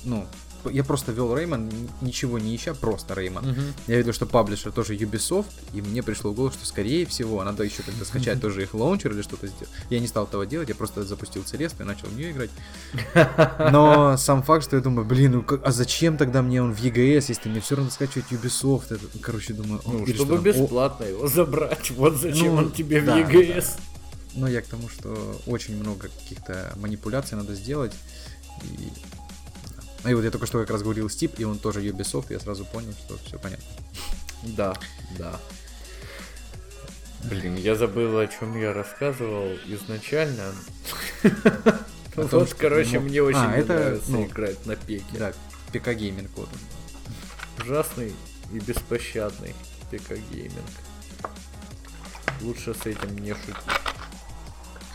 ну, 0.04 0.24
я 0.70 0.84
просто 0.84 1.12
вел 1.12 1.34
Рейман, 1.36 1.70
ничего 2.00 2.38
не 2.38 2.54
ища, 2.54 2.74
просто 2.74 3.14
Рейман. 3.14 3.48
Мгм. 3.50 3.74
Я 3.86 3.96
видел, 3.98 4.12
что 4.12 4.26
паблишер 4.26 4.72
тоже 4.72 4.94
Ubisoft, 4.96 5.46
и 5.74 5.82
мне 5.82 6.02
пришло 6.02 6.30
в 6.30 6.34
голову, 6.34 6.52
что 6.52 6.66
скорее 6.66 7.06
всего 7.06 7.42
надо 7.44 7.62
еще 7.64 7.82
как-то 7.82 8.04
скачать 8.04 8.40
тоже 8.40 8.62
их 8.62 8.74
лаунчер 8.74 9.12
или 9.12 9.22
что-то 9.22 9.46
сделать. 9.46 9.68
Я 9.90 10.00
не 10.00 10.06
стал 10.06 10.24
этого 10.24 10.46
делать, 10.46 10.68
я 10.68 10.74
просто 10.74 11.04
запустил 11.04 11.42
Целесту 11.44 11.82
и 11.82 11.86
начал 11.86 12.08
в 12.08 12.16
нее 12.16 12.30
играть. 12.32 12.50
Но 13.72 14.16
сам 14.16 14.42
факт, 14.42 14.64
что 14.64 14.76
я 14.76 14.82
думаю, 14.82 15.06
блин, 15.06 15.32
ну 15.32 15.42
как- 15.42 15.60
а 15.66 15.72
зачем 15.72 16.16
тогда 16.16 16.42
мне 16.42 16.62
он 16.62 16.72
в 16.74 16.82
EGS, 16.82 17.26
если 17.28 17.48
мне 17.48 17.60
все 17.60 17.76
равно 17.76 17.90
скачивать 17.90 18.26
Ubisoft? 18.30 18.86
Это, 18.90 19.04
короче, 19.20 19.52
думаю, 19.52 19.80
Ну, 19.86 20.04
или 20.04 20.14
чтобы 20.14 20.36
что 20.36 20.52
там, 20.52 20.62
о, 20.62 20.64
бесплатно 20.64 21.04
его 21.04 21.28
забрать. 21.28 21.90
Вот 21.90 22.16
зачем 22.16 22.46
Ну, 22.54 22.62
он 22.62 22.72
тебе 22.72 23.00
в 23.00 23.04
да, 23.06 23.20
EGS. 23.20 23.78
Но 24.34 24.48
я 24.48 24.60
к 24.60 24.66
тому, 24.66 24.88
что 24.88 25.40
очень 25.46 25.76
много 25.78 26.08
каких-то 26.08 26.72
манипуляций 26.76 27.36
надо 27.38 27.54
сделать. 27.54 27.92
И... 28.64 28.88
да. 30.06 30.10
И 30.10 30.14
вот 30.14 30.24
я 30.24 30.30
только 30.30 30.46
что 30.46 30.60
как 30.60 30.70
раз 30.70 30.82
говорил 30.82 31.10
Стип, 31.10 31.38
и 31.38 31.44
он 31.44 31.58
тоже 31.58 31.82
Ubisoft, 31.82 32.26
и 32.30 32.34
я 32.34 32.40
сразу 32.40 32.64
понял, 32.64 32.92
что 32.92 33.18
все 33.24 33.38
понятно. 33.38 33.66
Да, 34.42 34.74
да. 35.18 35.40
Блин, 37.24 37.56
я 37.56 37.74
забыл, 37.74 38.18
о 38.18 38.26
чем 38.28 38.56
я 38.56 38.72
рассказывал 38.72 39.56
изначально. 39.66 40.54
Вот, 42.14 42.54
короче, 42.54 42.98
мог- 42.98 43.10
мне 43.10 43.20
очень 43.20 43.38
А, 43.38 43.48
нравится 43.48 44.10
ну, 44.10 44.24
играть 44.24 44.64
на 44.64 44.74
пеке. 44.76 45.04
Да, 45.18 45.32
ПК 45.72 45.92
гейминг 45.92 46.30
вот. 46.36 46.48
Ужасный 47.60 48.14
и 48.52 48.58
беспощадный 48.58 49.54
ПК 49.90 50.12
гейминг. 50.30 50.54
Лучше 52.40 52.74
с 52.74 52.86
этим 52.86 53.18
не 53.18 53.34
шутить. 53.34 53.56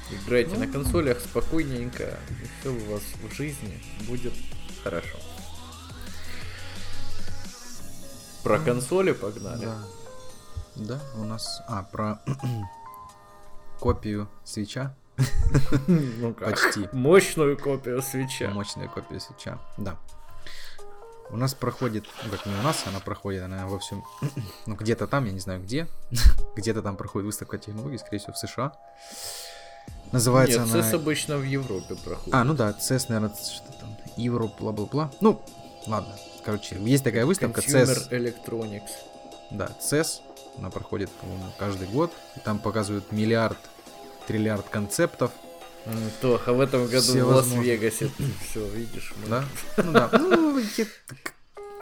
Играйте 0.09 0.55
на 0.57 0.68
консолях 0.68 1.20
спокойненько, 1.20 2.18
и 2.30 2.59
все 2.59 2.74
у 2.74 2.91
вас 2.91 3.03
в 3.22 3.36
жизни 3.36 3.82
будет 4.07 4.34
хорошо. 4.84 5.18
Про 8.44 8.60
консоли 8.60 9.12
погнали. 9.12 9.66
Да. 9.66 9.78
Да, 10.76 11.00
у 11.18 11.24
нас... 11.24 11.62
А, 11.68 11.84
про 11.84 12.20
копию 13.80 14.28
свеча. 14.44 14.96
Ну 15.88 16.34
как? 16.34 16.50
Почти. 16.50 16.90
Мощную 16.92 17.58
копию 17.58 18.02
свеча. 18.02 18.50
Мощная 18.50 18.88
копия 18.88 19.20
свеча. 19.20 19.60
Да. 19.78 19.98
У 21.30 21.38
нас 21.38 21.54
проходит, 21.54 22.06
ну 22.26 22.32
как 22.32 22.46
не 22.46 22.54
у 22.54 22.62
нас, 22.62 22.84
она 22.88 23.00
проходит, 23.00 23.44
она 23.44 23.66
во 23.66 23.80
всем, 23.80 24.04
ну 24.66 24.76
где-то 24.76 25.08
там, 25.08 25.26
я 25.26 25.32
не 25.32 25.40
знаю 25.40 25.62
где, 25.62 25.88
где-то 26.58 26.82
там 26.82 26.98
проходит 26.98 27.26
выставка 27.26 27.58
технологий, 27.58 27.98
скорее 27.98 28.20
всего 28.20 28.34
в 28.34 28.38
США. 28.38 28.74
Называется 30.12 30.59
Нет, 30.62 30.74
она... 30.74 30.82
CES 30.82 30.95
обычно 30.95 31.38
в 31.38 31.43
Европе 31.43 31.95
проходит. 31.95 32.34
А, 32.34 32.43
ну 32.43 32.53
да, 32.53 32.72
CES, 32.80 33.05
наверное, 33.09 33.36
что 33.36 33.72
там, 33.80 33.97
Европ, 34.18 34.59
бла-бла-бла. 34.59 35.12
Ну, 35.22 35.41
ладно, 35.88 36.14
короче, 36.43 36.78
есть 36.80 37.03
такая 37.03 37.26
выставка, 37.26 37.62
Consumer 37.62 38.09
CES, 38.09 38.09
Electronics. 38.09 38.89
да, 39.51 39.70
CES, 39.80 40.20
она 40.57 40.70
проходит, 40.70 41.09
по-моему, 41.12 41.45
каждый 41.57 41.88
год, 41.88 42.12
и 42.36 42.39
там 42.41 42.59
показывают 42.59 43.12
миллиард, 43.12 43.57
триллиард 44.28 44.68
концептов, 44.70 45.32
М, 45.86 45.97
Тоха, 46.22 46.53
в 46.53 46.59
этом 46.59 46.86
году 46.86 47.01
Все 47.01 47.24
в. 47.24 47.30
Лас-Вегасе. 47.30 48.12
Все, 48.49 48.68
видишь, 48.70 49.14
мы- 49.18 49.30
да? 49.30 49.43
Ну 49.78 49.91
да, 49.91 50.09
ну, 50.14 50.62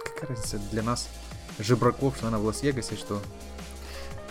какая 0.06 0.30
разница 0.30 0.58
для 0.72 0.84
нас, 0.84 1.10
жебраков, 1.58 2.16
что 2.16 2.28
она 2.28 2.38
в 2.38 2.46
Лас-Вегасе, 2.46 2.96
что... 2.96 3.22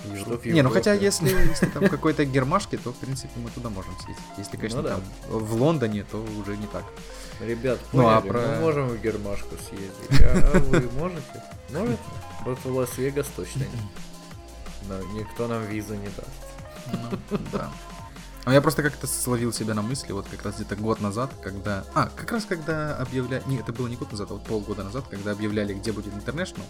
в 0.04 0.46
Не, 0.46 0.62
ну 0.62 0.70
хотя 0.70 0.92
если, 0.92 1.28
если 1.28 1.66
там 1.66 1.88
какой-то 1.88 2.24
гермашки, 2.24 2.76
то 2.76 2.92
в 2.92 2.96
принципе 2.96 3.32
мы 3.36 3.50
туда 3.50 3.68
можем 3.70 3.92
съездить. 3.98 4.24
Если, 4.36 4.56
конечно, 4.56 4.82
Ну 4.82 4.88
да. 4.88 4.94
там 4.94 5.02
в 5.28 5.54
Лондоне, 5.54 6.04
то 6.04 6.24
уже 6.40 6.56
не 6.56 6.66
так. 6.66 6.84
Ребят, 7.40 7.78
Ну, 7.92 8.08
а 8.08 8.20
про- 8.20 8.40
мы 8.40 8.60
можем 8.60 8.88
в 8.88 9.00
Гермашку 9.00 9.54
съездить. 9.68 10.20
А, 10.22 10.58
вы 10.58 10.88
можете? 10.98 11.42
Можете? 11.70 11.98
Вот 12.44 12.58
в 12.64 12.76
Лас-Вегас 12.76 13.26
точно 13.36 13.60
нет. 13.60 13.68
Но 14.88 14.98
никто 15.18 15.46
нам 15.48 15.64
визу 15.66 15.94
не 15.94 16.06
даст. 16.08 17.18
Ну, 17.30 17.38
да. 17.52 17.70
А 18.44 18.54
я 18.54 18.62
просто 18.62 18.82
как-то 18.82 19.06
словил 19.06 19.52
себя 19.52 19.74
на 19.74 19.82
мысли, 19.82 20.10
вот 20.12 20.26
как 20.30 20.42
раз 20.44 20.54
где-то 20.56 20.76
год 20.76 21.00
назад, 21.00 21.30
когда... 21.42 21.84
А, 21.94 22.08
как 22.16 22.32
раз 22.32 22.44
когда 22.46 22.96
объявляли... 22.96 23.42
Нет, 23.46 23.60
это 23.62 23.72
было 23.74 23.88
не 23.88 23.96
год 23.96 24.10
назад, 24.10 24.30
а 24.30 24.34
вот 24.34 24.44
полгода 24.44 24.84
назад, 24.84 25.04
когда 25.10 25.32
объявляли, 25.32 25.74
где 25.74 25.92
будет 25.92 26.14
International. 26.14 26.64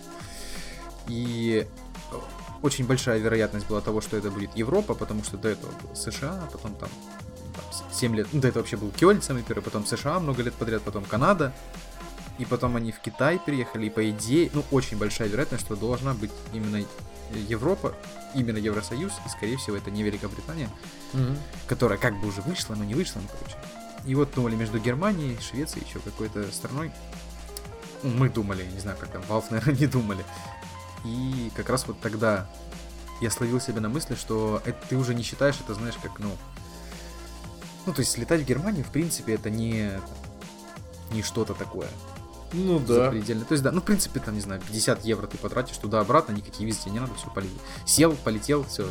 И 1.06 1.66
очень 2.62 2.86
большая 2.86 3.18
вероятность 3.18 3.66
была 3.66 3.80
того, 3.80 4.00
что 4.00 4.16
это 4.16 4.30
будет 4.30 4.56
Европа, 4.56 4.94
потому 4.94 5.22
что 5.24 5.36
до 5.36 5.48
этого 5.48 5.70
был 5.70 5.94
США, 5.94 6.48
потом 6.52 6.74
там, 6.74 6.88
там 7.54 7.92
7 7.92 8.16
лет... 8.16 8.28
Ну, 8.32 8.40
до 8.40 8.48
этого 8.48 8.62
вообще 8.62 8.76
был 8.76 8.90
Кёльн 8.90 9.22
самый 9.22 9.42
первый, 9.42 9.62
потом 9.62 9.86
США 9.86 10.18
много 10.20 10.42
лет 10.42 10.54
подряд, 10.54 10.82
потом 10.82 11.04
Канада. 11.04 11.52
И 12.38 12.44
потом 12.44 12.76
они 12.76 12.92
в 12.92 13.00
Китай 13.00 13.40
переехали, 13.44 13.86
и 13.86 13.90
по 13.90 14.08
идее, 14.10 14.50
ну, 14.54 14.64
очень 14.70 14.96
большая 14.96 15.28
вероятность, 15.28 15.64
что 15.64 15.74
должна 15.74 16.14
быть 16.14 16.30
именно 16.52 16.84
Европа, 17.48 17.94
именно 18.34 18.58
Евросоюз, 18.58 19.12
и, 19.26 19.28
скорее 19.28 19.56
всего, 19.56 19.76
это 19.76 19.90
не 19.90 20.02
Великобритания, 20.04 20.70
которая 21.66 21.98
как 21.98 22.18
бы 22.20 22.28
уже 22.28 22.40
вышла, 22.42 22.74
но 22.74 22.84
не 22.84 22.94
вышла, 22.94 23.20
ну, 23.20 23.28
короче. 23.28 23.56
И 24.06 24.14
вот 24.14 24.32
думали 24.34 24.54
между 24.54 24.78
Германией, 24.78 25.36
Швецией, 25.40 25.84
еще 25.84 25.98
какой-то 25.98 26.50
страной. 26.52 26.92
Ну, 28.02 28.10
Мы 28.10 28.28
думали, 28.28 28.64
не 28.64 28.78
знаю, 28.78 28.96
как 28.98 29.10
там, 29.10 29.22
Valve, 29.28 29.46
наверное, 29.50 29.74
не 29.80 29.86
думали. 29.86 30.24
И 31.04 31.50
как 31.54 31.68
раз 31.70 31.86
вот 31.86 32.00
тогда 32.00 32.48
я 33.20 33.30
словил 33.30 33.60
себя 33.60 33.80
на 33.80 33.88
мысли, 33.88 34.14
что 34.14 34.62
это 34.64 34.78
ты 34.88 34.96
уже 34.96 35.14
не 35.14 35.22
считаешь, 35.22 35.56
это 35.60 35.74
знаешь, 35.74 35.96
как, 36.02 36.18
ну... 36.18 36.30
Ну, 37.86 37.94
то 37.94 38.00
есть 38.00 38.18
летать 38.18 38.42
в 38.42 38.44
Германию, 38.44 38.84
в 38.84 38.90
принципе, 38.90 39.34
это 39.34 39.48
не, 39.48 39.90
не 41.10 41.22
что-то 41.22 41.54
такое 41.54 41.88
Ну 42.52 42.78
да. 42.78 43.06
запредельно. 43.06 43.44
То 43.44 43.52
есть, 43.52 43.64
да, 43.64 43.72
ну, 43.72 43.80
в 43.80 43.84
принципе, 43.84 44.20
там, 44.20 44.34
не 44.34 44.40
знаю, 44.40 44.60
50 44.66 45.04
евро 45.04 45.26
ты 45.26 45.38
потратишь 45.38 45.78
туда-обратно, 45.78 46.32
никакие 46.32 46.66
визы 46.66 46.80
тебе 46.82 46.92
не 46.92 47.00
надо, 47.00 47.14
все, 47.14 47.30
полетел. 47.30 47.58
Сел, 47.86 48.16
полетел, 48.24 48.64
все. 48.64 48.90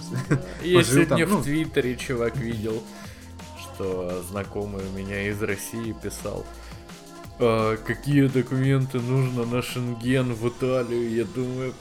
Я 0.64 0.84
сегодня 0.84 1.06
там, 1.06 1.30
ну. 1.30 1.38
в 1.38 1.44
Твиттере 1.44 1.96
чувак 1.96 2.38
видел, 2.38 2.82
что 3.62 4.24
знакомый 4.30 4.84
у 4.84 4.98
меня 4.98 5.30
из 5.30 5.42
России 5.42 5.94
писал. 6.02 6.46
«А, 7.40 7.78
какие 7.78 8.28
документы 8.28 9.00
нужно 9.00 9.46
на 9.46 9.62
Шенген 9.62 10.34
в 10.34 10.50
Италию? 10.50 11.14
Я 11.14 11.26
думаю, 11.26 11.74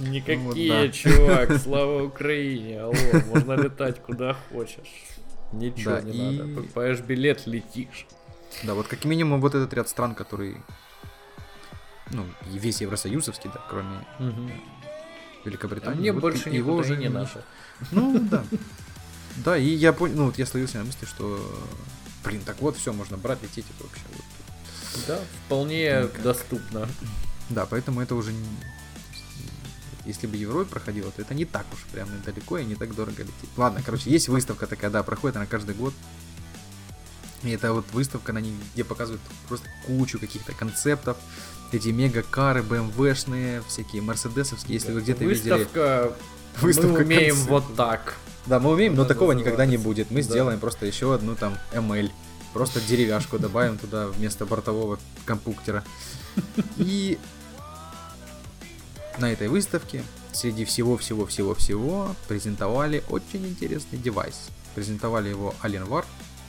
никакие, 0.00 0.72
Ну 0.72 0.86
да. 0.86 0.88
чувак, 0.92 1.58
слава 1.62 2.02
Украине, 2.04 2.80
алло, 2.82 2.94
можно 3.26 3.52
летать 3.54 4.02
куда 4.02 4.34
хочешь. 4.50 5.04
Ничего 5.52 5.92
Да, 5.94 6.00
не 6.02 6.12
и- 6.12 6.38
надо, 6.38 6.54
покупаешь 6.54 7.00
билет, 7.00 7.46
летишь. 7.46 8.06
Да, 8.62 8.74
вот 8.74 8.86
как 8.88 9.04
минимум 9.04 9.40
вот 9.40 9.54
этот 9.54 9.72
ряд 9.74 9.88
стран, 9.88 10.14
который, 10.14 10.56
ну, 12.10 12.24
весь 12.42 12.80
Евросоюзовский, 12.80 13.50
да, 13.52 13.60
кроме 13.68 14.04
А 14.18 14.32
Великобритании. 15.44 16.00
мне 16.00 16.12
вот 16.12 16.20
больше 16.22 16.48
его 16.50 16.74
уже 16.74 16.96
не 16.96 17.08
надо. 17.08 17.44
Ну, 17.90 18.18
да. 18.20 18.44
Да, 19.36 19.56
и 19.56 19.64
я 19.66 19.92
понял, 19.92 20.14
ну, 20.16 20.24
вот 20.26 20.38
я 20.38 20.46
словился 20.46 20.78
на 20.78 20.84
мысли, 20.84 21.06
что, 21.06 21.40
блин, 22.24 22.40
так 22.46 22.60
вот, 22.60 22.76
все, 22.76 22.92
можно 22.92 23.16
брать, 23.16 23.42
лететь, 23.42 23.66
это 23.76 23.84
вообще 23.84 24.02
вот. 24.12 25.04
Да, 25.08 25.18
вполне 25.46 26.02
Никак. 26.04 26.22
доступно. 26.22 26.88
Да, 27.50 27.66
поэтому 27.66 28.00
это 28.00 28.14
уже. 28.14 28.32
Если 30.04 30.26
бы 30.26 30.36
Европе 30.36 30.70
проходило, 30.70 31.10
то 31.10 31.22
это 31.22 31.34
не 31.34 31.44
так 31.44 31.64
уж 31.72 31.80
прям 31.92 32.08
далеко 32.24 32.58
и 32.58 32.64
не 32.64 32.74
так 32.74 32.94
дорого 32.94 33.22
лететь. 33.22 33.50
Ладно, 33.56 33.80
короче, 33.84 34.10
есть 34.10 34.28
выставка 34.28 34.66
такая, 34.66 34.90
да, 34.90 35.02
проходит 35.02 35.36
она 35.36 35.46
каждый 35.46 35.74
год. 35.74 35.94
И 37.42 37.50
это 37.50 37.72
вот 37.72 37.84
выставка, 37.92 38.32
на 38.32 38.38
ней, 38.38 38.54
где 38.74 38.84
показывают 38.84 39.20
просто 39.48 39.68
кучу 39.86 40.18
каких-то 40.18 40.52
концептов. 40.52 41.16
Эти 41.72 41.88
мега-кары, 41.88 42.62
БМВшные, 42.62 43.62
всякие 43.68 44.00
мерседесовские, 44.02 44.74
если 44.74 44.92
вы 44.92 45.00
где-то 45.00 45.24
видели. 45.24 45.52
Выставка, 45.52 46.12
Выставка 46.60 46.88
мы 46.98 47.04
умеем 47.04 47.30
концепт. 47.34 47.50
вот 47.50 47.76
так. 47.76 48.14
Да, 48.46 48.60
мы 48.60 48.70
умеем, 48.72 48.94
но 48.94 49.04
такого 49.04 49.32
никогда 49.32 49.66
не 49.66 49.76
будет. 49.76 50.10
Мы 50.10 50.22
Да. 50.22 50.28
сделаем 50.28 50.60
просто 50.60 50.86
еще 50.86 51.14
одну 51.14 51.34
там 51.34 51.56
ML. 51.72 52.10
Просто 52.52 52.80
деревяшку 52.80 53.38
добавим 53.38 53.78
туда 53.78 54.06
вместо 54.06 54.46
бортового 54.46 54.98
компуктера. 55.24 55.82
И 56.76 57.18
на 59.18 59.32
этой 59.32 59.48
выставке 59.48 60.02
среди 60.32 60.64
всего-всего-всего-всего 60.64 62.14
презентовали 62.28 63.04
очень 63.08 63.46
интересный 63.46 63.98
девайс. 63.98 64.48
Презентовали 64.74 65.28
его 65.28 65.54
Alienware. 65.62 66.04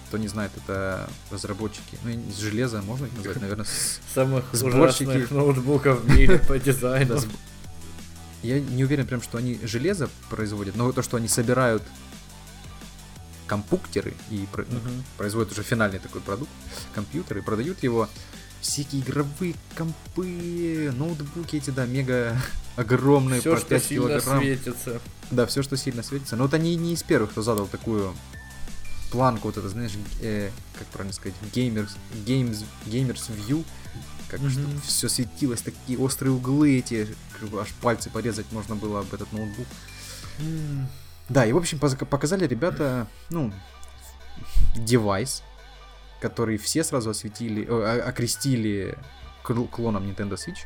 Кто 0.07 0.17
не 0.17 0.27
знает, 0.27 0.51
это 0.55 1.09
разработчики, 1.31 1.97
ну, 2.03 2.09
из 2.11 2.37
железа 2.37 2.81
можно 2.81 3.05
их 3.05 3.13
назвать, 3.17 3.41
наверное, 3.41 3.65
с- 3.65 3.99
Самых 4.13 4.45
Сборщики. 4.53 5.31
ноутбуков 5.33 6.01
в 6.01 6.15
мире 6.15 6.39
по 6.39 6.57
дизайну. 6.59 7.19
Я 8.43 8.59
не 8.59 8.83
уверен 8.83 9.07
прям, 9.07 9.21
что 9.23 9.39
они 9.39 9.59
железо 9.63 10.09
производят, 10.29 10.75
но 10.75 10.91
то, 10.91 11.01
что 11.01 11.17
они 11.17 11.27
собирают 11.27 11.81
компуктеры 13.47 14.13
и 14.29 14.47
ну, 14.57 14.79
производят 15.17 15.51
уже 15.51 15.63
финальный 15.63 15.99
такой 15.99 16.21
продукт, 16.21 16.49
компьютер, 16.93 17.39
и 17.39 17.41
продают 17.41 17.81
его 17.83 18.09
всякие 18.65 19.01
игровые 19.01 19.55
компы, 19.77 20.91
ноутбуки 20.95 21.57
эти, 21.57 21.69
да, 21.69 21.85
мега 21.85 22.37
огромные, 22.75 23.39
Все, 23.39 23.53
по 23.53 23.57
что 23.57 23.67
5 23.67 23.83
сильно 23.83 24.07
килограмм. 24.07 24.41
светится. 24.41 25.01
Да, 25.31 25.45
все, 25.45 25.63
что 25.63 25.77
сильно 25.77 26.03
светится. 26.03 26.35
Но 26.35 26.43
вот 26.43 26.53
они 26.53 26.75
не 26.75 26.93
из 26.93 27.03
первых, 27.03 27.31
кто 27.31 27.41
задал 27.41 27.67
такую 27.67 28.13
планку, 29.11 29.47
вот 29.47 29.57
это, 29.57 29.69
знаешь, 29.69 29.91
э, 30.21 30.49
как 30.77 30.87
правильно 30.87 31.13
сказать, 31.13 31.35
геймерс, 31.53 31.95
геймс, 32.25 32.63
геймерс 32.85 33.29
view, 33.29 33.63
как 34.27 34.41
mm-hmm. 34.41 34.49
чтобы 34.49 34.81
все 34.81 35.09
светилось, 35.09 35.61
такие 35.61 35.97
острые 35.99 36.33
углы 36.33 36.79
эти, 36.79 37.07
как 37.39 37.49
бы 37.49 37.61
аж 37.61 37.69
пальцы 37.81 38.09
порезать 38.09 38.51
можно 38.51 38.75
было 38.75 39.01
об 39.01 39.13
этот 39.13 39.31
ноутбук. 39.31 39.67
Mm. 40.39 40.85
Да, 41.29 41.45
и 41.45 41.53
в 41.53 41.57
общем 41.57 41.79
показали 41.79 42.45
ребята, 42.45 43.07
ну, 43.29 43.53
девайс, 44.75 45.43
который 46.19 46.57
все 46.57 46.83
сразу 46.83 47.09
осветили, 47.09 47.65
о, 47.65 48.07
окрестили 48.07 48.97
клоном 49.43 50.03
Nintendo 50.03 50.33
Switch. 50.33 50.65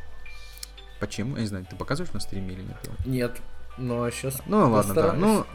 Почему? 1.00 1.36
Я 1.36 1.41
не 1.41 1.47
знаю, 1.47 1.66
ты 1.70 1.76
показываешь 1.76 2.14
на 2.14 2.20
стриме 2.20 2.54
или 2.54 2.62
нет? 2.62 2.78
Нет, 3.06 3.41
но 3.78 4.10
сейчас. 4.10 4.41
Ну 4.45 4.70
ладно, 4.70 4.93
да. 4.93 5.14
Ну. 5.14 5.45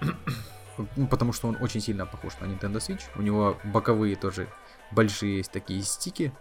ну, 0.96 1.06
потому 1.06 1.32
что 1.32 1.48
он 1.48 1.56
очень 1.60 1.80
сильно 1.80 2.06
похож 2.06 2.34
на 2.40 2.46
Nintendo 2.46 2.76
Switch. 2.76 3.02
У 3.16 3.22
него 3.22 3.58
боковые 3.64 4.16
тоже 4.16 4.48
большие 4.90 5.38
есть 5.38 5.50
такие 5.50 5.82
стики, 5.82 6.32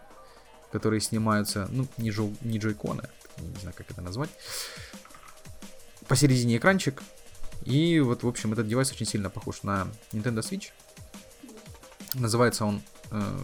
которые 0.71 1.01
снимаются, 1.01 1.67
ну, 1.71 1.87
не, 1.97 2.11
джо, 2.11 2.29
не 2.41 2.57
джойконы, 2.57 3.03
не 3.37 3.59
знаю, 3.59 3.75
как 3.75 3.89
это 3.89 4.01
назвать. 4.01 4.29
Посередине 6.07 6.57
экранчик. 6.57 7.01
И 7.65 7.99
вот, 7.99 8.23
в 8.23 8.27
общем, 8.27 8.53
этот 8.53 8.67
девайс 8.67 8.91
очень 8.91 9.05
сильно 9.05 9.29
похож 9.29 9.63
на 9.63 9.87
Nintendo 10.11 10.39
Switch. 10.39 10.71
Называется 12.15 12.65
он 12.65 12.81
э, 13.11 13.39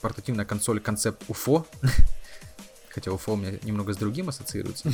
портативная 0.00 0.44
консоль 0.44 0.80
концепт 0.80 1.22
UFO. 1.28 1.66
Хотя 2.90 3.10
UFO 3.10 3.32
у 3.32 3.36
меня 3.36 3.52
немного 3.62 3.94
с 3.94 3.96
другим 3.96 4.28
ассоциируется, 4.28 4.92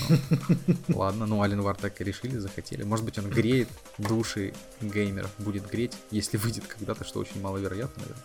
но 0.86 0.98
ладно, 0.98 1.26
ну 1.26 1.42
Alienware 1.42 1.76
так 1.80 2.00
и 2.00 2.04
решили, 2.04 2.38
захотели. 2.38 2.84
Может 2.84 3.04
быть 3.04 3.18
он 3.18 3.28
греет 3.28 3.68
души 3.98 4.54
геймеров, 4.80 5.32
будет 5.38 5.68
греть, 5.68 5.94
если 6.12 6.36
выйдет 6.36 6.64
когда-то, 6.68 7.04
что 7.04 7.18
очень 7.18 7.40
маловероятно, 7.40 8.00
наверное. 8.02 8.24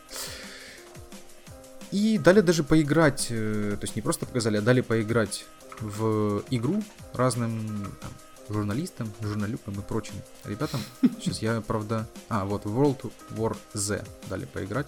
И 1.89 2.19
дали 2.19 2.41
даже 2.41 2.63
поиграть, 2.63 3.27
э, 3.31 3.75
то 3.79 3.83
есть 3.83 3.95
не 3.95 4.03
просто 4.03 4.27
показали, 4.27 4.57
а 4.57 4.61
дали 4.61 4.81
поиграть 4.81 5.45
в 5.79 6.43
игру 6.51 6.83
разным 7.13 7.95
там, 7.99 8.11
журналистам, 8.49 9.11
журналюкам 9.21 9.73
и 9.75 9.81
прочим 9.81 10.15
ребятам. 10.43 10.81
Сейчас 11.01 11.41
я, 11.41 11.61
правда... 11.61 12.07
А, 12.29 12.45
вот 12.45 12.65
World 12.65 13.11
War 13.31 13.57
Z 13.73 14.03
дали 14.29 14.45
поиграть. 14.45 14.87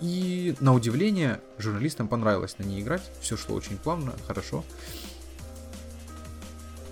И, 0.00 0.54
на 0.60 0.74
удивление, 0.74 1.40
журналистам 1.58 2.08
понравилось 2.08 2.58
на 2.58 2.64
ней 2.64 2.82
играть. 2.82 3.02
Все 3.20 3.36
шло 3.36 3.56
очень 3.56 3.78
плавно, 3.78 4.14
хорошо. 4.26 4.64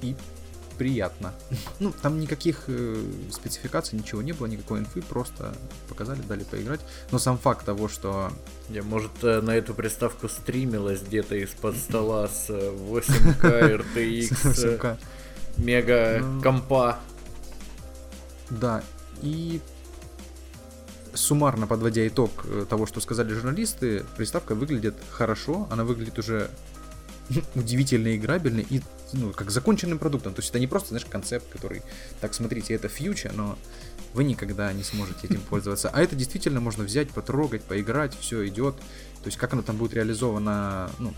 И 0.01 0.17
приятно. 0.79 1.33
Ну, 1.81 1.93
там 2.03 2.21
никаких 2.21 2.65
э, 2.69 2.97
спецификаций, 3.31 3.99
ничего 3.99 4.23
не 4.23 4.33
было, 4.33 4.47
никакой 4.47 4.81
инфы, 4.81 5.03
просто 5.03 5.55
показали, 5.89 6.21
дали 6.23 6.45
поиграть. 6.45 6.81
Но 7.11 7.19
сам 7.19 7.39
факт 7.39 7.65
того, 7.65 7.89
что... 7.89 8.33
Я, 8.69 8.83
может, 8.83 9.11
э, 9.23 9.41
на 9.41 9.57
эту 9.57 9.75
приставку 9.75 10.29
стримилась 10.29 11.03
где-то 11.03 11.35
из-под 11.37 11.77
стола 11.77 12.29
с 12.29 12.49
8К 12.51 13.45
э, 13.45 13.77
RTX 13.79 14.99
мега 15.57 16.23
компа. 16.43 16.99
Да, 18.51 18.83
и 19.23 19.61
суммарно 21.15 21.67
подводя 21.67 22.07
итог 22.07 22.31
э, 22.45 22.67
того, 22.69 22.87
что 22.87 23.01
сказали 23.01 23.33
журналисты, 23.33 24.05
приставка 24.17 24.55
выглядит 24.55 24.95
хорошо, 25.11 25.69
она 25.71 25.85
выглядит 25.85 26.19
уже 26.19 26.51
удивительно 27.55 28.15
играбельной 28.17 28.67
и 28.69 28.83
ну, 29.13 29.33
как 29.33 29.51
законченным 29.51 29.99
продуктом. 29.99 30.35
То 30.35 30.41
есть 30.41 30.51
это 30.51 30.59
не 30.59 30.67
просто, 30.67 30.91
знаешь, 30.91 31.05
концепт, 31.05 31.47
который, 31.51 31.83
так, 32.21 32.35
смотрите, 32.35 32.75
это 32.75 32.89
фьючер, 32.89 33.33
но 33.35 33.59
вы 34.15 34.25
никогда 34.25 34.73
не 34.73 34.83
сможете 34.83 35.27
этим 35.27 35.41
пользоваться. 35.51 35.91
А 35.91 36.01
это 36.03 36.17
действительно 36.17 36.61
можно 36.61 36.85
взять, 36.85 37.11
потрогать, 37.11 37.63
поиграть, 37.63 38.17
все 38.19 38.47
идет. 38.49 38.77
То 38.77 39.27
есть 39.27 39.39
как 39.39 39.53
оно 39.53 39.63
там 39.63 39.77
будет 39.77 39.95
реализовано, 39.95 40.91
ну, 40.99 41.15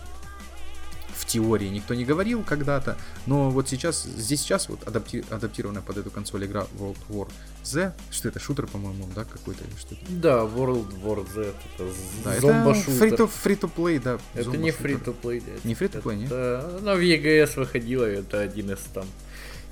в 1.15 1.25
теории 1.25 1.67
никто 1.67 1.93
не 1.93 2.05
говорил 2.05 2.43
когда-то, 2.43 2.97
но 3.25 3.49
вот 3.49 3.69
сейчас, 3.69 4.03
здесь 4.03 4.41
сейчас 4.41 4.69
вот 4.69 4.87
адапти, 4.87 5.23
адаптированная 5.29 5.81
под 5.81 5.97
эту 5.97 6.11
консоль 6.11 6.45
игра 6.45 6.67
World 6.77 6.97
War 7.09 7.29
Z, 7.63 7.93
что 8.11 8.27
это, 8.27 8.39
шутер, 8.39 8.67
по-моему, 8.67 9.07
да, 9.15 9.23
какой-то 9.23 9.63
или 9.63 9.75
что-то? 9.77 10.01
Да, 10.09 10.39
World 10.43 11.01
War 11.03 11.25
Z, 11.33 11.41
это 11.75 11.91
да, 12.23 12.39
зомбо-шутер. 12.39 13.13
Это 13.13 13.23
free-to-play, 13.23 14.01
да. 14.01 14.19
Это 14.33 14.57
не 14.57 14.69
free-to-play, 14.69 15.43
да. 15.45 15.67
Не 15.67 15.73
free-to-play, 15.73 16.15
нет? 16.15 16.31
Это, 16.31 16.79
ну, 16.81 16.95
в 16.95 16.99
EGS 16.99 17.59
выходило, 17.59 18.03
это 18.03 18.41
один 18.41 18.71
из 18.71 18.79
там 18.93 19.05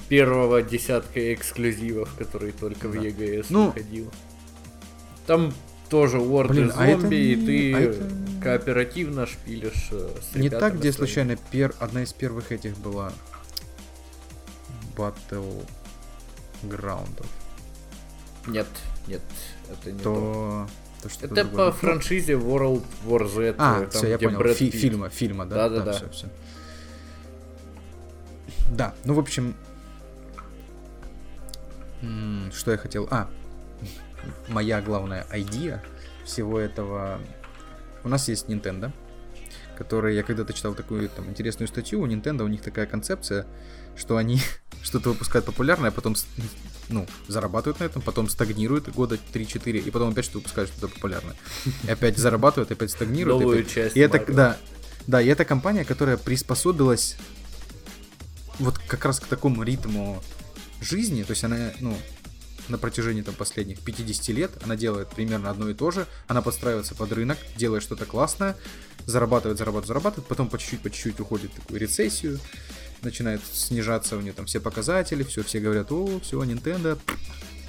первого 0.07 0.61
десятка 0.61 1.33
эксклюзивов, 1.33 2.13
который 2.17 2.51
только 2.51 2.87
да. 2.87 2.99
в 2.99 3.03
EGS 3.03 3.47
ну, 3.49 3.67
выходил. 3.67 4.11
Там 5.25 5.53
тоже 5.89 6.17
World 6.17 6.47
Блин, 6.47 6.71
а 6.75 6.91
зомби, 6.91 7.15
и 7.15 7.35
ты 7.35 7.73
а 7.73 7.79
это... 7.79 8.22
кооперативно 8.43 9.25
шпилишь 9.25 9.89
э, 9.91 10.09
с 10.21 10.35
Не 10.35 10.49
так, 10.49 10.77
где 10.77 10.91
случайно 10.91 11.35
пер... 11.51 11.73
одна 11.79 12.03
из 12.03 12.13
первых 12.13 12.51
этих 12.51 12.77
была 12.77 13.13
Battle 14.95 15.65
Groundов. 16.63 17.27
Нет, 18.47 18.67
нет, 19.07 19.21
это 19.71 19.91
не 19.91 19.99
то. 19.99 20.67
то. 21.01 21.09
то 21.09 21.25
это 21.25 21.45
по 21.45 21.71
франшизе 21.71 22.33
World 22.33 22.83
War 23.05 23.27
Z. 23.27 23.55
А, 23.57 23.81
там, 23.81 23.89
все, 23.89 24.09
я 24.09 24.19
понял. 24.19 24.53
Фи- 24.53 24.71
фильма, 24.71 25.09
фильма, 25.09 25.45
да? 25.45 25.69
Да, 25.69 25.77
да, 25.77 25.85
да. 25.85 25.93
Все, 25.93 26.09
все. 26.09 26.27
Да, 28.71 28.93
ну, 29.05 29.13
в 29.13 29.19
общем, 29.19 29.55
что 32.53 32.71
я 32.71 32.77
хотел? 32.77 33.07
А, 33.11 33.29
моя 34.47 34.81
главная 34.81 35.25
идея 35.31 35.83
всего 36.25 36.59
этого. 36.59 37.19
У 38.03 38.09
нас 38.09 38.27
есть 38.27 38.47
Nintendo, 38.47 38.91
который 39.77 40.15
я 40.15 40.23
когда-то 40.23 40.53
читал 40.53 40.73
такую 40.73 41.09
там 41.09 41.29
интересную 41.29 41.67
статью. 41.67 42.01
У 42.01 42.07
Nintendo 42.07 42.43
у 42.43 42.47
них 42.47 42.61
такая 42.61 42.85
концепция, 42.85 43.45
что 43.95 44.17
они 44.17 44.41
что-то 44.83 45.09
выпускают 45.09 45.45
популярное, 45.45 45.89
а 45.89 45.93
потом 45.93 46.15
ну, 46.89 47.07
зарабатывают 47.27 47.79
на 47.79 47.85
этом, 47.85 48.01
потом 48.01 48.29
стагнируют 48.29 48.89
года 48.89 49.17
3-4, 49.33 49.79
и 49.79 49.91
потом 49.91 50.09
опять 50.09 50.25
что-то 50.25 50.39
выпускают 50.39 50.69
что-то 50.69 50.93
популярное. 50.93 51.35
И 51.83 51.89
опять 51.89 52.17
зарабатывают, 52.17 52.71
опять 52.71 52.91
стагнируют. 52.91 53.41
Новую 53.41 53.65
и, 53.65 53.67
часть. 53.67 53.95
И 53.95 53.99
это, 53.99 54.23
да, 54.31 54.57
да, 55.07 55.21
и 55.21 55.27
это 55.27 55.45
компания, 55.45 55.85
которая 55.85 56.17
приспособилась 56.17 57.17
вот 58.59 58.77
как 58.77 59.03
раз 59.05 59.19
к 59.19 59.27
такому 59.27 59.63
ритму 59.63 60.21
жизни, 60.81 61.23
то 61.23 61.31
есть 61.31 61.43
она, 61.43 61.71
ну, 61.79 61.97
на 62.69 62.77
протяжении 62.77 63.21
там 63.21 63.35
последних 63.35 63.79
50 63.79 64.27
лет. 64.29 64.51
Она 64.63 64.75
делает 64.75 65.09
примерно 65.09 65.49
одно 65.49 65.69
и 65.69 65.73
то 65.73 65.91
же. 65.91 66.07
Она 66.27 66.41
подстраивается 66.41 66.95
под 66.95 67.11
рынок, 67.11 67.37
делает 67.55 67.83
что-то 67.83 68.05
классное, 68.05 68.55
зарабатывает, 69.05 69.57
зарабатывает, 69.57 69.87
зарабатывает, 69.87 70.27
потом 70.27 70.49
по 70.49 70.57
чуть-чуть, 70.57 70.81
по 70.81 70.89
чуть-чуть 70.89 71.19
уходит 71.19 71.51
в 71.51 71.55
такую 71.55 71.79
рецессию, 71.79 72.39
начинает 73.01 73.41
снижаться 73.51 74.17
у 74.17 74.21
нее 74.21 74.33
там 74.33 74.45
все 74.45 74.59
показатели, 74.59 75.23
все, 75.23 75.43
все 75.43 75.59
говорят, 75.59 75.91
о, 75.91 76.19
все, 76.21 76.41
Nintendo, 76.43 76.97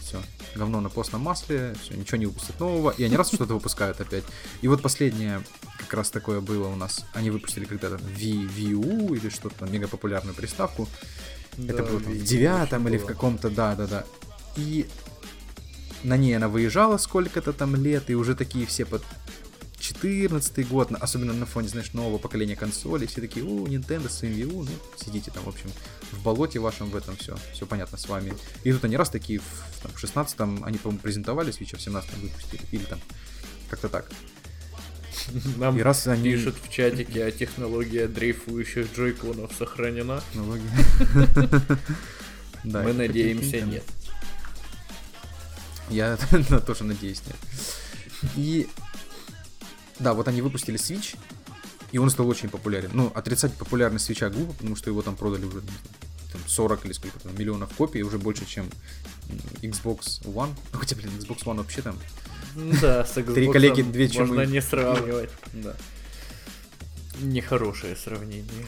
все, 0.01 0.23
говно 0.55 0.81
на 0.81 0.91
постном 0.91 1.23
масле, 1.23 1.75
все, 1.83 1.95
ничего 1.95 2.19
не 2.19 2.27
выпустят 2.27 2.61
нового, 2.61 2.91
и 2.91 3.03
они 3.03 3.17
раз 3.17 3.29
что-то 3.29 3.55
выпускают 3.55 4.01
опять. 4.01 4.25
И 4.63 4.69
вот 4.69 4.83
последнее 4.83 5.43
как 5.79 5.95
раз 5.95 6.11
такое 6.11 6.41
было 6.41 6.69
у 6.69 6.77
нас, 6.77 7.05
они 7.15 7.31
выпустили 7.31 7.65
когда-то 7.65 7.97
Wii, 7.97 8.55
Wii 8.57 8.71
U 8.71 9.15
или 9.15 9.29
что-то 9.29 9.57
там, 9.61 9.73
мега 9.73 9.89
популярную 9.89 10.35
приставку, 10.35 10.89
да, 11.57 11.73
это 11.73 11.83
было 11.83 11.99
в 11.99 12.25
девятом 12.25 12.89
или 12.89 12.99
в 12.99 13.07
каком-то, 13.07 13.51
да-да-да. 13.51 14.05
И 14.57 14.87
на 16.03 16.17
ней 16.17 16.37
она 16.37 16.49
выезжала 16.49 16.99
сколько-то 16.99 17.53
там 17.53 17.77
лет, 17.77 18.11
и 18.11 18.15
уже 18.15 18.35
такие 18.35 18.67
все 18.67 18.85
под 18.85 19.03
14 19.79 20.67
год, 20.69 20.93
особенно 20.93 21.33
на 21.33 21.47
фоне, 21.47 21.69
знаешь, 21.69 21.93
нового 21.93 22.19
поколения 22.19 22.57
консолей, 22.57 23.07
все 23.07 23.21
такие, 23.21 23.45
о, 23.45 23.67
Nintendo 23.67 24.09
с 24.09 24.23
Wii 24.23 24.41
U, 24.45 24.63
ну, 24.63 24.69
сидите 24.97 25.31
там, 25.31 25.45
в 25.45 25.49
общем, 25.49 25.71
в 26.11 26.23
болоте 26.23 26.59
вашем 26.59 26.89
в 26.89 26.97
этом 26.97 27.17
все, 27.17 27.37
все 27.53 27.67
понятно 27.67 27.99
с 27.99 28.09
вами. 28.09 28.33
И 28.63 28.73
тут 28.73 28.85
они 28.85 28.97
раз 28.97 29.11
такие, 29.11 29.41
в, 29.41 29.83
там, 29.83 29.93
в 29.93 30.03
16-м, 30.03 30.65
они, 30.65 30.79
по-моему, 30.79 31.01
презентовали 31.03 31.53
Switch, 31.53 31.75
а 31.75 31.77
в 31.77 31.81
17-м 31.81 32.21
выпустили, 32.21 32.63
или 32.73 32.85
там, 32.85 33.01
как-то 33.69 33.89
так. 33.89 34.11
Нам 35.59 35.79
и 35.79 35.83
раз 35.83 36.07
они... 36.07 36.33
пишут 36.33 36.57
в 36.63 36.71
чатике, 36.71 37.25
а 37.25 37.31
технология 37.31 38.09
дрейфующих 38.09 38.95
джойконов 38.95 39.53
сохранена. 39.53 40.23
Технология. 40.33 40.71
Мы 42.65 42.93
надеемся, 42.93 43.61
нет. 43.61 43.85
Я 45.91 46.17
тоже 46.67 46.85
надеюсь, 46.85 47.23
нет. 47.27 47.37
И 48.37 48.69
да, 49.99 50.15
вот 50.15 50.29
они 50.29 50.43
выпустили 50.43 50.79
Switch, 50.79 51.17
и 51.93 51.99
он 51.99 52.11
стал 52.11 52.29
очень 52.29 52.49
популярен. 52.49 52.91
Ну, 52.93 53.13
отрицать 53.15 53.55
популярность 53.55 54.07
свеча 54.07 54.29
глупо, 54.31 54.55
потому 54.55 54.77
что 54.77 54.91
его 54.91 55.03
там 55.03 55.17
продали 55.17 55.45
уже 55.45 55.61
там, 56.33 56.41
40 56.47 56.87
или 56.87 56.93
сколько 56.93 57.21
там 57.21 57.39
миллионов 57.39 57.73
копий, 57.75 58.03
уже 58.03 58.19
больше, 58.19 58.45
чем 58.47 58.69
Xbox 59.63 60.23
One. 60.25 60.51
Ну, 60.73 60.79
хотя, 60.79 60.97
блин, 60.97 61.11
Xbox 61.19 61.45
One 61.45 61.59
вообще 61.59 61.83
там... 61.83 61.97
Да, 62.57 63.05
с 63.05 63.17
Xbox 63.17 63.35
Три 63.35 63.53
коллеги, 63.53 63.83
две 63.83 64.09
чумы. 64.09 64.27
Можно 64.29 64.45
не 64.47 64.61
сравнивать. 64.61 65.31
Да. 65.53 65.77
Нехорошее 67.21 67.95
сравнение. 67.95 68.67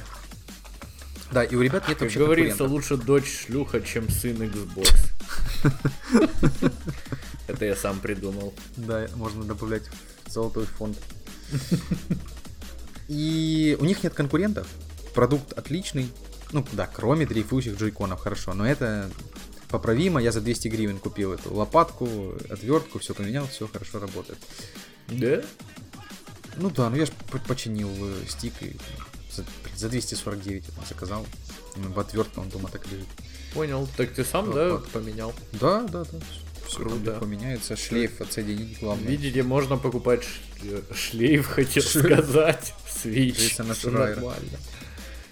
Да, 1.33 1.43
и 1.43 1.57
у 1.57 1.63
ребят 1.63 1.89
нет 1.89 1.99
как 1.99 2.03
вообще 2.03 2.21
говорится, 2.21 2.65
лучше 2.65 2.97
дочь 2.97 3.47
шлюха, 3.47 3.81
чем 3.81 4.09
сын 4.09 4.41
Xbox. 4.41 5.16
Это 7.47 7.65
я 7.65 7.77
сам 7.77 8.01
придумал. 8.01 8.55
Да, 8.77 9.07
можно 9.15 9.45
добавлять 9.45 9.85
в 10.25 10.31
золотой 10.31 10.67
фонд. 10.67 10.99
И 13.09 13.77
у 13.81 13.85
них 13.85 14.03
нет 14.03 14.15
конкурентов. 14.15 14.67
Продукт 15.15 15.53
отличный. 15.53 16.11
Ну 16.53 16.65
да, 16.73 16.89
кроме 16.93 17.27
дрейфующих 17.27 17.79
джойконов, 17.79 18.21
хорошо. 18.21 18.55
Но 18.55 18.67
это 18.67 19.11
поправимо. 19.69 20.21
Я 20.21 20.33
за 20.33 20.41
200 20.41 20.69
гривен 20.69 20.99
купил 20.99 21.33
эту 21.33 21.55
лопатку, 21.55 22.35
отвертку, 22.51 22.99
все 22.99 23.15
поменял, 23.15 23.47
все 23.47 23.69
хорошо 23.69 24.01
работает. 24.01 24.39
Да? 25.09 25.43
Ну 26.57 26.71
да, 26.71 26.89
ну 26.91 26.97
я 26.97 27.07
же 27.07 27.13
починил 27.47 27.91
э, 27.91 28.25
стик 28.29 28.55
и 28.63 28.77
за, 29.37 29.45
за 29.77 29.89
249 29.89 30.65
это 30.69 30.87
заказал. 30.89 31.27
В 31.77 31.99
отвертке 32.01 32.41
он 32.41 32.49
дома 32.49 32.69
так 32.71 32.87
лежит. 32.91 33.07
Понял. 33.55 33.89
Так 33.97 34.13
ты 34.13 34.25
сам, 34.25 34.53
да, 34.53 34.79
поменял? 34.93 35.35
Да, 35.53 35.83
да, 35.83 36.05
да. 36.05 36.19
Все 36.67 36.79
Круто. 36.79 37.13
поменяется. 37.21 37.77
Шлейф 37.77 38.21
отсоединить 38.21 38.81
главное. 38.81 39.07
Видите, 39.07 39.43
можно 39.43 39.77
покупать 39.79 40.25
ш- 40.25 40.95
шлейф, 40.95 41.47
хотел 41.47 41.83
сказать. 41.83 42.75
Свич. 42.89 43.57
Нормально. 43.59 44.59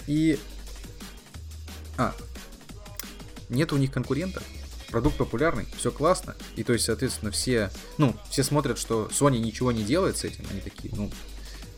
И... 0.06 0.38
А, 1.96 2.14
нет 3.48 3.72
у 3.72 3.76
них 3.76 3.90
конкурентов. 3.90 4.42
Продукт 4.90 5.16
популярный, 5.16 5.66
все 5.76 5.90
классно. 5.90 6.36
И 6.54 6.62
то 6.62 6.72
есть, 6.72 6.84
соответственно, 6.84 7.32
все, 7.32 7.70
ну, 7.98 8.14
все 8.30 8.44
смотрят, 8.44 8.78
что 8.78 9.08
Sony 9.12 9.38
ничего 9.38 9.72
не 9.72 9.82
делает 9.82 10.18
с 10.18 10.24
этим. 10.24 10.44
Они 10.50 10.60
такие, 10.60 10.94
ну, 10.94 11.10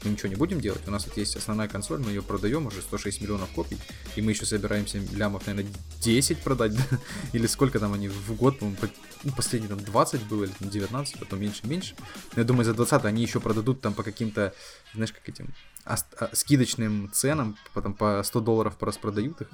мы 0.04 0.10
ничего 0.10 0.28
не 0.28 0.34
будем 0.36 0.60
делать. 0.60 0.80
У 0.86 0.90
нас 0.90 1.06
вот 1.06 1.16
есть 1.16 1.36
основная 1.36 1.68
консоль, 1.68 2.00
мы 2.00 2.10
ее 2.10 2.22
продаем 2.22 2.66
уже 2.66 2.80
106 2.82 3.20
миллионов 3.20 3.48
копий. 3.50 3.78
И 4.16 4.22
мы 4.22 4.32
еще 4.32 4.46
собираемся 4.46 4.98
лямов, 5.14 5.46
наверное, 5.46 5.70
10 6.02 6.38
продать. 6.38 6.74
да? 6.76 6.82
Или 7.32 7.46
сколько 7.46 7.78
там 7.80 7.92
они 7.92 8.08
в 8.08 8.34
год, 8.36 8.58
по-моему, 8.58 8.78
по- 8.80 8.88
ну, 9.24 9.32
последний 9.32 9.68
там 9.68 9.78
20 9.80 10.22
было, 10.24 10.44
или 10.44 10.52
там 10.52 10.68
19, 10.70 11.18
потом 11.18 11.40
меньше-меньше. 11.40 11.94
Но 12.34 12.40
я 12.42 12.44
думаю, 12.44 12.64
за 12.64 12.74
20 12.74 13.04
они 13.04 13.22
еще 13.22 13.40
продадут 13.40 13.80
там 13.80 13.94
по 13.94 14.02
каким-то, 14.02 14.54
знаешь, 14.94 15.12
как 15.12 15.28
этим, 15.28 15.48
ас- 15.84 16.06
а, 16.18 16.30
скидочным 16.32 17.10
ценам, 17.12 17.56
потом 17.74 17.94
по 17.94 18.22
100 18.22 18.40
долларов 18.40 18.74
распродают 18.80 19.40
их. 19.40 19.48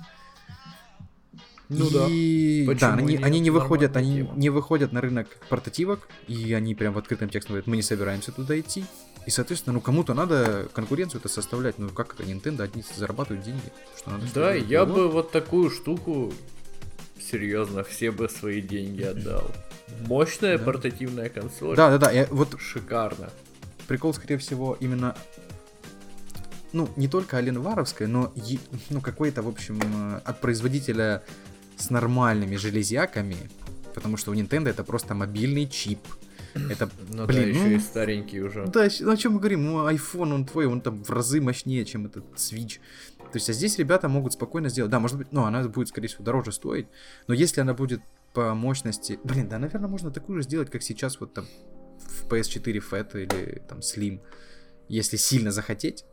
Ну 1.68 1.88
да. 1.88 2.06
И 2.10 2.66
Почему 2.66 2.90
да, 2.90 2.96
они, 2.98 3.14
нет? 3.14 3.24
они 3.24 3.40
не 3.40 3.48
выходят, 3.50 3.96
они 3.96 4.16
тема. 4.18 4.34
не 4.36 4.50
выходят 4.50 4.92
на 4.92 5.00
рынок 5.00 5.28
портативок, 5.48 6.06
и 6.28 6.52
они 6.52 6.74
прям 6.74 6.92
в 6.92 6.98
открытом 6.98 7.30
тексте 7.30 7.48
говорят, 7.48 7.66
мы 7.66 7.76
не 7.76 7.82
собираемся 7.82 8.30
туда 8.30 8.58
идти. 8.60 8.84
И, 9.26 9.30
соответственно, 9.30 9.74
ну 9.74 9.80
кому-то 9.80 10.14
надо 10.14 10.68
конкуренцию 10.72 11.20
это 11.20 11.28
составлять. 11.28 11.78
Ну 11.78 11.88
как 11.90 12.14
это, 12.14 12.24
Nintendo 12.24 12.62
одни 12.62 12.82
зарабатывают 12.96 13.44
деньги. 13.44 13.62
Что 13.96 14.10
надо 14.10 14.26
Да, 14.34 14.52
я 14.54 14.84
Вот. 14.84 14.94
бы 14.94 15.08
вот 15.08 15.30
такую 15.32 15.70
штуку 15.70 16.32
серьезно 17.20 17.84
все 17.84 18.10
бы 18.10 18.28
свои 18.28 18.60
деньги 18.60 19.02
отдал. 19.02 19.48
Мощная 20.06 20.58
Да. 20.58 20.64
портативная 20.64 21.28
консоль. 21.28 21.76
Да, 21.76 21.90
да, 21.90 21.98
да. 21.98 22.10
я- 22.10 22.26
вот 22.30 22.56
Шикарно. 22.58 23.30
прикол, 23.86 24.12
скорее 24.14 24.38
всего, 24.38 24.76
именно 24.80 25.14
ну, 26.72 26.88
не 26.96 27.06
только 27.06 27.36
Аленваровская, 27.36 28.08
но 28.08 28.32
е- 28.34 28.58
ну, 28.88 29.00
какой-то, 29.02 29.42
в 29.42 29.48
общем, 29.48 29.78
э, 29.82 30.20
от 30.24 30.40
производителя 30.40 31.22
с 31.76 31.90
нормальными 31.90 32.56
железяками, 32.56 33.36
потому 33.94 34.16
что 34.16 34.30
у 34.30 34.34
Nintendo 34.34 34.70
это 34.70 34.82
просто 34.82 35.14
мобильный 35.14 35.68
чип. 35.68 35.98
Это, 36.54 36.90
Ну 37.10 37.26
блин, 37.26 37.42
да, 37.42 37.48
еще 37.48 37.60
ну, 37.60 37.70
и 37.70 37.78
старенький 37.78 38.40
уже. 38.42 38.66
Да, 38.66 38.88
щ- 38.90 39.04
ну 39.04 39.12
о 39.12 39.16
чем 39.16 39.32
мы 39.32 39.38
говорим? 39.38 39.64
Ну, 39.64 39.88
iPhone, 39.88 40.34
он 40.34 40.44
твой, 40.44 40.66
он 40.66 40.80
там 40.80 41.02
в 41.02 41.10
разы 41.10 41.40
мощнее, 41.40 41.84
чем 41.84 42.06
этот 42.06 42.24
Switch. 42.34 42.78
То 43.18 43.36
есть, 43.38 43.48
а 43.48 43.52
здесь 43.52 43.78
ребята 43.78 44.08
могут 44.08 44.34
спокойно 44.34 44.68
сделать. 44.68 44.90
Да, 44.90 45.00
может 45.00 45.16
быть, 45.16 45.32
ну, 45.32 45.44
она 45.44 45.66
будет, 45.66 45.88
скорее 45.88 46.08
всего, 46.08 46.24
дороже 46.24 46.52
стоить. 46.52 46.86
Но 47.26 47.34
если 47.34 47.62
она 47.62 47.72
будет 47.72 48.02
по 48.34 48.54
мощности... 48.54 49.18
Блин, 49.24 49.48
да, 49.48 49.58
наверное, 49.58 49.88
можно 49.88 50.10
такую 50.10 50.38
же 50.38 50.44
сделать, 50.44 50.70
как 50.70 50.82
сейчас 50.82 51.18
вот 51.20 51.32
там 51.32 51.46
в 51.98 52.26
PS4 52.28 52.82
Fat 52.90 53.22
или 53.22 53.62
там 53.68 53.78
Slim. 53.78 54.20
Если 54.88 55.16
сильно 55.16 55.50
захотеть, 55.50 56.04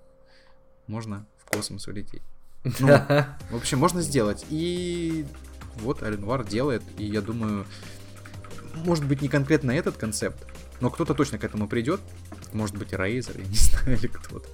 можно 0.88 1.26
в 1.38 1.46
космос 1.52 1.88
улететь. 1.88 2.22
Ну, 2.80 2.88
в 3.52 3.56
общем, 3.56 3.80
можно 3.80 4.02
сделать. 4.02 4.46
И 4.50 5.26
вот 5.78 6.02
Arenwar 6.02 6.48
делает, 6.48 6.84
и 6.98 7.06
я 7.06 7.22
думаю, 7.22 7.66
может 8.86 9.06
быть, 9.06 9.22
не 9.22 9.28
конкретно 9.28 9.72
этот 9.72 9.98
концепт, 9.98 10.38
но 10.82 10.90
кто-то 10.90 11.14
точно 11.14 11.38
к 11.38 11.44
этому 11.44 11.68
придет. 11.68 12.00
Может 12.54 12.78
быть, 12.78 12.94
Razer, 12.94 13.40
я 13.40 13.46
не 13.48 13.56
знаю, 13.56 13.98
или 13.98 14.08
кто-то. 14.08 14.48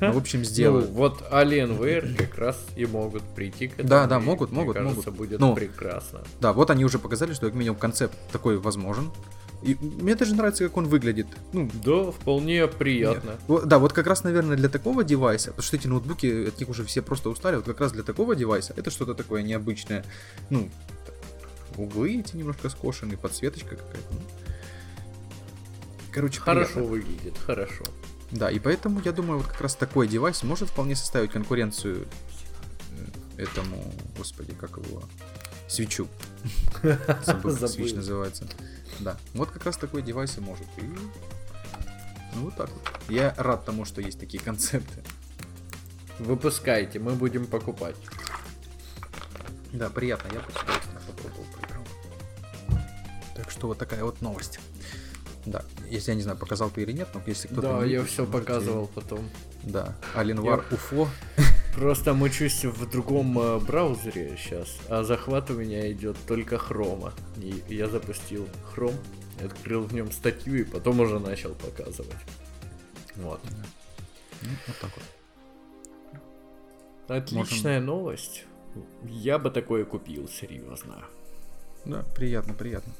Ну, 0.00 0.12
в 0.12 0.16
общем, 0.16 0.40
Ну, 0.40 0.44
сделают. 0.44 0.90
вот 0.90 1.22
Alienware 1.30 2.16
как 2.16 2.36
раз 2.38 2.58
и 2.76 2.86
могут 2.86 3.22
прийти 3.22 3.68
к 3.68 3.74
этому. 3.74 3.88
Да, 3.88 4.06
да, 4.06 4.18
и, 4.18 4.20
могут, 4.22 4.50
мне 4.50 4.60
могут, 4.60 4.76
кажется, 4.76 4.96
могут. 4.96 5.14
будет 5.16 5.40
Ну, 5.40 5.54
прекрасно. 5.54 6.22
Да, 6.40 6.52
вот 6.52 6.70
они 6.70 6.84
уже 6.84 6.98
показали, 6.98 7.32
что 7.34 7.46
как 7.46 7.54
минимум 7.54 7.78
концепт 7.78 8.16
такой 8.32 8.58
возможен. 8.58 9.10
И 9.62 9.76
мне 9.80 10.14
даже 10.14 10.34
нравится, 10.34 10.64
как 10.64 10.76
он 10.78 10.86
выглядит. 10.88 11.26
Ну, 11.52 11.70
Да, 11.84 12.10
вполне 12.10 12.66
приятно. 12.66 13.36
Вот, 13.46 13.68
Да, 13.68 13.78
вот 13.78 13.92
как 13.92 14.06
раз, 14.06 14.24
наверное, 14.24 14.56
для 14.56 14.70
такого 14.70 15.04
девайса, 15.04 15.50
потому 15.50 15.62
что 15.64 15.76
эти 15.76 15.86
ноутбуки, 15.86 16.48
от 16.48 16.58
них 16.58 16.68
уже 16.70 16.84
все 16.84 17.02
просто 17.02 17.28
устали, 17.28 17.56
вот 17.56 17.66
как 17.66 17.78
раз 17.80 17.92
для 17.92 18.02
такого 18.02 18.34
девайса 18.34 18.72
это 18.76 18.90
что-то 18.90 19.14
такое 19.14 19.42
необычное. 19.42 20.02
Ну, 20.48 20.70
углы 21.76 22.20
эти 22.20 22.36
немножко 22.36 22.68
скошены, 22.68 23.16
подсветочка 23.16 23.76
какая-то. 23.76 24.12
ну. 24.12 24.20
Короче, 26.12 26.40
Хорошо 26.40 26.72
приятно. 26.72 26.90
выглядит, 26.90 27.38
хорошо. 27.38 27.84
Да, 28.32 28.50
и 28.50 28.58
поэтому 28.58 29.00
я 29.04 29.12
думаю, 29.12 29.38
вот 29.38 29.48
как 29.48 29.60
раз 29.60 29.74
такой 29.74 30.08
девайс 30.08 30.42
может 30.42 30.70
вполне 30.70 30.94
составить 30.96 31.30
конкуренцию 31.32 32.06
э, 33.36 33.42
этому, 33.42 33.92
господи, 34.16 34.52
как 34.52 34.76
его, 34.76 35.02
свечу. 35.68 36.08
Забыл, 36.82 37.56
как 37.56 37.68
Забыл. 37.68 37.94
называется. 37.96 38.46
Да, 39.00 39.16
вот 39.34 39.50
как 39.50 39.64
раз 39.66 39.76
такой 39.76 40.02
девайс 40.02 40.36
и 40.38 40.40
может. 40.40 40.66
И... 40.78 40.82
Ну 42.34 42.42
вот 42.42 42.56
так 42.56 42.70
вот. 42.70 42.82
Я 43.08 43.34
рад 43.36 43.64
тому, 43.64 43.84
что 43.84 44.00
есть 44.00 44.18
такие 44.20 44.42
концепты. 44.42 45.02
Выпускайте, 46.18 46.98
мы 46.98 47.12
будем 47.12 47.46
покупать. 47.46 47.96
Да, 49.72 49.88
приятно, 49.90 50.28
я 50.32 50.40
бы 50.40 50.46
что 53.60 53.66
вот 53.66 53.76
такая 53.76 54.02
вот 54.04 54.22
новость. 54.22 54.58
Да, 55.44 55.62
если 55.90 56.12
я 56.12 56.16
не 56.16 56.22
знаю, 56.22 56.38
показал 56.38 56.70
ты 56.70 56.80
или 56.80 56.92
нет, 56.92 57.08
но 57.12 57.20
если 57.26 57.48
кто-то... 57.48 57.80
Да, 57.80 57.86
не 57.86 57.92
я 57.92 58.02
все 58.04 58.24
можете- 58.24 58.38
показывал 58.38 58.86
потом. 58.94 59.28
Да, 59.62 59.98
Аленвар 60.14 60.64
Уфо. 60.70 61.10
Просто 61.74 62.14
мучусь 62.14 62.64
в 62.64 62.90
другом 62.90 63.38
э, 63.38 63.58
браузере 63.58 64.38
сейчас, 64.38 64.78
а 64.88 65.04
захват 65.04 65.50
у 65.50 65.54
меня 65.54 65.92
идет 65.92 66.16
только 66.26 66.56
хрома. 66.56 67.12
И 67.36 67.62
я 67.68 67.86
запустил 67.86 68.48
хром, 68.72 68.94
открыл 69.44 69.82
в 69.82 69.92
нем 69.92 70.10
статью 70.10 70.60
и 70.60 70.64
потом 70.64 71.00
уже 71.00 71.18
начал 71.18 71.54
показывать. 71.54 72.16
Вот. 73.16 73.40
Ну, 74.40 74.48
вот 74.66 74.76
так 74.80 74.90
вот. 74.96 75.04
Отличная 77.14 77.80
новость. 77.80 78.46
Я 79.04 79.38
бы 79.38 79.50
такое 79.50 79.84
купил, 79.84 80.28
серьезно. 80.28 81.04
Да, 81.84 82.04
приятно, 82.14 82.54
приятно. 82.54 82.94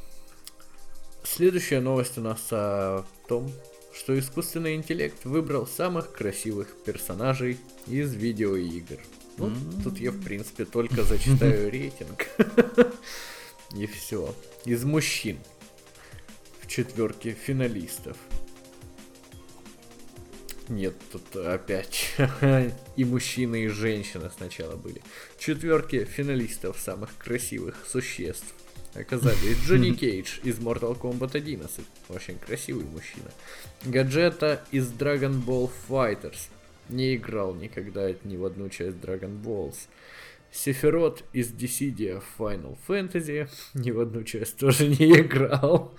Следующая 1.33 1.79
новость 1.79 2.19
у 2.19 2.23
нас 2.23 2.41
о 2.51 3.05
том, 3.29 3.53
что 3.95 4.19
искусственный 4.19 4.75
интеллект 4.75 5.25
выбрал 5.25 5.65
самых 5.65 6.11
красивых 6.13 6.75
персонажей 6.85 7.57
из 7.87 8.13
видеоигр. 8.15 8.99
Ну, 9.39 9.47
М. 9.47 9.83
тут 9.85 9.99
я, 9.99 10.11
в 10.11 10.21
принципе, 10.21 10.65
только 10.65 11.05
зачитаю 11.05 11.71
рейтинг. 11.71 12.27
И 13.77 13.87
все. 13.87 14.35
Из 14.65 14.83
мужчин. 14.83 15.39
В 16.63 16.67
четверке 16.67 17.31
финалистов. 17.31 18.17
Нет, 20.69 20.95
тут 21.13 21.37
опять 21.37 22.13
и 22.97 23.05
мужчины, 23.05 23.67
и 23.67 23.69
женщины 23.69 24.31
сначала 24.37 24.75
были. 24.75 25.01
В 25.37 25.41
четверке 25.41 26.05
финалистов 26.05 26.77
самых 26.81 27.17
красивых 27.19 27.87
существ 27.89 28.53
оказались 28.95 29.59
Джонни 29.67 29.93
Кейдж 29.93 30.39
из 30.43 30.59
Mortal 30.59 30.99
Kombat 30.99 31.37
11. 31.37 31.85
Очень 32.09 32.39
красивый 32.39 32.85
мужчина. 32.85 33.31
Гаджета 33.85 34.63
из 34.71 34.91
Dragon 34.91 35.45
Ball 35.45 35.71
Fighters. 35.89 36.49
Не 36.89 37.17
играл 37.17 37.55
никогда 37.55 38.11
ни 38.25 38.37
в 38.37 38.45
одну 38.45 38.69
часть 38.69 38.97
Dragon 38.97 39.41
Balls. 39.43 39.77
Сефирот 40.53 41.23
из 41.33 41.53
Dissidia 41.53 42.23
Final 42.39 42.77
Fantasy. 42.89 43.49
Ни 43.75 43.93
в 43.93 44.01
одну 44.01 44.25
часть 44.25 44.57
тоже 44.57 44.89
не 44.89 45.21
играл. 45.21 45.95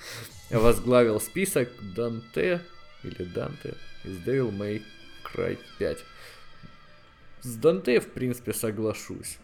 Возглавил 0.50 1.22
список 1.22 1.70
Данте 1.96 2.62
или 3.04 3.24
Данте 3.24 3.76
из 4.04 4.18
Devil 4.18 4.52
May 4.52 4.82
Cry 5.24 5.58
5. 5.80 5.98
С 7.44 7.56
Данте, 7.56 8.02
в 8.02 8.10
принципе, 8.10 8.54
соглашусь. 8.54 9.38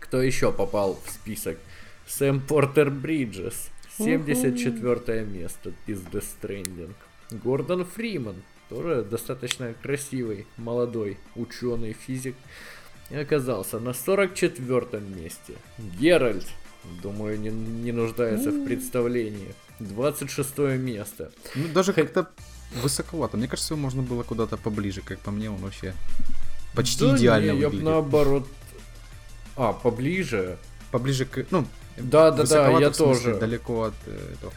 Кто 0.00 0.22
еще 0.22 0.52
попал 0.52 0.98
в 1.04 1.10
список? 1.10 1.58
Сэм 2.06 2.40
Портер 2.40 2.90
Бриджес. 2.90 3.70
74 3.98 5.24
место 5.24 5.72
из 5.86 6.00
Death 6.00 6.26
Stranding. 6.40 6.94
Гордон 7.30 7.84
Фриман. 7.84 8.42
Тоже 8.68 9.02
достаточно 9.02 9.74
красивый, 9.82 10.46
молодой 10.56 11.18
ученый, 11.36 11.92
физик. 11.92 12.34
И 13.10 13.16
оказался 13.16 13.78
на 13.78 13.92
44 13.92 15.00
месте. 15.00 15.54
Геральт 16.00 16.46
Думаю, 17.02 17.40
не, 17.40 17.50
не 17.50 17.92
нуждается 17.92 18.50
в 18.50 18.64
представлении. 18.64 19.54
26 19.80 20.58
место. 20.78 21.32
Ну, 21.54 21.68
даже 21.68 21.92
как-то 21.92 22.30
высоковато. 22.82 23.36
Мне 23.36 23.48
кажется, 23.48 23.74
его 23.74 23.82
можно 23.82 24.02
было 24.02 24.22
куда-то 24.22 24.56
поближе, 24.56 25.00
как 25.00 25.18
по 25.20 25.30
мне, 25.30 25.50
он 25.50 25.56
вообще 25.56 25.94
почти 26.74 27.04
Да 27.04 27.16
идеально 27.16 27.52
не, 27.52 27.60
я 27.60 27.68
выглядит. 27.68 27.84
бы 27.84 27.90
наоборот... 27.90 28.48
А, 29.56 29.72
поближе? 29.72 30.58
Поближе 30.90 31.24
к... 31.24 31.46
Ну, 31.50 31.66
Да, 31.96 32.30
да, 32.30 32.44
да, 32.44 32.78
я 32.80 32.90
тоже. 32.90 33.36
далеко 33.36 33.84
от 33.84 33.94
э, 34.06 34.34
этого. 34.34 34.52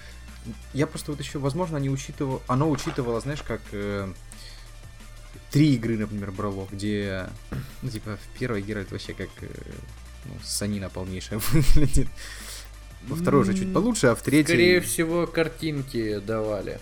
Я 0.74 0.88
просто 0.88 1.12
вот 1.12 1.20
еще, 1.20 1.40
возможно, 1.40 1.78
не 1.78 1.90
учитывал... 1.90 2.42
Оно 2.48 2.70
учитывало, 2.70 3.20
знаешь, 3.20 3.44
как... 3.44 3.62
э, 3.72 4.12
три 5.52 5.76
игры, 5.76 5.98
например, 5.98 6.32
брало, 6.32 6.68
где... 6.72 7.28
Ну, 7.82 7.90
типа, 7.90 8.18
в 8.18 8.40
первой 8.40 8.62
Геральт 8.62 8.92
вообще 8.92 9.14
как... 9.14 9.30
э, 9.42 9.48
ну, 10.26 10.32
санина 10.44 10.90
полнейшая 10.90 11.40
выглядит. 11.52 12.08
Во 13.08 13.16
второй 13.16 13.42
уже 13.42 13.54
чуть 13.54 13.74
получше, 13.74 14.08
а 14.08 14.16
в 14.16 14.22
третьей... 14.22 14.46
Скорее 14.46 14.82
всего, 14.82 15.28
картинки 15.28 16.20
давали. 16.20 16.80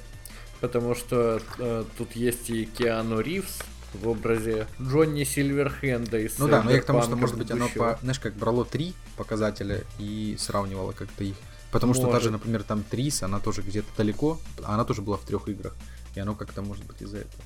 Потому 0.61 0.95
что 0.95 1.41
э, 1.59 1.83
тут 1.97 2.15
есть 2.15 2.49
и 2.49 2.65
Киану 2.65 3.19
Ривз 3.19 3.59
в 3.95 4.07
образе 4.07 4.67
Джонни 4.81 5.23
Сильверхенда 5.23 6.17
из 6.19 6.37
Ну 6.37 6.47
да, 6.47 6.61
но 6.63 6.71
я 6.71 6.81
к 6.81 6.85
тому, 6.85 7.01
что, 7.01 7.15
может 7.15 7.37
быть, 7.37 7.49
оно, 7.51 7.67
по, 7.69 7.97
знаешь, 8.01 8.19
как 8.19 8.33
брало 8.35 8.65
три 8.65 8.93
показателя 9.17 9.83
и 9.99 10.35
сравнивало 10.39 10.91
как-то 10.91 11.23
их. 11.23 11.35
Потому 11.71 11.93
что 11.93 12.03
Может. 12.05 12.23
же, 12.23 12.31
например, 12.31 12.63
там 12.63 12.83
Трис, 12.83 13.21
она 13.23 13.39
тоже 13.39 13.61
где-то 13.61 13.87
далеко, 13.97 14.39
а 14.63 14.75
она 14.75 14.85
тоже 14.85 15.01
была 15.01 15.17
в 15.17 15.23
трех 15.25 15.49
играх. 15.49 15.75
И 16.15 16.19
оно 16.19 16.33
как-то 16.35 16.61
может 16.61 16.85
быть 16.85 17.01
из-за 17.01 17.17
этого. 17.17 17.43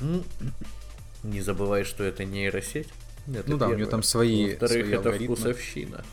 М, 0.00 0.24
Не 1.22 1.40
забывай, 1.40 1.84
что 1.84 2.02
это 2.02 2.24
нейросеть. 2.24 2.88
Это 3.32 3.48
Ну 3.48 3.56
да, 3.58 3.66
у 3.66 3.70
первое. 3.70 3.86
там 3.86 4.02
свои- 4.02 4.50
Во-вторых, 4.50 4.86
свои 4.86 4.98
это 4.98 5.08
алгоритмы. 5.10 5.36
вкусовщина. 5.36 6.04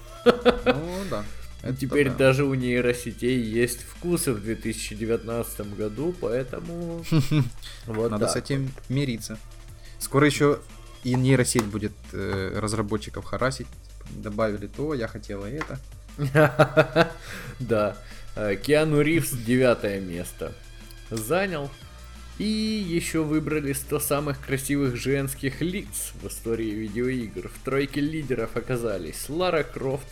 Ну 0.65 1.01
да. 1.09 1.23
это 1.61 1.75
Теперь 1.75 2.09
да. 2.09 2.15
даже 2.15 2.45
у 2.45 2.53
нейросетей 2.53 3.41
есть 3.41 3.81
вкусы 3.81 4.33
в 4.33 4.41
2019 4.41 5.75
году, 5.75 6.15
поэтому 6.19 7.03
вот 7.85 8.11
Надо 8.11 8.27
с 8.27 8.35
этим 8.35 8.71
мириться. 8.87 9.37
Скоро 9.99 10.25
еще 10.25 10.59
и 11.03 11.15
нейросеть 11.15 11.65
будет 11.65 11.93
э, 12.13 12.57
разработчиков 12.57 13.25
харасить. 13.25 13.67
Добавили 14.09 14.67
то, 14.67 14.93
я 14.93 15.07
хотела 15.07 15.45
это. 15.45 15.79
Да. 17.59 17.97
Э, 18.35 18.55
Киану 18.55 19.01
Ривз 19.01 19.31
девятое 19.45 19.99
место 19.99 20.53
занял. 21.09 21.69
И 22.37 22.45
еще 22.45 23.23
выбрали 23.23 23.73
100 23.73 23.99
самых 23.99 24.39
красивых 24.39 24.95
женских 24.95 25.59
лиц 25.59 26.13
в 26.21 26.27
истории 26.27 26.69
видеоигр. 26.69 27.49
В 27.49 27.65
тройке 27.65 27.99
лидеров 27.99 28.55
оказались 28.55 29.27
Лара 29.27 29.63
Крофт, 29.63 30.07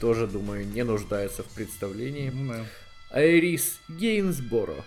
тоже, 0.00 0.26
думаю, 0.26 0.66
не 0.66 0.82
нуждается 0.84 1.42
в 1.42 1.46
представлении. 1.48 2.30
Ну 2.30 2.52
да. 2.52 2.64
Айрис 3.10 3.78
Гейнсборо, 3.88 4.84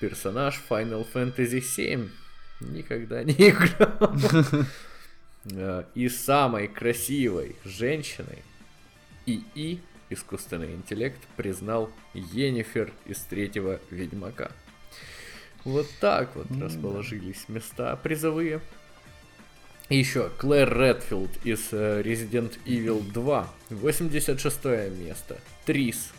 персонаж 0.00 0.60
Final 0.68 1.06
Fantasy 1.12 1.60
VII. 1.60 2.10
Никогда 2.60 3.24
не 3.24 3.32
играл. 3.50 4.14
Э, 5.50 5.84
И 5.94 6.08
самой 6.08 6.68
красивой 6.68 7.56
женщиной 7.64 8.42
ИИ, 9.26 9.80
искусственный 10.10 10.74
интеллект, 10.74 11.20
признал 11.36 11.90
Енифер 12.14 12.92
из 13.06 13.18
третьего 13.20 13.80
Ведьмака. 13.90 14.52
Вот 15.64 15.86
так 16.00 16.34
вот 16.36 16.50
М-да. 16.50 16.66
расположились 16.66 17.48
места 17.48 17.96
призовые. 17.96 18.60
И 19.88 19.98
еще 19.98 20.30
Клэр 20.38 20.72
Редфилд 20.78 21.30
из 21.44 21.68
э, 21.72 22.02
Resident 22.02 22.58
Evil 22.64 23.02
2, 23.12 23.48
86 23.70 24.64
место. 24.98 25.38
Трис 25.66 26.10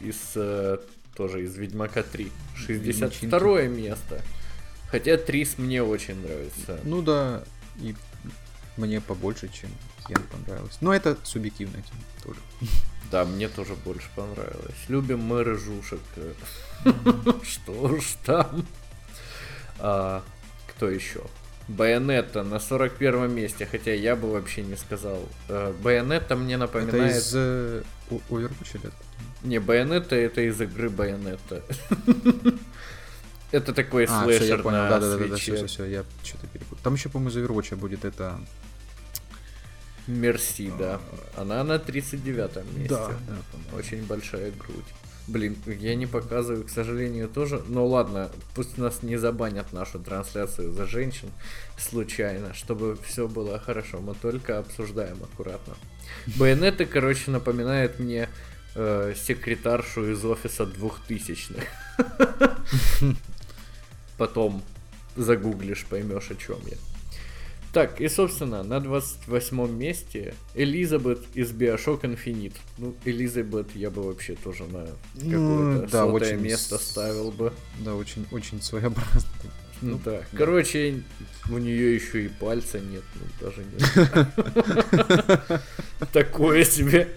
из 0.00 0.16
э, 0.34 0.78
тоже 1.14 1.44
из 1.44 1.56
Ведьмака 1.56 2.02
3, 2.02 2.30
62 2.56 3.62
место. 3.62 4.22
Хотя 4.90 5.16
Трис 5.16 5.56
мне 5.56 5.82
очень 5.82 6.20
нравится. 6.20 6.78
Ну 6.84 7.00
да, 7.00 7.42
и 7.80 7.94
мне 8.76 9.00
побольше, 9.00 9.48
чем 9.48 9.70
Кен 10.06 10.22
понравилось. 10.30 10.76
Но 10.80 10.92
это 10.94 11.16
субъективная 11.24 11.82
тема 11.82 12.00
тоже. 12.22 12.40
Да, 13.10 13.26
мне 13.26 13.46
тоже 13.50 13.74
больше 13.74 14.08
понравилось. 14.16 14.74
Любим 14.88 15.18
мы 15.18 15.44
рыжушек. 15.44 16.00
э. 16.16 16.32
Что 17.42 17.72
уж 17.72 18.16
там. 18.24 18.66
А, 19.78 20.22
Кто 20.68 20.88
еще? 20.88 21.20
Байонетта 21.68 22.42
на 22.42 22.58
41 22.58 23.32
месте, 23.32 23.66
хотя 23.70 23.92
я 23.92 24.16
бы 24.16 24.30
вообще 24.32 24.62
не 24.62 24.76
сказал. 24.76 25.20
Э, 25.48 25.72
Байонетта 25.82 26.36
мне 26.36 26.54
Это 26.54 26.62
напоминает... 26.62 27.16
из 27.16 27.32
э, 27.34 27.82
Overwatch 28.10 28.74
или 28.74 28.86
это? 28.88 28.96
Не, 29.42 29.58
Байонетта 29.58 30.16
это 30.16 30.40
из 30.42 30.60
игры 30.60 30.90
Байонетта. 30.90 31.62
Это 33.52 33.74
такой 33.74 34.04
А, 34.04 34.22
все, 34.22 34.30
я 34.32 34.38
слэшер 34.38 34.62
понял. 34.62 34.78
на 34.78 34.88
Да, 34.88 34.98
да, 34.98 35.16
да, 35.18 35.24
да, 35.26 35.36
свече. 35.36 35.56
все, 35.56 35.66
все, 35.66 35.84
я 35.84 36.04
что-то 36.24 36.46
перепутал. 36.46 36.78
Там 36.82 36.94
еще, 36.94 37.10
по-моему, 37.10 37.30
из 37.30 37.36
Overwatch 37.36 37.76
будет 37.76 38.06
это. 38.06 38.40
Мерси, 40.06 40.72
да. 40.78 41.00
Она 41.36 41.62
на 41.62 41.78
39 41.78 42.56
месте. 42.74 42.88
да, 42.88 43.10
Очень 43.76 44.04
большая 44.06 44.52
грудь. 44.52 44.86
Блин, 45.28 45.56
я 45.66 45.94
не 45.94 46.06
показываю, 46.06 46.64
к 46.64 46.70
сожалению, 46.70 47.28
тоже. 47.28 47.62
Но 47.68 47.86
ладно, 47.86 48.30
пусть 48.54 48.76
нас 48.76 49.02
не 49.02 49.16
забанят 49.16 49.72
нашу 49.72 50.00
трансляцию 50.00 50.72
за 50.72 50.86
женщин 50.86 51.30
случайно, 51.78 52.54
чтобы 52.54 52.98
все 53.06 53.28
было 53.28 53.58
хорошо. 53.58 54.00
Мы 54.00 54.14
только 54.14 54.58
обсуждаем 54.58 55.22
аккуратно. 55.22 55.74
Байонеты, 56.38 56.86
короче, 56.86 57.30
напоминает 57.30 58.00
мне 58.00 58.28
э, 58.74 59.14
секретаршу 59.16 60.10
из 60.10 60.24
офиса 60.24 60.64
2000-х. 60.64 62.56
Потом 64.18 64.62
загуглишь, 65.14 65.86
поймешь, 65.88 66.30
о 66.30 66.34
чем 66.34 66.58
я. 66.66 66.76
Так, 67.72 68.02
и, 68.02 68.08
собственно, 68.08 68.62
на 68.62 68.80
28 68.80 69.70
месте 69.70 70.34
Элизабет 70.54 71.20
из 71.32 71.52
Bioshock 71.52 72.02
Infinite. 72.02 72.56
Ну, 72.76 72.94
Элизабет 73.06 73.74
я 73.74 73.90
бы 73.90 74.02
вообще 74.02 74.34
тоже 74.34 74.64
на 74.64 74.86
какое-то 75.14 75.30
Ну, 75.38 75.86
да, 75.90 76.04
очень 76.06 76.36
место 76.36 76.76
ставил 76.76 77.32
бы. 77.32 77.52
Да, 77.80 77.94
очень, 77.94 78.26
очень 78.30 78.60
своеобразно. 78.60 79.22
Ну 79.80 79.98
да. 80.04 80.20
Короче, 80.34 81.02
у 81.50 81.58
нее 81.58 81.94
еще 81.94 82.26
и 82.26 82.28
пальца 82.28 82.78
нет, 82.78 83.02
ну 83.16 83.22
даже 83.40 83.64
не. 83.64 83.78
Такое 86.12 86.64
себе. 86.64 87.08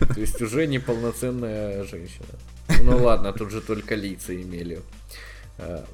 То 0.00 0.20
есть 0.20 0.42
уже 0.42 0.66
неполноценная 0.66 1.84
женщина. 1.84 2.26
Ну 2.82 2.96
ладно, 3.04 3.32
тут 3.32 3.52
же 3.52 3.60
только 3.60 3.94
лица 3.94 4.34
имели 4.34 4.80
э, 5.58 5.84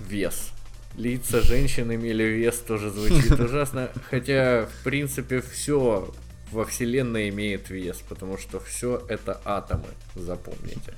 вес. 0.00 0.52
Лица 0.96 1.42
женщин 1.42 1.94
имели 1.94 2.24
вес 2.24 2.58
тоже 2.58 2.90
звучит 2.90 3.38
ужасно. 3.40 3.90
Хотя, 4.10 4.66
в 4.66 4.84
принципе, 4.84 5.40
все 5.40 6.08
во 6.50 6.64
вселенной 6.64 7.28
имеет 7.28 7.70
вес, 7.70 8.02
потому 8.08 8.38
что 8.38 8.60
все 8.60 9.02
это 9.08 9.40
атомы, 9.44 9.88
запомните. 10.14 10.94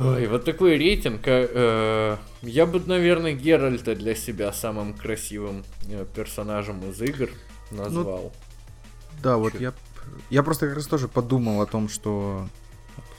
Ой, 0.00 0.26
вот 0.26 0.44
такой 0.46 0.78
рейтинг. 0.78 1.28
э, 1.28 1.48
э, 1.52 2.16
я 2.42 2.64
бы, 2.64 2.80
наверное, 2.80 3.34
Геральта 3.34 3.94
для 3.94 4.14
себя 4.14 4.50
самым 4.52 4.94
красивым 4.94 5.62
э, 5.90 6.06
персонажем 6.14 6.88
из 6.88 7.00
игр 7.02 7.28
назвал. 7.70 8.32
Да, 9.22 9.36
вот 9.36 9.52
Чё? 9.52 9.58
я... 9.58 9.74
Я 10.30 10.42
просто 10.42 10.66
как 10.66 10.76
раз 10.76 10.86
тоже 10.86 11.06
подумал 11.06 11.60
о 11.60 11.66
том, 11.66 11.88
что... 11.88 12.48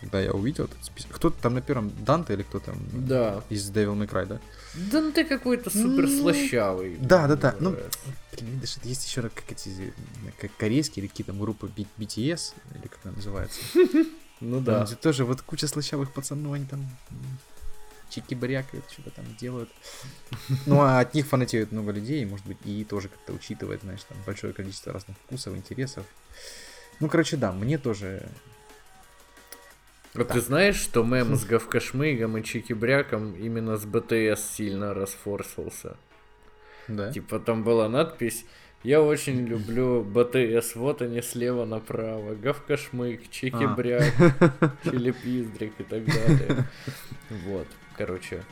Когда 0.02 0.20
я 0.20 0.32
увидел 0.32 0.66
этот 0.66 0.84
список... 0.84 1.12
Кто 1.12 1.30
там 1.30 1.54
на 1.54 1.62
первом? 1.62 1.92
Данте 2.04 2.34
или 2.34 2.42
кто 2.42 2.60
там? 2.60 2.76
Да. 2.92 3.44
Из 3.50 3.70
Devil 3.70 3.96
May 3.96 4.10
Cry, 4.10 4.26
да? 4.26 4.40
Да 4.92 5.02
ну 5.02 5.12
ты 5.12 5.24
какой-то 5.24 5.70
супер 5.70 6.10
слащавый. 6.10 6.98
Да, 7.00 7.28
да, 7.28 7.36
да, 7.36 7.56
ну. 7.60 7.72
Блин, 8.32 8.54
видишь, 8.56 8.78
есть 8.84 9.08
еще 9.08 9.22
как 9.22 9.52
эти... 9.52 9.94
Как 10.40 10.52
корейские 10.58 11.04
или 11.04 11.08
какие-то 11.08 11.34
группы 11.34 11.72
BTS, 11.78 12.54
или 12.76 12.88
как 12.88 13.00
она 13.04 13.14
называется. 13.14 13.62
Ну 14.44 14.60
Да. 14.60 14.86
Где 14.86 14.96
тоже 14.96 15.24
вот 15.24 15.44
куча 15.44 15.68
слащавых 15.68 16.12
пацанов, 16.12 16.54
они 16.54 16.66
там 16.66 16.90
чики-брякают, 18.10 18.84
что-то 18.92 19.12
там 19.12 19.26
делают. 19.40 19.70
Ну, 20.66 20.82
а 20.82 21.00
от 21.00 21.14
них 21.14 21.28
фанатеют 21.28 21.72
много 21.72 21.92
людей, 21.92 22.26
может 22.26 22.46
быть, 22.48 22.58
и 22.66 22.84
тоже 22.84 23.08
как-то 23.08 23.34
учитывает, 23.34 23.82
знаешь, 23.82 24.04
там 24.04 24.18
большое 24.26 24.52
количество 24.54 24.94
разных 24.94 25.16
вкусов, 25.18 25.56
интересов. 25.56 26.06
Ну, 27.00 27.08
короче, 27.08 27.38
да, 27.38 27.52
мне 27.52 27.78
тоже... 27.78 28.28
А 30.14 30.24
ты 30.26 30.42
знаешь, 30.42 30.76
что 30.76 31.04
мем 31.04 31.36
с 31.36 31.46
Гавкашмыгом 31.46 32.38
и 32.38 32.42
Чики-Бряком 32.42 33.38
именно 33.40 33.78
с 33.78 33.86
БТС 33.86 34.56
сильно 34.56 34.94
расфорсился? 34.94 35.96
Да. 36.88 37.12
Типа 37.12 37.40
там 37.40 37.64
была 37.64 37.88
надпись 37.88 38.46
«Я 38.84 39.02
очень 39.02 39.46
люблю 39.46 40.04
БТС, 40.04 40.76
вот 40.76 41.02
они 41.02 41.22
слева 41.22 41.66
направо, 41.66 42.36
Гавкашмык, 42.36 43.22
Чики-Бряк, 43.30 44.74
Чилипиздрик 44.84 45.74
и 45.80 45.84
так 45.84 46.04
далее». 46.04 46.68
Вот, 47.30 47.68
короче, 47.98 48.44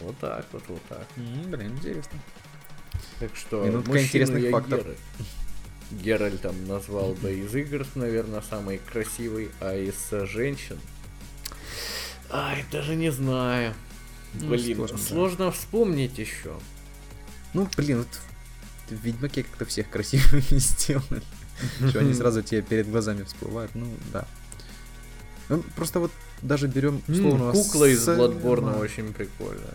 вот 0.00 0.16
так 0.18 0.46
вот, 0.52 0.62
вот 0.68 0.82
так. 0.88 1.06
Блин, 1.16 1.72
интересно. 1.72 2.18
Так 3.18 3.34
что, 3.34 3.64
Минутка 3.64 4.02
интересных 4.02 4.50
фактов. 4.50 4.86
Геральтом 5.90 6.66
назвал 6.66 7.14
бы 7.14 7.32
из 7.32 7.54
игр, 7.54 7.86
наверное, 7.94 8.42
самый 8.42 8.78
красивый, 8.78 9.50
а 9.60 9.74
из 9.76 10.10
женщин... 10.28 10.78
Ай, 12.30 12.64
даже 12.72 12.96
не 12.96 13.10
знаю. 13.10 13.74
Ну, 14.34 14.48
блин, 14.48 14.76
сложно, 14.76 14.98
сложно 14.98 15.44
да. 15.46 15.50
вспомнить 15.52 16.18
еще. 16.18 16.58
Ну, 17.52 17.68
блин, 17.76 17.98
вот 17.98 18.20
в 18.88 19.04
Ведьмаке 19.04 19.44
как-то 19.44 19.64
всех 19.64 19.88
красивыми 19.90 20.42
сделали. 20.50 21.22
Что 21.88 22.00
они 22.00 22.14
сразу 22.14 22.42
тебе 22.42 22.62
перед 22.62 22.90
глазами 22.90 23.22
всплывают. 23.22 23.72
Ну, 23.74 23.86
да. 24.12 24.26
Ну, 25.48 25.62
просто 25.76 26.00
вот 26.00 26.10
даже 26.42 26.66
берем 26.66 27.02
условно... 27.06 27.52
Кукла 27.52 27.84
из 27.84 28.06
Bloodborne 28.08 28.78
очень 28.78 29.12
прикольная. 29.12 29.74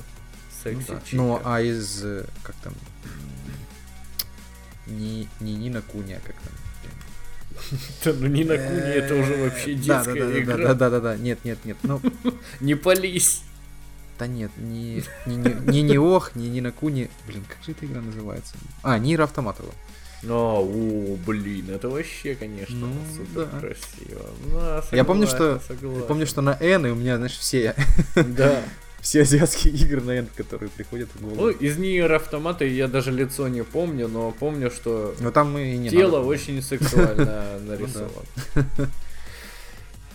Секси 0.63 1.15
ну, 1.15 1.27
ну, 1.27 1.41
а 1.43 1.61
из... 1.61 2.03
Э, 2.03 2.25
как 2.43 2.55
там? 2.57 2.73
Не, 4.89 5.27
не 5.39 5.55
Нина 5.55 5.81
Куни, 5.81 6.13
а 6.13 6.19
как 6.19 6.35
там? 6.35 6.53
Да, 8.05 8.13
ну 8.13 8.27
Нина 8.27 8.57
Куни 8.57 8.79
это 8.79 9.15
уже 9.15 9.35
вообще 9.35 9.73
детская 9.73 10.39
игра. 10.39 10.57
Да, 10.57 10.73
да, 10.73 10.89
да, 10.89 10.99
да, 10.99 11.17
нет, 11.17 11.39
нет, 11.43 11.59
нет, 11.65 11.77
ну... 11.83 12.01
Не 12.59 12.75
пались. 12.75 13.43
Да 14.17 14.27
нет, 14.27 14.51
не, 14.57 15.01
не, 15.25 15.97
ох, 15.97 16.35
не 16.35 16.49
Нина 16.49 16.73
Куни. 16.73 17.09
Блин, 17.25 17.45
как 17.47 17.63
же 17.63 17.71
эта 17.71 17.85
игра 17.85 18.01
называется? 18.01 18.55
А, 18.83 18.99
Нира 18.99 19.23
Автоматова. 19.23 19.73
А, 20.27 20.59
о, 20.59 21.17
блин, 21.25 21.69
это 21.69 21.87
вообще, 21.87 22.35
конечно, 22.35 22.75
ну, 22.75 22.93
супер 23.15 23.45
да. 23.45 23.59
красиво. 23.59 24.25
Ну, 24.43 24.51
согласен, 24.51 24.97
я 24.97 25.05
помню, 25.05 25.27
что 25.27 25.61
согласен. 25.65 25.99
я 26.01 26.05
помню, 26.05 26.27
что 26.27 26.41
на 26.41 26.57
N 26.59 26.87
и 26.87 26.89
у 26.89 26.95
меня, 26.95 27.15
знаешь, 27.15 27.37
все 27.37 27.73
да. 28.15 28.61
Все 29.01 29.21
азиатские 29.21 29.73
игры 29.73 30.01
на 30.01 30.11
N, 30.11 30.27
которые 30.35 30.69
приходят 30.69 31.09
в 31.13 31.21
голову. 31.21 31.41
Ну, 31.41 31.49
из 31.49 31.77
Нир 31.77 32.11
автомата 32.11 32.65
я 32.65 32.87
даже 32.87 33.11
лицо 33.11 33.47
не 33.47 33.63
помню, 33.63 34.07
но 34.07 34.31
помню, 34.31 34.71
что 34.71 35.15
но 35.19 35.31
там 35.31 35.57
и 35.57 35.77
не 35.77 35.89
тело 35.89 36.17
надо. 36.17 36.27
очень 36.27 36.61
сексуально 36.61 37.57
ну 37.61 37.71
нарисовано. 37.71 38.25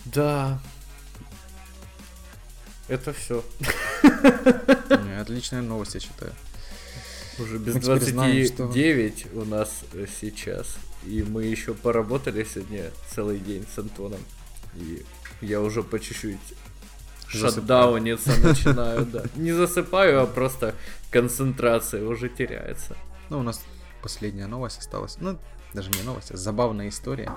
Да. 0.05 0.59
Это 2.87 3.13
все. 3.13 3.43
Отличная 5.19 5.63
новость, 5.63 5.95
я 5.95 5.99
считаю. 5.99 6.31
Уже 7.39 7.57
без 7.57 7.75
29 7.75 8.09
знаем, 8.13 9.17
что... 9.17 9.39
у 9.39 9.45
нас 9.45 9.81
сейчас. 10.21 10.77
И 11.05 11.23
мы 11.23 11.45
еще 11.45 11.73
поработали 11.73 12.45
сегодня 12.51 12.91
целый 13.13 13.39
день 13.39 13.65
с 13.73 13.79
Антоном. 13.79 14.19
И 14.75 15.03
я 15.41 15.61
уже 15.61 15.83
по 15.83 15.99
чуть-чуть 15.99 16.37
шатдауниться 17.27 18.35
начинаю, 18.43 19.05
да. 19.05 19.23
Не 19.35 19.51
засыпаю, 19.51 20.21
а 20.21 20.25
просто 20.25 20.75
концентрация 21.11 22.05
уже 22.05 22.29
теряется. 22.29 22.95
Ну, 23.29 23.39
у 23.39 23.43
нас 23.43 23.63
последняя 24.01 24.47
новость 24.47 24.79
осталась. 24.79 25.17
Ну, 25.19 25.37
даже 25.73 25.89
не 25.91 26.03
новость, 26.03 26.31
а 26.31 26.37
забавная 26.37 26.89
история. 26.89 27.31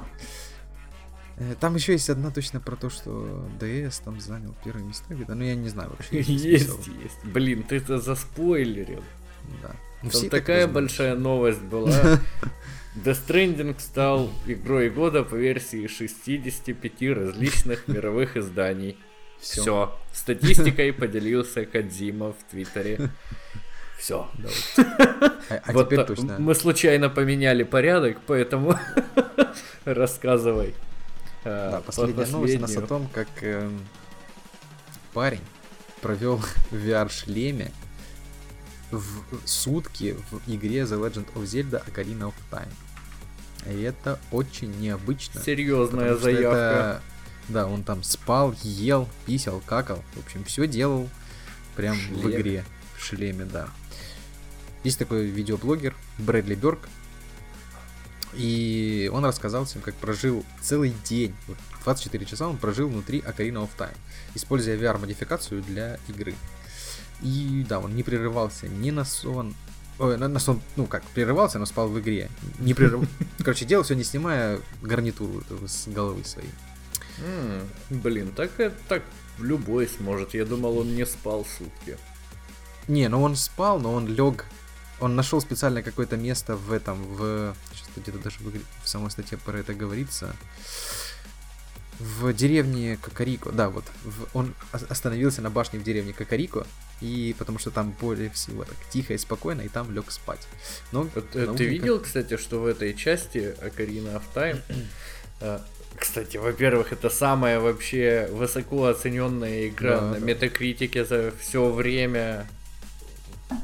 Э, 1.38 1.54
там 1.58 1.74
еще 1.74 1.92
есть 1.92 2.10
одна 2.10 2.30
точно 2.30 2.60
про 2.60 2.76
то, 2.76 2.90
что 2.90 3.48
ДС 3.60 3.98
там 4.00 4.20
занял 4.20 4.54
первое 4.64 4.82
место 4.82 5.14
где-то. 5.14 5.34
Ну, 5.34 5.44
я 5.44 5.54
не 5.54 5.68
знаю 5.68 5.90
вообще. 5.90 6.20
Есть, 6.20 6.86
есть. 6.86 7.24
Блин, 7.24 7.62
ты 7.62 7.76
это 7.76 7.98
заспойлерил. 7.98 9.02
Да. 9.62 9.70
Ну, 10.02 10.10
там 10.10 10.28
такая 10.30 10.66
большая 10.66 11.16
новость 11.16 11.62
была. 11.62 11.90
Death 13.04 13.26
Stranding 13.26 13.76
стал 13.78 14.30
игрой 14.46 14.90
года 14.90 15.22
по 15.22 15.36
версии 15.36 15.86
65 15.86 17.02
различных 17.16 17.86
мировых 17.86 18.36
изданий. 18.36 18.96
Все. 19.40 19.62
Все. 19.62 19.98
Статистикой 20.12 20.92
поделился 20.92 21.64
Кадзима 21.64 22.32
в 22.32 22.50
Твиттере. 22.50 23.10
Все. 23.98 24.28
Да, 24.38 24.48
вот. 24.76 24.86
А, 25.50 25.62
а 25.64 25.72
вот 25.72 25.88
теперь 25.88 26.04
точно. 26.04 26.36
Мы 26.38 26.54
случайно 26.54 27.08
поменяли 27.08 27.62
порядок, 27.62 28.18
поэтому 28.26 28.78
рассказывай. 29.86 30.74
А, 31.42 31.70
да, 31.70 31.80
последняя 31.80 32.26
новость 32.26 32.56
у 32.56 32.60
нас 32.60 32.76
о 32.76 32.82
том, 32.82 33.08
как 33.14 33.28
э, 33.40 33.70
парень 35.14 35.40
провел 36.02 36.36
в 36.70 36.74
VR-шлеме 36.74 37.72
в 38.90 39.46
сутки 39.46 40.16
в 40.30 40.42
игре 40.46 40.80
The 40.80 41.00
Legend 41.00 41.32
of 41.34 41.44
Zelda 41.44 41.82
Ocarina 41.86 42.30
of 42.30 42.34
Time. 42.50 42.68
И 43.70 43.82
это 43.82 44.18
очень 44.30 44.78
необычно. 44.78 45.40
Серьезная 45.40 46.14
заявка. 46.14 47.00
Это, 47.00 47.02
да, 47.48 47.66
он 47.66 47.82
там 47.82 48.02
спал, 48.02 48.54
ел, 48.62 49.08
писал, 49.26 49.62
какал. 49.64 50.04
В 50.14 50.24
общем, 50.24 50.44
все 50.44 50.66
делал 50.66 51.08
прям 51.76 51.96
в, 51.96 52.22
в 52.22 52.30
игре. 52.30 52.64
В 52.96 53.04
шлеме, 53.04 53.44
да. 53.44 53.68
Есть 54.84 54.98
такой 54.98 55.26
видеоблогер 55.26 55.94
Брэдли 56.18 56.54
Бёрк. 56.54 56.88
И 58.34 59.10
он 59.12 59.24
рассказал 59.24 59.64
всем, 59.64 59.80
как 59.80 59.94
прожил 59.94 60.44
целый 60.60 60.94
день. 61.04 61.34
24 61.84 62.26
часа 62.26 62.48
он 62.48 62.58
прожил 62.58 62.88
внутри 62.88 63.20
Ocarina 63.20 63.62
of 63.62 63.70
Time, 63.78 63.96
используя 64.34 64.76
VR-модификацию 64.76 65.62
для 65.62 65.98
игры. 66.08 66.34
И 67.22 67.64
да, 67.68 67.80
он 67.80 67.96
не 67.96 68.02
прерывался 68.02 68.68
ни 68.68 68.90
на 68.90 69.04
сон. 69.04 69.54
Ой, 69.98 70.16
на, 70.18 70.28
на 70.28 70.38
сон, 70.38 70.60
ну 70.76 70.86
как, 70.86 71.02
прерывался, 71.04 71.58
но 71.58 71.66
спал 71.66 71.88
в 71.88 71.98
игре. 71.98 72.30
Не 72.58 72.74
прерыв... 72.74 73.08
Короче, 73.38 73.64
делал 73.64 73.84
все 73.84 73.94
не 73.94 74.04
снимая 74.04 74.60
гарнитуру 74.82 75.42
с 75.66 75.88
головы 75.88 76.24
своей. 76.24 76.50
Mm, 77.24 77.68
блин, 77.90 78.32
так 78.34 78.58
это 78.58 78.76
так 78.88 79.02
любой 79.38 79.88
сможет. 79.88 80.34
Я 80.34 80.44
думал, 80.44 80.78
он 80.78 80.94
не 80.94 81.06
спал 81.06 81.44
сутки. 81.44 81.98
Не, 82.86 83.08
ну 83.08 83.22
он 83.22 83.36
спал, 83.36 83.78
но 83.80 83.92
он 83.92 84.06
лег. 84.06 84.46
Он 85.00 85.14
нашел 85.14 85.40
специально 85.40 85.82
какое-то 85.82 86.16
место 86.16 86.56
в 86.56 86.72
этом, 86.72 87.02
в... 87.14 87.54
Сейчас 87.72 87.88
где-то 87.96 88.18
даже 88.18 88.38
в, 88.40 88.88
самой 88.88 89.10
статье 89.10 89.38
про 89.38 89.58
это 89.58 89.72
говорится 89.72 90.34
в 91.98 92.32
деревне 92.32 92.96
Кокарико, 93.02 93.50
да, 93.50 93.70
вот, 93.70 93.84
в, 94.04 94.36
он 94.36 94.54
остановился 94.70 95.42
на 95.42 95.50
башне 95.50 95.78
в 95.78 95.82
деревне 95.82 96.12
Кокарико, 96.12 96.66
и 97.00 97.34
потому 97.38 97.58
что 97.58 97.70
там 97.70 97.94
более 98.00 98.30
всего 98.30 98.64
так 98.64 98.76
тихо 98.90 99.14
и 99.14 99.18
спокойно, 99.18 99.62
и 99.62 99.68
там 99.68 99.90
лег 99.92 100.10
спать. 100.10 100.46
Но, 100.92 101.02
вот, 101.14 101.24
э, 101.34 101.52
ты 101.56 101.66
видел, 101.66 101.98
как... 101.98 102.06
кстати, 102.06 102.36
что 102.36 102.60
в 102.60 102.66
этой 102.66 102.94
части 102.94 103.56
Ocarina 103.60 104.14
of 104.14 104.22
Time 104.34 104.60
э, 105.40 105.58
кстати, 105.98 106.36
во-первых, 106.36 106.92
это 106.92 107.10
самая 107.10 107.60
вообще 107.60 108.28
высоко 108.32 108.86
оцененная 108.86 109.68
игра 109.68 110.00
да, 110.00 110.06
на 110.06 110.14
да. 110.14 110.20
метакритике 110.20 111.04
за 111.04 111.32
все 111.40 111.70
время 111.70 112.46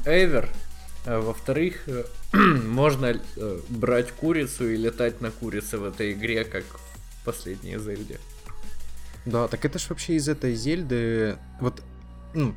ever. 0.05 0.47
А 1.05 1.21
во-вторых, 1.21 1.87
э, 1.87 2.03
можно 2.33 3.19
брать 3.69 4.11
курицу 4.11 4.69
и 4.69 4.75
летать 4.75 5.21
на 5.21 5.31
курице 5.31 5.77
в 5.77 5.85
этой 5.85 6.13
игре, 6.13 6.43
как 6.43 6.63
последней 7.23 7.77
Зельде. 7.77 8.19
Да, 9.25 9.47
так 9.47 9.65
это 9.65 9.79
ж 9.79 9.89
вообще 9.89 10.15
из 10.15 10.29
этой 10.29 10.55
Зельды... 10.55 11.37
Вот, 11.59 11.81
ну, 12.33 12.53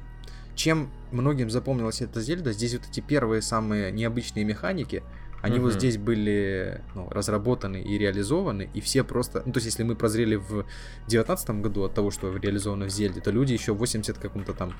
чем 0.54 0.90
многим 1.12 1.50
запомнилась 1.50 2.02
эта 2.02 2.20
Зельда, 2.20 2.52
здесь 2.52 2.74
вот 2.74 2.82
эти 2.90 3.00
первые 3.00 3.42
самые 3.42 3.90
необычные 3.92 4.44
механики, 4.44 5.02
они 5.41 5.59
uh-huh. 5.59 5.62
вот 5.62 5.72
здесь 5.74 5.99
были 5.99 6.82
ну, 6.95 7.09
разработаны 7.11 7.80
и 7.80 7.97
реализованы, 7.97 8.68
и 8.74 8.80
все 8.80 9.05
просто... 9.05 9.43
Ну, 9.47 9.53
то 9.53 9.59
есть, 9.59 9.66
если 9.66 9.84
мы 9.84 9.95
прозрели 9.95 10.34
в 10.34 10.64
2019 11.07 11.51
году 11.62 11.84
от 11.84 11.95
того, 11.95 12.11
что 12.11 12.36
реализовано 12.36 12.86
в 12.86 12.91
Зельде, 12.91 13.20
то 13.20 13.30
люди 13.30 13.53
еще 13.53 13.72
в 13.72 13.78
80 13.78 14.18
каком-то 14.18 14.53
там... 14.53 14.72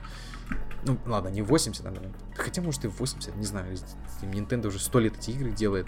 Ну, 0.85 0.99
ладно, 1.07 1.29
не 1.29 1.43
80, 1.43 1.85
наверное. 1.85 2.13
Хотя, 2.37 2.61
может, 2.61 2.85
и 2.85 2.89
в 2.89 2.99
80, 2.99 3.37
не 3.37 3.45
знаю. 3.45 3.77
Nintendo 4.23 4.69
уже 4.69 4.81
сто 4.81 4.99
лет 4.99 5.17
эти 5.17 5.31
игры 5.31 5.53
делает. 5.53 5.87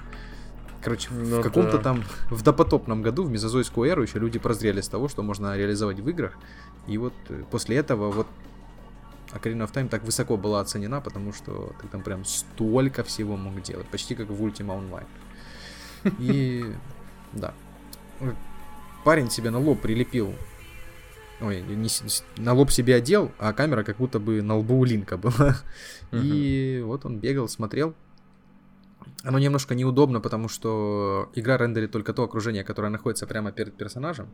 Короче, 0.83 1.09
ну, 1.11 1.41
в 1.41 1.43
каком-то 1.43 1.77
да. 1.77 1.83
там, 1.83 2.05
в 2.31 2.43
допотопном 2.43 3.03
году, 3.03 3.25
в 3.25 3.31
мезозойскую 3.31 3.91
эру, 3.91 4.03
еще 4.03 4.19
люди 4.19 4.39
прозрели 4.39 4.81
с 4.81 4.89
того, 4.89 5.09
что 5.09 5.23
можно 5.23 5.57
реализовать 5.57 6.01
в 6.01 6.09
играх. 6.09 6.39
И 6.87 6.97
вот 6.97 7.13
э, 7.29 7.43
после 7.51 7.77
этого 7.77 8.11
вот 8.11 8.27
Ocarina 9.33 9.67
of 9.67 9.73
Time 9.73 9.89
так 9.89 10.05
высоко 10.05 10.37
была 10.37 10.61
оценена, 10.61 11.01
потому 11.01 11.33
что 11.33 11.73
ты 11.81 11.89
там 11.89 12.03
прям 12.03 12.25
столько 12.25 13.05
всего 13.05 13.37
мог 13.37 13.63
делать, 13.63 13.87
почти 13.89 14.15
как 14.15 14.29
в 14.29 14.45
Ultima 14.45 14.79
Online. 14.79 15.07
И 16.19 16.65
да. 17.33 17.55
Парень 19.05 19.31
себе 19.31 19.51
на 19.51 19.59
лоб 19.59 19.81
прилепил 19.81 20.35
Ой, 21.41 21.63
не, 21.63 21.89
на 22.37 22.53
лоб 22.53 22.71
себе 22.71 22.95
одел, 22.95 23.33
а 23.39 23.55
камера 23.55 23.83
как 23.83 23.97
будто 23.97 24.19
бы 24.19 24.43
на 24.43 24.57
лбу 24.57 24.79
у 24.79 24.85
Линка 24.85 25.17
была. 25.17 25.57
И 26.13 26.83
вот 26.85 27.07
он 27.07 27.19
бегал, 27.19 27.49
смотрел, 27.49 27.95
оно 29.23 29.39
немножко 29.39 29.75
неудобно, 29.75 30.21
потому 30.21 30.49
что 30.49 31.31
игра 31.35 31.57
рендерит 31.57 31.93
только 31.93 32.13
то 32.13 32.25
окружение, 32.25 32.63
которое 32.63 32.91
находится 32.91 33.27
прямо 33.27 33.53
перед 33.53 33.75
персонажем. 33.75 34.29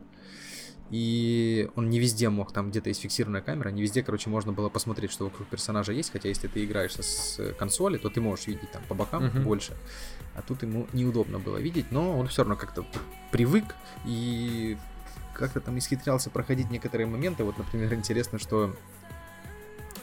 И 0.89 1.69
он 1.75 1.89
не 1.89 1.99
везде 1.99 2.29
мог, 2.29 2.53
там 2.53 2.69
где-то 2.69 2.89
есть 2.89 3.01
фиксированная 3.01 3.41
камера, 3.41 3.69
не 3.69 3.81
везде, 3.81 4.03
короче, 4.03 4.29
можно 4.29 4.53
было 4.53 4.69
посмотреть, 4.69 5.11
что 5.11 5.25
вокруг 5.25 5.47
персонажа 5.47 5.91
есть, 5.91 6.11
хотя 6.11 6.29
если 6.29 6.47
ты 6.47 6.63
играешь 6.63 6.95
с 6.95 7.53
консоли, 7.59 7.97
то 7.97 8.09
ты 8.09 8.21
можешь 8.21 8.47
видеть 8.47 8.71
там 8.71 8.81
по 8.87 8.95
бокам 8.95 9.25
uh-huh. 9.25 9.43
больше, 9.43 9.73
а 10.35 10.41
тут 10.41 10.63
ему 10.63 10.87
неудобно 10.93 11.39
было 11.39 11.57
видеть, 11.57 11.91
но 11.91 12.17
он 12.17 12.27
все 12.27 12.43
равно 12.43 12.55
как-то 12.55 12.85
привык 13.31 13.65
и 14.05 14.77
как-то 15.33 15.59
там 15.59 15.77
исхитрялся 15.77 16.29
проходить 16.29 16.71
некоторые 16.71 17.07
моменты, 17.07 17.43
вот, 17.43 17.57
например, 17.57 17.93
интересно, 17.93 18.39
что 18.39 18.73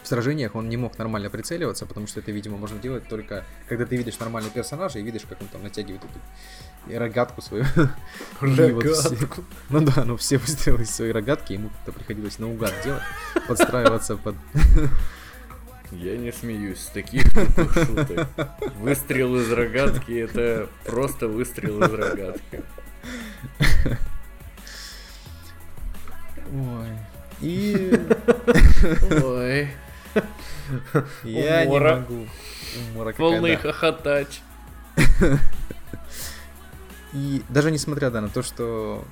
в 0.03 0.07
сражениях 0.07 0.55
он 0.55 0.69
не 0.69 0.77
мог 0.77 0.99
нормально 0.99 1.31
прицеливаться, 1.31 1.87
потому 1.87 2.07
что 2.07 2.21
это, 2.21 2.33
видимо, 2.33 2.57
можно 2.57 2.79
делать 2.79 3.09
только 3.09 3.45
когда 3.69 3.87
ты 3.87 3.97
видишь 3.97 4.19
нормального 4.19 4.55
персонажа 4.55 4.99
и 4.99 5.03
видишь, 5.03 5.23
как 5.29 5.41
он 5.41 5.49
там 5.49 5.63
натягивает 5.63 6.03
эту 6.05 6.99
рогатку 6.99 7.43
свою. 7.43 7.65
Рогатку. 8.41 9.45
Ну 9.71 9.81
да, 9.81 10.05
ну 10.05 10.17
все 10.17 10.39
выстрелы 10.39 10.83
из 10.83 10.91
своей 10.91 11.13
рогатки, 11.13 11.55
ему 11.55 11.71
как-то 11.71 11.93
приходилось 11.93 12.39
наугад 12.39 12.73
делать, 12.85 13.03
подстраиваться 13.49 14.17
под... 14.17 14.37
Я 15.91 16.17
не 16.17 16.33
смеюсь 16.33 16.81
с 16.81 16.87
таких 16.87 17.25
шуток. 17.33 18.27
Выстрел 18.81 19.37
из 19.37 19.53
рогатки 19.53 20.13
это 20.13 20.69
просто 20.85 21.29
выстрел 21.29 21.83
из 21.83 21.93
рогатки. 21.93 22.63
Ой. 26.53 26.89
И... 27.41 27.93
Ой. 29.23 29.71
Я 31.25 31.65
не 31.67 31.79
могу. 31.79 32.27
Полный 33.17 33.57
хохотач. 33.57 34.41
И 37.13 37.43
даже 37.49 37.71
несмотря 37.71 38.11
да, 38.11 38.21
на 38.21 38.29
то, 38.29 38.43
что 38.43 39.05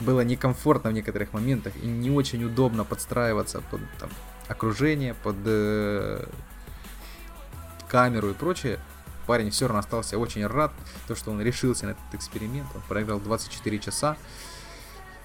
было 0.00 0.20
некомфортно 0.22 0.90
в 0.90 0.92
некоторых 0.92 1.32
моментах 1.32 1.74
и 1.82 1.86
не 1.86 2.10
очень 2.10 2.44
удобно 2.44 2.84
подстраиваться 2.84 3.60
под 3.70 3.80
там, 3.98 4.08
окружение, 4.48 5.14
под 5.14 5.36
э, 5.44 6.26
камеру 7.88 8.30
и 8.30 8.34
прочее, 8.34 8.78
парень 9.26 9.50
все 9.50 9.66
равно 9.66 9.80
остался 9.80 10.18
очень 10.18 10.46
рад, 10.46 10.72
то, 11.06 11.14
что 11.14 11.30
он 11.30 11.42
решился 11.42 11.86
на 11.86 11.90
этот 11.90 12.14
эксперимент. 12.14 12.68
Он 12.74 12.82
проиграл 12.88 13.20
24 13.20 13.78
часа 13.78 14.16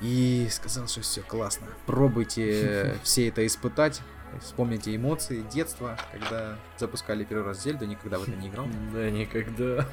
и 0.01 0.47
сказал, 0.51 0.87
что 0.87 1.01
все 1.01 1.21
классно. 1.21 1.67
Пробуйте 1.85 2.95
все 3.03 3.29
это 3.29 3.45
испытать. 3.45 4.01
Вспомните 4.41 4.95
эмоции 4.95 5.43
детства, 5.51 5.97
когда 6.11 6.57
запускали 6.77 7.23
первый 7.23 7.45
раз 7.47 7.63
Зельду, 7.63 7.85
никогда 7.85 8.19
в 8.19 8.23
это 8.23 8.31
не 8.31 8.47
играл. 8.49 8.67
Да, 8.93 9.09
никогда. 9.09 9.87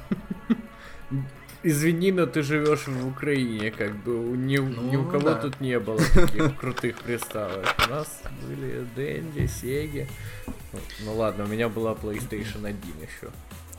Извини, 1.65 2.11
но 2.11 2.25
ты 2.25 2.41
живешь 2.43 2.87
в 2.87 3.07
Украине, 3.07 3.71
как 3.71 3.95
бы 4.03 4.19
у- 4.19 4.35
ни, 4.35 4.57
ни 4.57 4.97
у 4.97 5.03
Ну, 5.03 5.09
кого 5.09 5.29
да. 5.29 5.35
тут 5.35 5.61
не 5.61 5.79
было 5.79 5.97
таких 6.13 6.57
крутых 6.59 6.99
приставок. 6.99 7.65
У 7.87 7.89
нас 7.89 8.21
были 8.45 8.85
Дэнди, 8.95 9.47
Сеги. 9.47 10.09
Ну, 10.73 10.79
ну 11.05 11.15
ладно, 11.15 11.45
у 11.45 11.47
меня 11.47 11.69
была 11.69 11.93
PlayStation 11.93 12.65
1 12.67 12.75
еще. 12.99 13.31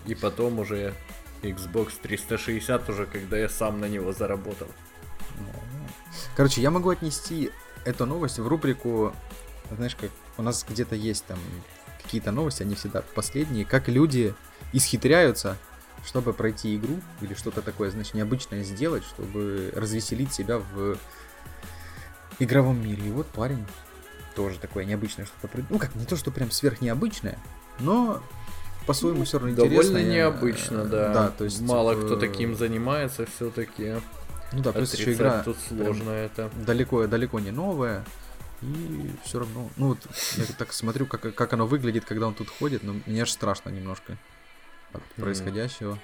И 0.06 0.14
потом 0.14 0.60
уже 0.60 0.94
Xbox 1.42 1.92
360 2.00 2.88
уже, 2.88 3.04
когда 3.04 3.36
я 3.36 3.50
сам 3.50 3.80
на 3.80 3.86
него 3.88 4.12
заработал. 4.14 4.68
Короче, 6.36 6.62
я 6.62 6.70
могу 6.70 6.88
отнести 6.88 7.50
эту 7.84 8.06
новость 8.06 8.38
в 8.38 8.48
рубрику, 8.48 9.12
знаешь, 9.76 9.94
как 9.94 10.10
у 10.36 10.42
нас 10.42 10.64
где-то 10.68 10.94
есть 10.94 11.24
там 11.26 11.38
какие-то 12.02 12.32
новости, 12.32 12.62
они 12.62 12.74
всегда 12.74 13.02
последние, 13.14 13.64
как 13.64 13.88
люди 13.88 14.34
исхитряются, 14.72 15.56
чтобы 16.04 16.32
пройти 16.32 16.76
игру 16.76 17.00
или 17.20 17.34
что-то 17.34 17.62
такое, 17.62 17.90
значит, 17.90 18.14
необычное 18.14 18.62
сделать, 18.62 19.04
чтобы 19.04 19.72
развеселить 19.74 20.32
себя 20.32 20.58
в 20.58 20.96
игровом 22.38 22.82
мире. 22.82 23.08
И 23.08 23.10
вот 23.10 23.26
парень 23.28 23.64
тоже 24.34 24.58
такое 24.58 24.84
необычное 24.84 25.24
что-то 25.24 25.48
придумал. 25.48 25.74
Ну, 25.74 25.78
как, 25.78 25.94
не 25.94 26.04
то, 26.04 26.16
что 26.16 26.30
прям 26.30 26.50
сверхнеобычное, 26.50 27.38
но 27.80 28.22
по-своему 28.86 29.24
все 29.24 29.38
равно 29.38 29.54
Довольно 29.54 29.80
интересно. 29.80 30.12
необычно, 30.12 30.84
да. 30.84 31.12
Да, 31.12 31.28
то 31.30 31.44
есть... 31.44 31.60
Мало 31.62 31.92
э, 31.92 32.04
кто 32.04 32.16
таким 32.16 32.54
занимается 32.54 33.26
все-таки. 33.26 33.94
Ну 34.52 34.62
да, 34.62 34.72
плюс 34.72 34.94
еще 34.94 35.12
игра 35.12 35.42
тут 35.42 35.56
сложно 35.68 36.10
это. 36.10 36.50
далеко, 36.66 37.06
далеко 37.06 37.40
не 37.40 37.50
новая. 37.50 38.04
И 38.64 39.10
все 39.24 39.40
равно, 39.40 39.70
ну 39.76 39.88
вот 39.88 39.98
я 40.36 40.44
так 40.56 40.72
смотрю, 40.72 41.06
как, 41.06 41.34
как 41.34 41.52
оно 41.52 41.66
выглядит, 41.66 42.04
когда 42.04 42.26
он 42.26 42.34
тут 42.34 42.48
ходит, 42.48 42.82
но 42.82 42.94
мне 43.06 43.22
аж 43.22 43.30
страшно 43.30 43.70
немножко 43.70 44.16
от 44.92 45.02
происходящего. 45.16 45.98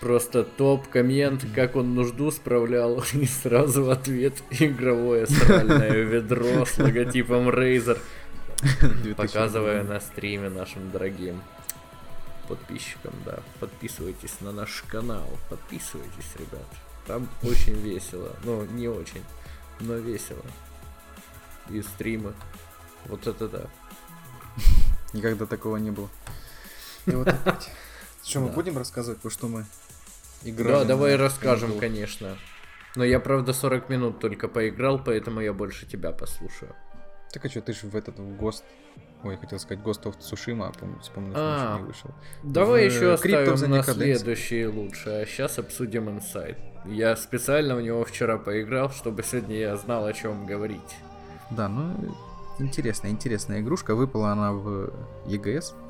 Просто 0.00 0.44
топ-коммент, 0.44 1.46
как 1.54 1.76
он 1.76 1.94
нужду 1.94 2.30
справлял, 2.30 3.02
и 3.14 3.26
сразу 3.26 3.84
в 3.84 3.90
ответ 3.90 4.34
игровое 4.50 5.26
сральное 5.26 6.02
ведро 6.02 6.66
с 6.66 6.78
логотипом 6.78 7.48
Razer, 7.48 7.98
2000. 8.60 9.14
показывая 9.16 9.82
на 9.82 10.00
стриме 10.00 10.50
нашим 10.50 10.90
дорогим 10.90 11.42
подписчикам, 12.48 13.14
да. 13.24 13.38
Подписывайтесь 13.60 14.40
на 14.40 14.52
наш 14.52 14.84
канал, 14.88 15.26
подписывайтесь, 15.48 16.36
ребят. 16.38 16.66
Там 17.06 17.28
очень 17.42 17.80
весело, 17.80 18.36
ну 18.44 18.64
не 18.64 18.88
очень, 18.88 19.24
но 19.80 19.94
весело. 19.94 20.44
И 21.70 21.82
стримы, 21.82 22.34
вот 23.06 23.26
это 23.26 23.48
да. 23.48 23.66
Никогда 25.12 25.46
такого 25.46 25.76
не 25.76 25.90
было. 25.90 26.08
И 27.06 27.12
вот 27.12 27.28
опять. 27.28 27.70
Что, 28.24 28.40
мы 28.40 28.48
будем 28.48 28.78
рассказывать, 28.78 29.20
про 29.20 29.28
что 29.30 29.48
мы 29.48 29.66
играли? 30.44 30.78
Да, 30.78 30.84
давай 30.84 31.16
расскажем, 31.16 31.78
конечно. 31.78 32.38
Но 32.96 33.04
я, 33.04 33.20
правда, 33.20 33.52
40 33.52 33.90
минут 33.90 34.18
только 34.18 34.48
поиграл, 34.48 34.98
поэтому 34.98 35.40
я 35.40 35.52
больше 35.52 35.84
тебя 35.84 36.10
послушаю. 36.10 36.74
Так 37.32 37.44
а 37.44 37.48
что, 37.50 37.60
ты 37.60 37.72
же 37.72 37.86
в 37.86 37.96
этот 37.96 38.18
в 38.18 38.36
ГОСТ... 38.36 38.64
Ой, 39.24 39.36
хотел 39.36 39.58
сказать 39.58 39.84
Ghost 39.84 40.04
of 40.04 40.18
Tsushima, 40.18 40.68
а 40.68 40.72
помню, 40.72 41.00
вспомнил, 41.00 41.32
что 41.32 41.40
А, 41.40 41.78
не 41.78 41.84
вышел. 41.84 42.10
Давай 42.42 42.88
В 42.88 42.92
еще 42.92 43.12
оставим 43.12 43.70
на 43.70 43.82
следующие 43.82 44.68
лучше, 44.68 45.10
а 45.10 45.26
сейчас 45.26 45.58
обсудим 45.58 46.08
инсайт. 46.10 46.58
Я 46.84 47.16
специально 47.16 47.74
в 47.74 47.82
него 47.82 48.04
вчера 48.04 48.38
поиграл, 48.38 48.90
чтобы 48.90 49.22
сегодня 49.22 49.56
я 49.56 49.76
знал, 49.76 50.06
о 50.06 50.12
чем 50.12 50.46
говорить. 50.46 50.96
Да, 51.50 51.68
ну, 51.68 51.94
интересная, 52.58 53.10
интересная 53.10 53.60
игрушка. 53.60 53.94
Выпала 53.94 54.30
она 54.32 54.52
в 54.52 54.90
ЕГС. 55.26 55.74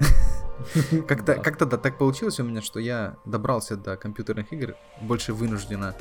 Как-то, 1.09 1.35
Да. 1.35 1.43
как-то 1.43 1.67
да, 1.67 1.77
так 1.77 1.99
получилось 1.99 2.39
у 2.39 2.45
меня, 2.45 2.63
что 2.63 2.79
я 2.79 3.17
добрался 3.25 3.77
до 3.77 3.97
компьютерных 3.97 4.53
игр 4.53 4.77
больше 5.03 5.33
вынужденно, 5.33 5.97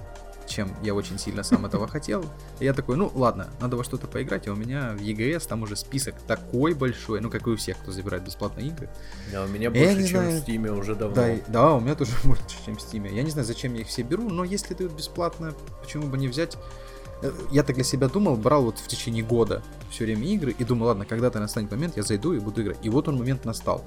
чем 0.48 0.72
я 0.84 0.94
очень 0.94 1.18
сильно 1.18 1.42
сам 1.42 1.66
этого 1.66 1.88
хотел. 1.88 2.24
И 2.60 2.66
я 2.66 2.74
такой, 2.76 2.96
ну 2.96 3.12
ладно, 3.16 3.48
надо 3.60 3.78
во 3.78 3.84
что-то 3.84 4.06
поиграть, 4.06 4.48
а 4.48 4.52
у 4.52 4.56
меня 4.56 4.92
в 4.94 5.00
ЕГС 5.02 5.48
там 5.48 5.64
уже 5.64 5.76
список 5.76 6.14
такой 6.28 6.76
большой, 6.76 7.20
ну 7.20 7.32
как 7.32 7.48
и 7.48 7.50
у 7.50 7.56
всех, 7.56 7.80
кто 7.80 7.92
забирает 7.92 8.24
бесплатные 8.26 8.68
игры. 8.68 8.90
А 9.36 9.46
у 9.46 9.48
меня 9.48 9.72
больше, 9.72 9.96
чем 10.08 10.22
знаю. 10.22 10.32
в 10.38 10.42
Стиме 10.44 10.72
уже 10.72 10.94
давно. 10.96 11.16
Да, 11.16 11.36
да, 11.48 11.74
у 11.74 11.80
меня 11.80 11.96
тоже 11.96 12.12
больше, 12.24 12.44
чем 12.64 12.76
в 12.76 12.80
Steam. 12.80 13.12
Я 13.12 13.24
не 13.24 13.32
знаю, 13.32 13.48
зачем 13.48 13.74
я 13.74 13.82
их 13.82 13.88
все 13.88 14.04
беру, 14.04 14.30
но 14.30 14.44
если 14.44 14.76
дают 14.76 14.94
бесплатно, 14.94 15.56
почему 15.82 16.06
бы 16.06 16.18
не 16.20 16.28
взять? 16.28 16.58
Я 17.52 17.64
так 17.64 17.76
для 17.76 17.84
себя 17.84 18.08
думал, 18.08 18.36
брал 18.36 18.64
вот 18.64 18.80
в 18.80 18.88
течение 18.88 19.24
года 19.24 19.62
все 19.90 20.06
время 20.06 20.26
игры 20.28 20.56
и 20.58 20.64
думал, 20.64 20.88
ладно, 20.88 21.06
когда-то 21.06 21.40
настанет 21.40 21.72
момент, 21.72 21.98
я 21.98 22.04
зайду 22.04 22.34
и 22.34 22.40
буду 22.40 22.62
играть. 22.62 22.78
И 22.84 22.90
вот 22.90 23.08
он 23.08 23.18
момент 23.18 23.46
настал. 23.46 23.86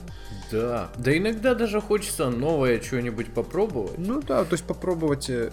Да. 0.50 0.90
Да 0.96 1.16
иногда 1.16 1.54
даже 1.54 1.80
хочется 1.80 2.30
новое 2.30 2.80
что-нибудь 2.80 3.32
попробовать. 3.34 3.98
Ну 3.98 4.22
да, 4.22 4.44
то 4.44 4.54
есть 4.54 4.64
попробовать. 4.64 5.28
э, 5.30 5.50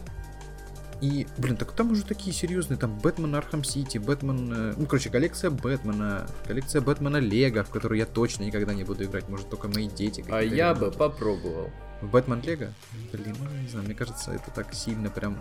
И, 1.01 1.27
блин, 1.37 1.57
так 1.57 1.73
там 1.73 1.91
уже 1.91 2.05
такие 2.05 2.33
серьезные, 2.33 2.77
там 2.77 2.97
Batman 2.99 3.35
Arkham 3.35 3.63
City, 3.63 3.97
Бэтмен, 3.97 4.53
э, 4.53 4.73
ну, 4.77 4.85
короче, 4.85 5.09
коллекция 5.09 5.49
Бэтмена, 5.51 6.27
коллекция 6.47 6.81
Бэтмена 6.81 7.17
Лего, 7.17 7.63
в 7.63 7.69
которую 7.69 7.99
я 7.99 8.05
точно 8.05 8.43
никогда 8.43 8.73
не 8.73 8.85
буду 8.85 9.03
играть, 9.03 9.27
может, 9.27 9.49
только 9.49 9.67
мои 9.67 9.89
дети. 9.89 10.23
А 10.29 10.39
я 10.41 10.73
бы 10.73 10.91
попробовал. 10.91 11.69
В 12.01 12.09
Бэтмен 12.09 12.41
Лего? 12.41 12.67
Блин, 13.11 13.35
ну, 13.39 13.61
не 13.61 13.67
знаю, 13.67 13.85
мне 13.85 13.95
кажется, 13.95 14.31
это 14.31 14.51
так 14.51 14.73
сильно 14.73 15.09
прям 15.09 15.37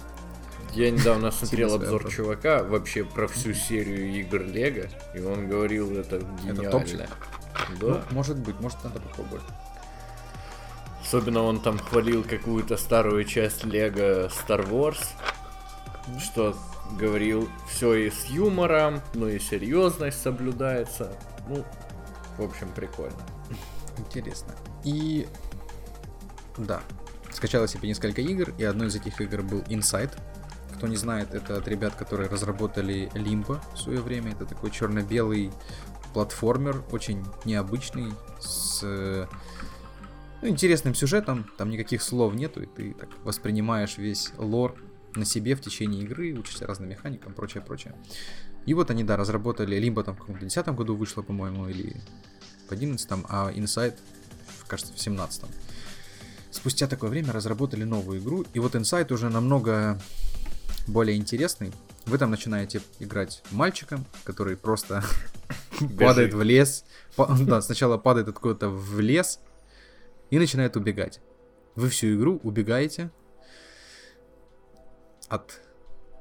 Я 0.73 0.91
недавно 0.91 1.31
смотрел 1.31 1.75
обзор 1.75 2.11
чувака 2.11 2.63
вообще 2.63 3.05
про 3.05 3.29
всю 3.29 3.53
серию 3.53 4.11
игр 4.21 4.43
Лего, 4.43 4.89
и 5.15 5.21
он 5.21 5.49
говорил, 5.49 5.97
это 5.97 6.21
гениально. 6.43 6.71
топчик? 6.71 7.01
Да. 7.81 7.87
Ну, 7.87 8.01
может 8.11 8.39
быть, 8.39 8.59
может 8.61 8.83
надо 8.83 9.01
попробовать. 9.01 9.45
Особенно 11.03 11.43
он 11.43 11.61
там 11.61 11.79
хвалил 11.79 12.25
какую-то 12.25 12.77
старую 12.79 13.25
часть 13.25 13.65
Лего 13.65 14.29
Star 14.29 14.67
Wars, 14.67 15.05
что 16.19 16.57
говорил, 16.99 17.49
все 17.69 17.95
и 17.95 18.11
с 18.11 18.27
юмором, 18.27 19.03
ну 19.15 19.29
и 19.29 19.39
серьезность 19.39 20.23
соблюдается. 20.23 21.13
Ну, 21.49 21.65
в 22.39 22.43
общем, 22.45 22.73
прикольно. 22.75 23.21
Интересно. 23.99 24.55
И 24.85 25.29
да, 26.57 26.81
скачала 27.31 27.69
себе 27.69 27.89
несколько 27.89 28.21
игр, 28.21 28.55
и 28.59 28.65
одной 28.65 28.89
из 28.89 28.97
этих 28.97 29.21
игр 29.21 29.43
был 29.43 29.61
Inside. 29.63 30.13
Кто 30.83 30.89
не 30.89 30.97
знает, 30.97 31.33
это 31.33 31.59
от 31.59 31.69
ребят, 31.69 31.95
которые 31.95 32.29
разработали 32.29 33.09
Limbo 33.15 33.61
в 33.73 33.79
свое 33.79 34.01
время. 34.01 34.33
Это 34.33 34.47
такой 34.47 34.73
черно-белый 34.73 35.53
платформер, 36.13 36.83
очень 36.91 37.25
необычный, 37.45 38.13
с 38.41 38.83
ну, 40.43 40.49
интересным 40.49 40.97
сюжетом. 40.97 41.49
Там 41.57 41.71
никаких 41.71 42.03
слов 42.03 42.35
нету, 42.35 42.65
и 42.65 42.67
ты 42.67 42.95
так 42.95 43.11
воспринимаешь 43.23 43.97
весь 43.97 44.33
лор 44.39 44.75
на 45.15 45.25
себе 45.25 45.55
в 45.55 45.61
течение 45.61 46.03
игры, 46.03 46.33
учишься 46.37 46.67
разным 46.67 46.89
механикам, 46.89 47.33
прочее, 47.33 47.63
прочее. 47.63 47.95
И 48.67 48.75
вот 48.75 48.91
они, 48.91 49.05
да, 49.05 49.17
разработали 49.17 49.79
Limbo 49.79 50.03
там 50.03 50.17
в 50.17 50.19
каком-то 50.19 50.45
10 50.45 50.67
году 50.71 50.97
вышло, 50.97 51.23
по-моему, 51.23 51.69
или 51.69 51.95
в 52.69 52.73
11 52.73 53.09
а 53.29 53.53
Inside, 53.53 53.95
кажется, 54.67 54.93
в 54.93 55.01
17 55.01 55.45
Спустя 56.51 56.89
такое 56.89 57.09
время 57.09 57.33
разработали 57.33 57.85
новую 57.85 58.19
игру, 58.19 58.45
и 58.53 58.59
вот 58.59 58.75
Inside 58.75 59.15
уже 59.15 59.29
намного 59.29 60.01
более 60.87 61.17
интересный. 61.17 61.73
Вы 62.07 62.19
там 62.19 62.31
начинаете 62.31 62.81
играть 62.99 63.43
мальчиком, 63.51 64.05
который 64.25 64.57
просто 64.57 65.05
падает 65.99 66.35
в 66.35 66.43
лес. 66.43 66.85
Да, 67.41 67.61
сначала 67.61 67.99
падает 67.99 68.29
откуда-то 68.29 68.69
в 68.69 69.01
лес 69.01 69.41
и 70.31 70.39
начинает 70.39 70.77
убегать. 70.77 71.21
Вы 71.77 71.89
всю 71.91 72.15
игру 72.15 72.41
убегаете 72.43 73.11
от 75.29 75.61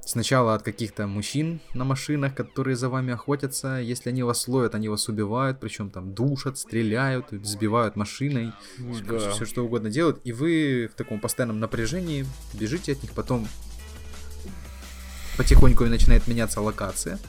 Сначала 0.04 0.56
от 0.56 0.64
каких-то 0.64 1.06
мужчин 1.06 1.62
на 1.74 1.86
машинах, 1.86 2.34
которые 2.36 2.76
за 2.76 2.90
вами 2.90 3.14
охотятся. 3.14 3.76
Если 3.78 4.10
они 4.10 4.24
вас 4.24 4.48
ловят, 4.48 4.74
они 4.74 4.90
вас 4.90 5.08
убивают, 5.08 5.60
причем 5.60 5.92
там 5.92 6.14
душат, 6.14 6.58
стреляют, 6.58 7.28
сбивают 7.44 7.96
машиной, 7.96 8.52
да. 8.78 9.20
все, 9.20 9.32
все 9.32 9.46
что 9.46 9.64
угодно 9.64 9.90
делают. 9.90 10.20
И 10.24 10.34
вы 10.34 10.90
в 10.92 10.96
таком 10.96 11.20
постоянном 11.20 11.60
напряжении 11.60 12.26
бежите 12.54 12.94
от 12.94 13.04
них, 13.04 13.12
потом 13.14 13.48
потихоньку 15.38 15.86
начинает 15.86 16.28
меняться 16.28 16.62
локация. 16.62 17.20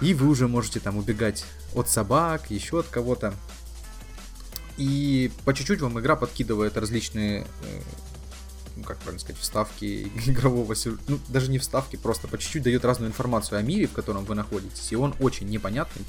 И 0.00 0.14
вы 0.14 0.28
уже 0.28 0.46
можете 0.46 0.80
там 0.80 0.96
убегать 0.96 1.44
от 1.74 1.88
собак, 1.88 2.50
еще 2.50 2.80
от 2.80 2.86
кого-то. 2.86 3.34
И 4.76 5.32
по 5.44 5.52
чуть-чуть 5.52 5.80
вам 5.80 5.98
игра 5.98 6.14
подкидывает 6.14 6.76
различные 6.76 7.42
э, 7.62 7.80
ну, 8.78 8.84
как 8.84 8.96
правильно 8.98 9.18
сказать, 9.18 9.40
вставки 9.40 10.10
игрового 10.26 10.74
ну, 11.08 11.18
даже 11.28 11.50
не 11.50 11.58
вставки, 11.58 11.96
просто 11.96 12.28
по 12.28 12.38
чуть-чуть 12.38 12.62
дает 12.62 12.84
разную 12.84 13.10
информацию 13.10 13.58
о 13.58 13.62
мире, 13.62 13.86
в 13.86 13.92
котором 13.92 14.24
вы 14.24 14.34
находитесь, 14.34 14.92
и 14.92 14.96
он 14.96 15.14
очень 15.18 15.48
непонятный, 15.48 16.04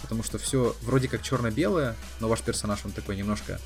потому 0.00 0.22
что 0.22 0.38
все 0.38 0.76
вроде 0.82 1.08
как 1.08 1.22
черно-белое, 1.22 1.96
но 2.20 2.28
ваш 2.28 2.40
персонаж, 2.40 2.84
он 2.84 2.92
такой 2.92 3.16
немножко... 3.16 3.60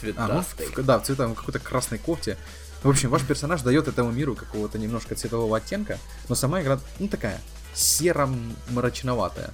Цветастый. 0.00 0.66
А, 0.66 0.70
ну, 0.76 0.82
в, 0.82 0.86
да, 0.86 0.98
в 0.98 1.04
цветом 1.04 1.34
какой-то 1.34 1.58
красной 1.58 1.96
кофте. 1.98 2.36
В 2.82 2.88
общем, 2.88 3.10
ваш 3.10 3.22
персонаж 3.22 3.62
дает 3.62 3.88
этому 3.88 4.12
миру 4.12 4.34
какого-то 4.34 4.78
немножко 4.78 5.14
цветового 5.14 5.56
оттенка, 5.56 5.98
но 6.28 6.34
сама 6.34 6.62
игра, 6.62 6.78
ну, 6.98 7.08
такая 7.08 7.40
серо-мрачноватая. 7.74 9.50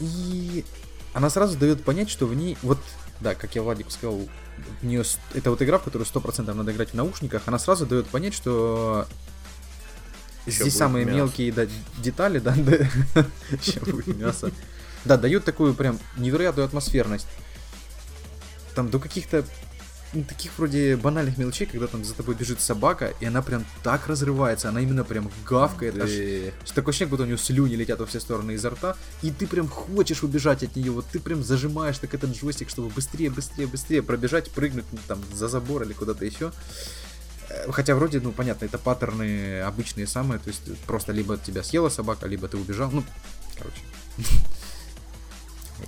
И 0.00 0.64
она 1.12 1.30
сразу 1.30 1.56
дает 1.56 1.84
понять, 1.84 2.10
что 2.10 2.26
в 2.26 2.34
ней, 2.34 2.56
вот, 2.62 2.78
да, 3.20 3.34
как 3.34 3.54
я 3.54 3.62
Владику 3.62 3.90
сказал, 3.90 4.20
в 4.80 4.84
нее, 4.84 5.04
это 5.34 5.50
вот 5.50 5.62
игра, 5.62 5.78
в 5.78 5.84
которую 5.84 6.06
100% 6.06 6.52
надо 6.52 6.72
играть 6.72 6.90
в 6.90 6.94
наушниках, 6.94 7.42
она 7.46 7.58
сразу 7.58 7.86
дает 7.86 8.06
понять, 8.08 8.34
что 8.34 9.06
Еще 10.46 10.62
здесь 10.62 10.76
самые 10.76 11.04
мясо. 11.04 11.16
мелкие 11.16 11.52
да, 11.52 11.66
детали, 11.98 12.38
да, 12.38 12.54
да, 12.56 13.26
еще 13.50 13.80
будет 13.80 14.16
мясо. 14.16 14.50
Да, 15.04 15.16
дают 15.16 15.44
такую 15.44 15.74
прям 15.74 15.98
невероятную 16.16 16.66
атмосферность. 16.66 17.26
Там 18.74 18.88
до 18.88 18.98
каких-то 18.98 19.44
таких 20.12 20.52
вроде 20.58 20.96
банальных 20.96 21.38
мелочей, 21.38 21.66
когда 21.66 21.86
там 21.86 22.04
за 22.04 22.14
тобой 22.14 22.34
бежит 22.34 22.60
собака, 22.60 23.14
и 23.20 23.24
она 23.24 23.40
прям 23.40 23.64
так 23.82 24.06
разрывается, 24.06 24.68
она 24.68 24.80
именно 24.80 25.04
прям 25.04 25.30
гавкает, 25.48 25.98
аж, 25.98 26.10
такое 26.74 26.90
ощущение, 26.90 27.10
будто 27.10 27.22
у 27.22 27.26
нее 27.26 27.38
слюни 27.38 27.74
летят 27.74 27.98
во 27.98 28.06
все 28.06 28.20
стороны 28.20 28.52
изо 28.52 28.70
рта, 28.70 28.96
и 29.22 29.30
ты 29.30 29.46
прям 29.46 29.68
хочешь 29.68 30.22
убежать 30.22 30.62
от 30.62 30.76
нее, 30.76 30.90
вот 30.90 31.06
ты 31.10 31.18
прям 31.18 31.42
зажимаешь 31.42 31.98
так 31.98 32.12
этот 32.12 32.36
джойстик, 32.36 32.68
чтобы 32.68 32.90
быстрее, 32.90 33.30
быстрее, 33.30 33.66
быстрее 33.66 34.02
пробежать, 34.02 34.50
прыгнуть 34.50 34.84
ну, 34.92 34.98
там 35.08 35.18
за 35.32 35.48
забор 35.48 35.82
или 35.84 35.94
куда-то 35.94 36.26
еще. 36.26 36.52
Э, 37.48 37.72
хотя 37.72 37.94
вроде, 37.94 38.20
ну 38.20 38.32
понятно, 38.32 38.66
это 38.66 38.76
паттерны 38.76 39.62
обычные 39.62 40.06
самые, 40.06 40.40
то 40.40 40.48
есть 40.48 40.62
просто 40.86 41.12
либо 41.12 41.38
тебя 41.38 41.62
съела 41.62 41.88
собака, 41.88 42.26
либо 42.26 42.48
ты 42.48 42.58
убежал, 42.58 42.90
ну, 42.90 43.02
короче. 43.56 43.80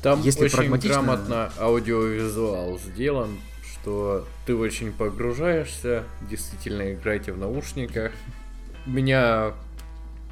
Там 0.02 0.22
Если 0.22 0.44
очень 0.44 0.56
прагматично... 0.56 1.02
грамотно 1.02 1.52
аудиовизуал 1.58 2.78
сделан, 2.78 3.38
что 3.84 4.26
ты 4.46 4.56
очень 4.56 4.92
погружаешься, 4.92 6.04
действительно 6.22 6.94
играете 6.94 7.32
в 7.32 7.38
наушниках. 7.38 8.12
У 8.86 8.90
меня 8.90 9.52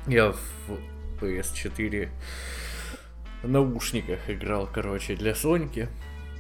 я 0.06 0.32
в 0.32 1.20
PS4 1.20 2.08
наушниках 3.42 4.20
играл, 4.28 4.66
короче, 4.72 5.16
для 5.16 5.34
Соньки. 5.34 5.88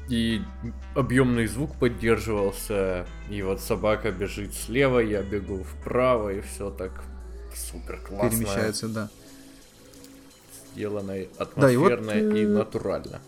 И 0.08 0.40
объемный 0.94 1.46
звук 1.46 1.76
поддерживался. 1.76 3.06
И 3.28 3.42
вот 3.42 3.60
собака 3.60 4.10
бежит 4.10 4.54
слева, 4.54 4.98
я 4.98 5.22
бегу 5.22 5.62
вправо, 5.64 6.30
и 6.30 6.40
все 6.40 6.70
так 6.70 7.04
супер 7.54 7.98
классно. 7.98 8.30
Перемещается, 8.30 8.88
да. 8.88 9.10
Сделано 10.72 11.14
атмосферно 11.36 12.06
да, 12.06 12.18
и, 12.18 12.24
вот, 12.24 12.36
и 12.36 12.46
натурально 12.46 13.20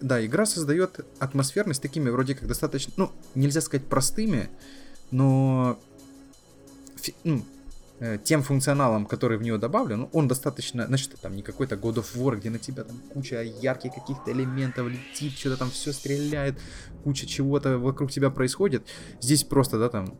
да, 0.00 0.24
игра 0.24 0.46
создает 0.46 1.00
атмосферность 1.18 1.82
такими 1.82 2.10
вроде 2.10 2.34
как 2.34 2.48
достаточно, 2.48 2.92
ну, 2.96 3.12
нельзя 3.34 3.60
сказать 3.60 3.86
простыми, 3.86 4.50
но 5.10 5.78
фи, 6.96 7.14
ну, 7.24 7.44
э, 8.00 8.18
тем 8.22 8.42
функционалом, 8.42 9.06
который 9.06 9.38
в 9.38 9.42
нее 9.42 9.58
добавлен, 9.58 10.00
ну, 10.00 10.10
он 10.12 10.28
достаточно, 10.28 10.86
значит, 10.86 11.14
там 11.20 11.36
не 11.36 11.42
какой-то 11.42 11.76
God 11.76 11.96
of 11.96 12.16
War, 12.16 12.36
где 12.36 12.50
на 12.50 12.58
тебя 12.58 12.84
там 12.84 12.96
куча 13.12 13.42
ярких 13.42 13.94
каких-то 13.94 14.32
элементов 14.32 14.88
летит, 14.88 15.32
что-то 15.38 15.58
там 15.58 15.70
все 15.70 15.92
стреляет, 15.92 16.58
куча 17.04 17.26
чего-то 17.26 17.78
вокруг 17.78 18.10
тебя 18.10 18.30
происходит. 18.30 18.86
Здесь 19.20 19.44
просто, 19.44 19.78
да, 19.78 19.88
там 19.88 20.18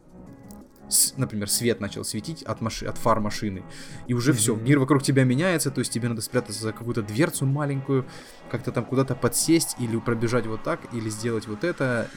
с, 0.91 1.17
например, 1.17 1.49
свет 1.49 1.81
начал 1.81 2.05
светить 2.05 2.43
от, 2.43 2.61
маши, 2.61 2.87
от 2.87 2.99
фар 2.99 3.21
машины, 3.21 3.63
и 4.07 4.15
уже 4.15 4.33
mm-hmm. 4.33 4.37
все, 4.37 4.57
мир 4.57 4.79
вокруг 4.79 5.03
тебя 5.03 5.25
меняется, 5.25 5.71
то 5.71 5.81
есть 5.81 5.93
тебе 5.93 6.09
надо 6.09 6.21
спрятаться 6.21 6.63
за 6.63 6.73
какую-то 6.73 7.03
дверцу 7.03 7.47
маленькую, 7.47 8.07
как-то 8.51 8.73
там 8.73 8.85
куда-то 8.85 9.15
подсесть, 9.15 9.77
или 9.79 9.97
пробежать 9.99 10.47
вот 10.47 10.63
так, 10.63 10.81
или 10.93 11.09
сделать 11.09 11.47
вот 11.47 11.65
это. 11.65 12.09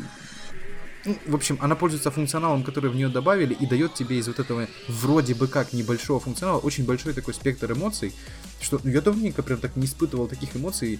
Ну, 1.06 1.18
в 1.26 1.36
общем, 1.36 1.58
она 1.60 1.76
пользуется 1.76 2.12
функционалом, 2.12 2.64
который 2.64 2.90
в 2.90 2.95
нее 2.95 3.10
добавили, 3.10 3.54
и 3.54 3.66
дает 3.66 3.94
тебе 3.94 4.18
из 4.18 4.28
вот 4.28 4.40
этого 4.40 4.68
вроде 4.88 5.36
бы 5.36 5.48
как 5.48 5.74
небольшого 5.74 6.20
функционала 6.20 6.60
очень 6.60 6.86
большой 6.86 7.14
такой 7.14 7.34
спектр 7.34 7.72
эмоций, 7.74 8.14
что 8.62 8.80
ну, 8.84 8.90
я 8.90 9.02
давненько 9.02 9.44
прям 9.44 9.60
так 9.60 9.76
не 9.76 9.86
испытывал 9.86 10.28
таких 10.28 10.56
эмоций, 10.56 11.00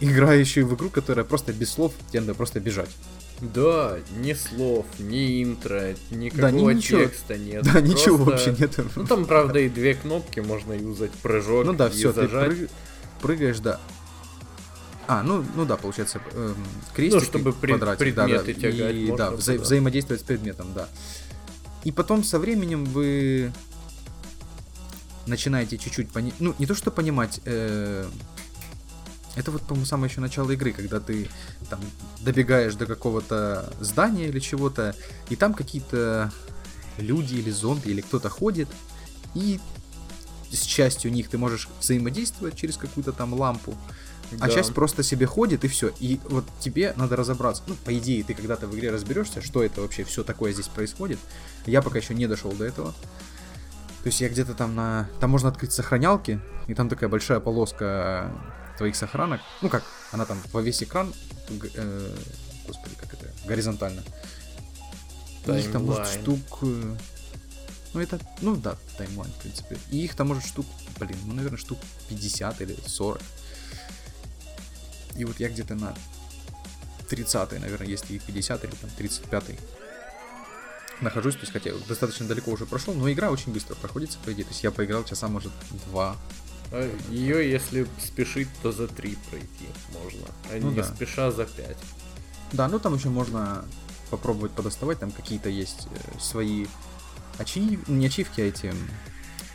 играющую 0.00 0.66
в 0.66 0.74
игру, 0.74 0.90
которая 0.90 1.24
просто 1.24 1.52
без 1.52 1.70
слов, 1.70 1.94
тебе 2.10 2.20
надо 2.20 2.34
просто 2.34 2.60
бежать. 2.60 2.90
Да, 3.40 3.98
ни 4.16 4.32
слов, 4.32 4.86
ни 4.98 5.42
интро, 5.42 5.94
никакого 6.10 6.68
да, 6.68 6.74
ни, 6.74 6.80
текста 6.80 7.36
нет. 7.36 7.64
Да, 7.64 7.72
просто... 7.72 7.88
ничего 7.88 8.16
вообще 8.24 8.56
нет. 8.58 8.78
Ну 8.96 9.06
там, 9.06 9.26
правда, 9.26 9.58
и 9.58 9.68
две 9.68 9.94
кнопки 9.94 10.40
можно 10.40 10.72
юзать, 10.72 11.10
прыжок 11.12 11.66
Ну 11.66 11.72
да, 11.72 11.90
все, 11.90 12.12
зажать. 12.12 12.50
ты 12.50 12.56
прыг... 12.56 12.70
прыгаешь, 13.20 13.58
да. 13.58 13.80
А, 15.06 15.22
ну, 15.22 15.44
ну 15.54 15.66
да, 15.66 15.76
получается, 15.76 16.20
эм, 16.32 16.56
крестик 16.94 17.20
ну, 17.20 17.26
чтобы 17.26 17.52
при, 17.52 17.72
квадратик, 17.72 18.14
да, 18.14 18.26
да, 18.26 18.38
тягать. 18.44 18.94
И, 18.94 19.12
да, 19.16 19.32
вза- 19.32 19.58
взаимодействовать 19.58 20.22
с 20.22 20.24
предметом, 20.24 20.72
да. 20.74 20.88
И 21.82 21.92
потом 21.92 22.24
со 22.24 22.38
временем 22.38 22.86
вы 22.86 23.52
начинаете 25.26 25.76
чуть-чуть 25.76 26.10
понимать, 26.10 26.34
ну, 26.38 26.54
не 26.58 26.66
то 26.66 26.74
что 26.74 26.90
понимать, 26.90 27.40
э- 27.44 28.06
это 29.36 29.50
вот, 29.50 29.62
по-моему, 29.62 29.86
самое 29.86 30.10
еще 30.10 30.20
начало 30.20 30.50
игры, 30.52 30.72
когда 30.72 31.00
ты 31.00 31.28
там 31.68 31.80
добегаешь 32.20 32.74
до 32.74 32.86
какого-то 32.86 33.72
здания 33.80 34.28
или 34.28 34.38
чего-то, 34.38 34.94
и 35.28 35.36
там 35.36 35.54
какие-то 35.54 36.32
люди 36.98 37.34
или 37.34 37.50
зомби 37.50 37.88
или 37.88 38.00
кто-то 38.00 38.28
ходит, 38.28 38.68
и 39.34 39.60
с 40.52 40.62
частью 40.62 41.12
них 41.12 41.28
ты 41.28 41.38
можешь 41.38 41.68
взаимодействовать 41.80 42.56
через 42.56 42.76
какую-то 42.76 43.12
там 43.12 43.34
лампу, 43.34 43.76
а 44.30 44.36
да. 44.36 44.46
а 44.46 44.50
часть 44.50 44.72
просто 44.72 45.02
себе 45.02 45.26
ходит 45.26 45.64
и 45.64 45.68
все. 45.68 45.92
И 45.98 46.20
вот 46.24 46.44
тебе 46.60 46.94
надо 46.96 47.16
разобраться. 47.16 47.62
Ну, 47.66 47.74
по 47.84 47.96
идее, 47.96 48.22
ты 48.24 48.34
когда-то 48.34 48.66
в 48.66 48.74
игре 48.74 48.90
разберешься, 48.90 49.42
что 49.42 49.62
это 49.62 49.80
вообще 49.80 50.04
все 50.04 50.22
такое 50.22 50.52
здесь 50.52 50.68
происходит. 50.68 51.18
Я 51.66 51.82
пока 51.82 51.98
еще 51.98 52.14
не 52.14 52.26
дошел 52.26 52.52
до 52.52 52.64
этого. 52.64 52.92
То 54.02 54.08
есть 54.08 54.20
я 54.20 54.28
где-то 54.28 54.54
там 54.54 54.74
на... 54.74 55.08
Там 55.20 55.30
можно 55.30 55.48
открыть 55.48 55.72
сохранялки, 55.72 56.40
и 56.66 56.74
там 56.74 56.88
такая 56.88 57.08
большая 57.08 57.40
полоска 57.40 58.32
твоих 58.76 58.96
сохранок. 58.96 59.40
Ну 59.62 59.68
как, 59.68 59.84
она 60.12 60.24
там 60.24 60.40
во 60.52 60.62
весь 60.62 60.82
экран, 60.82 61.12
э, 61.48 62.16
господи, 62.66 62.94
как 62.96 63.14
это, 63.14 63.30
горизонтально. 63.46 64.02
И 65.46 65.52
их 65.52 65.72
там 65.72 65.86
может 65.86 66.06
штук... 66.06 66.40
Э, 66.62 66.96
ну 67.92 68.00
это, 68.00 68.18
ну 68.40 68.56
да, 68.56 68.76
таймлайн, 68.98 69.30
в 69.32 69.36
принципе. 69.36 69.78
И 69.90 70.04
их 70.04 70.14
там 70.14 70.28
может 70.28 70.44
штук, 70.44 70.66
блин, 70.98 71.16
ну 71.26 71.34
наверное 71.34 71.58
штук 71.58 71.78
50 72.08 72.60
или 72.62 72.76
40. 72.86 73.20
И 75.16 75.24
вот 75.24 75.38
я 75.38 75.48
где-то 75.48 75.74
на 75.76 75.94
30 77.08 77.60
наверное, 77.60 77.86
если 77.86 78.14
их 78.14 78.22
50 78.24 78.64
или 78.64 78.72
там 78.72 78.90
35 78.96 79.44
нахожусь, 81.00 81.34
то 81.34 81.40
есть 81.40 81.52
хотя 81.52 81.72
достаточно 81.88 82.26
далеко 82.26 82.50
уже 82.50 82.66
прошел, 82.66 82.94
но 82.94 83.10
игра 83.10 83.30
очень 83.30 83.52
быстро 83.52 83.74
проходится, 83.74 84.18
по 84.24 84.32
идее. 84.32 84.44
То 84.44 84.50
есть 84.50 84.64
я 84.64 84.70
поиграл 84.70 85.04
часа, 85.04 85.28
может, 85.28 85.52
два 85.86 86.16
Ее, 87.10 87.50
если 87.50 87.86
спешить, 87.98 88.48
то 88.62 88.72
за 88.72 88.88
3 88.88 89.16
пройти 89.30 89.68
можно, 89.92 90.26
а 90.50 90.58
ну, 90.60 90.70
не 90.70 90.76
да. 90.76 90.84
спеша 90.84 91.30
за 91.30 91.44
5. 91.44 91.76
Да, 92.52 92.68
ну 92.68 92.78
там 92.78 92.94
еще 92.94 93.08
можно 93.08 93.64
попробовать 94.10 94.52
подоставать, 94.52 94.98
там 94.98 95.10
какие-то 95.10 95.48
есть 95.48 95.88
э, 95.90 96.18
свои 96.20 96.66
ачив... 97.38 97.88
не 97.88 98.06
ачивки, 98.06 98.40
а 98.40 98.44
эти 98.44 98.72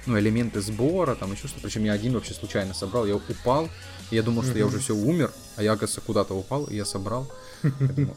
ну, 0.05 0.19
элементы 0.19 0.61
сбора, 0.61 1.15
там 1.15 1.31
еще 1.31 1.47
что-то. 1.47 1.63
Причем 1.63 1.83
я 1.83 1.93
один 1.93 2.13
вообще 2.13 2.33
случайно 2.33 2.73
собрал, 2.73 3.05
я 3.05 3.15
упал, 3.15 3.69
и 4.11 4.15
я 4.15 4.23
думал, 4.23 4.43
что 4.43 4.57
я 4.57 4.65
уже 4.65 4.79
все 4.79 4.95
умер, 4.95 5.31
а 5.55 5.63
я, 5.63 5.73
оказывается, 5.73 6.01
куда-то 6.01 6.33
упал, 6.33 6.65
и 6.65 6.75
я 6.75 6.85
собрал. 6.85 7.31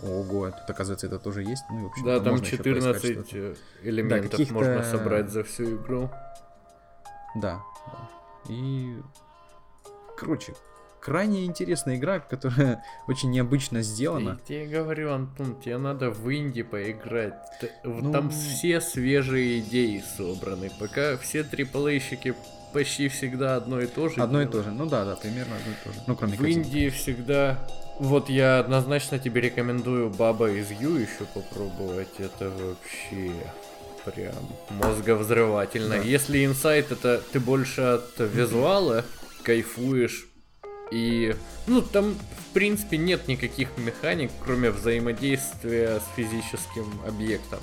Ого, 0.03 0.51
тут, 0.51 0.71
оказывается, 0.71 1.07
это 1.07 1.19
тоже 1.19 1.43
есть. 1.43 1.65
Ну, 1.71 1.85
и, 1.85 1.87
общем, 1.87 2.05
да, 2.05 2.21
там 2.21 2.43
14 2.43 3.05
э, 3.33 3.55
элементов 3.83 4.41
да, 4.49 4.55
можно 4.55 4.85
собрать 4.85 5.31
за 5.31 5.45
всю 5.45 5.77
игру. 5.77 6.11
Да, 7.35 7.63
да. 7.87 8.22
И 8.49 8.97
короче, 10.17 10.55
крайне 11.01 11.45
интересная 11.47 11.97
игра, 11.97 12.21
которая 12.21 12.85
очень 13.09 13.31
необычно 13.31 13.83
сделана. 13.83 14.39
Я 14.41 14.47
тебе 14.47 14.67
говорю, 14.67 15.13
Антон, 15.13 15.61
тебе 15.61 15.79
надо 15.79 16.11
в 16.11 16.33
инди 16.33 16.63
поиграть. 16.63 17.35
Ну- 17.85 18.13
Там 18.13 18.31
все 18.31 18.81
свежие 18.81 19.61
идеи 19.61 20.03
собраны. 20.17 20.71
Пока 20.79 21.17
все 21.17 21.41
AAA-щики 21.41 22.35
почти 22.73 23.09
всегда 23.09 23.57
одно 23.57 23.81
и 23.81 23.87
то 23.87 24.09
же. 24.09 24.21
Одно 24.23 24.41
и 24.43 24.45
делают. 24.47 24.65
то 24.65 24.71
же. 24.71 24.77
Ну 24.77 24.87
да, 24.87 25.05
да, 25.05 25.17
примерно 25.17 25.57
одно 25.57 25.73
и 25.73 25.85
то 25.85 25.93
же. 25.93 26.01
Ну, 26.07 26.17
кроме 26.17 26.35
В 26.35 26.39
картинки. 26.39 26.67
Индии 26.69 26.89
всегда... 26.89 27.59
Вот 28.01 28.31
я 28.31 28.59
однозначно 28.59 29.19
тебе 29.19 29.43
рекомендую 29.43 30.09
Баба 30.11 30.51
из 30.51 30.71
Ю 30.71 30.97
еще 30.97 31.25
попробовать. 31.35 32.09
Это 32.19 32.49
вообще 32.49 33.31
прям 34.05 34.35
мозговзрывательно. 34.71 35.97
Да. 35.97 36.03
Если 36.03 36.45
инсайт 36.45 36.93
это 36.93 37.23
ты 37.33 37.41
больше 37.41 37.81
от 37.83 38.11
визуала 38.19 39.05
кайфуешь. 39.43 40.27
И, 40.91 41.35
ну, 41.67 41.81
там, 41.81 42.15
в 42.15 42.53
принципе, 42.53 42.99
нет 42.99 43.27
никаких 43.27 43.69
механик, 43.79 44.31
кроме 44.45 44.71
взаимодействия 44.71 46.01
с 46.01 46.17
физическим 46.17 47.01
объектом. 47.07 47.61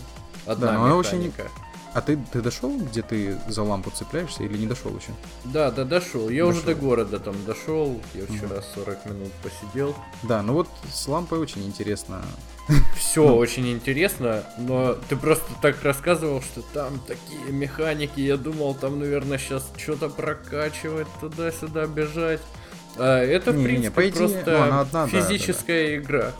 Одна 0.47 0.67
Да, 0.67 0.73
но 0.73 0.85
она 0.85 0.95
очень- 0.95 1.17
механика. 1.19 1.47
А 1.93 2.01
ты, 2.01 2.19
ты 2.31 2.41
дошел, 2.41 2.77
где 2.77 3.01
ты 3.01 3.35
за 3.47 3.63
лампу 3.63 3.89
цепляешься 3.89 4.43
или 4.43 4.57
не 4.57 4.67
дошел 4.67 4.91
еще? 4.95 5.11
Да, 5.45 5.71
да, 5.71 5.83
дошел. 5.85 6.29
Я 6.29 6.45
уже 6.45 6.61
Дошёл. 6.61 6.75
до 6.75 6.81
города 6.81 7.19
там 7.19 7.35
дошел. 7.45 7.99
Я 8.13 8.25
вчера 8.27 8.61
40 8.75 9.05
минут 9.07 9.31
посидел. 9.43 9.95
Да, 10.23 10.43
ну 10.43 10.53
вот 10.53 10.67
с 10.93 11.07
лампой 11.07 11.39
очень 11.39 11.65
интересно. 11.65 12.21
Все 12.95 13.23
Ну. 13.27 13.35
очень 13.37 13.71
интересно, 13.71 14.43
но 14.59 14.93
ты 15.09 15.15
просто 15.15 15.45
так 15.63 15.81
рассказывал, 15.81 16.41
что 16.43 16.61
там 16.73 16.99
такие 17.07 17.51
механики, 17.51 18.19
я 18.19 18.37
думал, 18.37 18.75
там, 18.75 18.99
наверное, 18.99 19.39
сейчас 19.39 19.67
что-то 19.75 20.09
прокачивать, 20.09 21.07
туда-сюда 21.19 21.87
бежать. 21.87 22.41
А 22.97 23.17
это, 23.23 23.51
в 23.51 23.55
Не-не-не, 23.55 23.89
принципе, 23.89 23.95
по 23.95 24.09
идее, 24.09 24.17
просто 24.29 24.51
ну, 24.51 24.63
одна, 24.63 24.83
да, 24.85 25.07
да, 25.07 25.07
физическая 25.07 25.97
игра. 25.97 26.31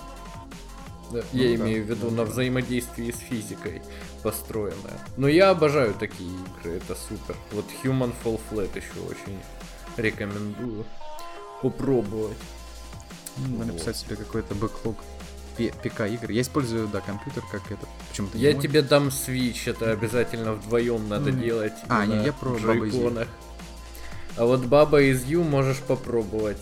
Да, 1.11 1.21
Ну 1.33 1.39
я 1.39 1.57
да, 1.57 1.63
имею 1.63 1.83
в 1.83 1.89
виду 1.89 2.09
да, 2.11 2.17
на 2.17 2.25
да. 2.25 2.31
взаимодействии 2.31 3.09
с 3.11 3.17
физикой 3.17 3.81
построенная. 4.21 4.99
Но 5.17 5.27
я 5.27 5.49
обожаю 5.51 5.93
такие 5.93 6.29
игры, 6.29 6.77
это 6.77 6.95
супер. 6.95 7.35
Вот 7.51 7.65
Human 7.83 8.13
Fall 8.23 8.39
Flat 8.51 8.69
еще 8.75 8.99
очень 9.07 9.39
рекомендую 9.97 10.85
попробовать. 11.61 12.37
Надо 13.37 13.55
Вот. 13.57 13.65
написать 13.67 13.97
себе 13.97 14.15
какой-то 14.15 14.55
бэклог 14.55 14.97
ПК 15.83 16.01
игр. 16.07 16.31
Я 16.31 16.41
использую, 16.41 16.87
да, 16.87 17.01
компьютер 17.01 17.43
как 17.51 17.69
это. 17.69 17.85
Почему-то 18.09 18.37
Я 18.37 18.53
мой. 18.53 18.61
тебе 18.61 18.81
дам 18.81 19.09
Switch, 19.09 19.69
это 19.69 19.91
обязательно 19.91 20.53
вдвоем 20.53 21.09
надо 21.09 21.31
Мгм. 21.31 21.41
делать. 21.41 21.73
А, 21.89 22.05
не, 22.05 22.23
я 22.25 22.31
про 22.33 22.55
джойконах. 22.57 23.27
А 24.37 24.45
вот 24.45 24.61
Баба 24.61 25.01
из 25.01 25.25
Ю 25.25 25.43
можешь 25.43 25.79
попробовать. 25.79 26.61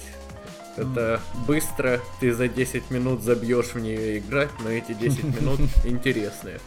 Это 0.77 1.21
быстро, 1.47 1.99
ты 2.19 2.33
за 2.33 2.47
10 2.47 2.89
минут 2.91 3.21
забьешь 3.23 3.73
в 3.73 3.79
нее 3.79 4.17
играть, 4.19 4.49
но 4.63 4.69
эти 4.71 4.93
10 4.93 5.23
минут 5.41 5.59
интересные. 5.83 6.59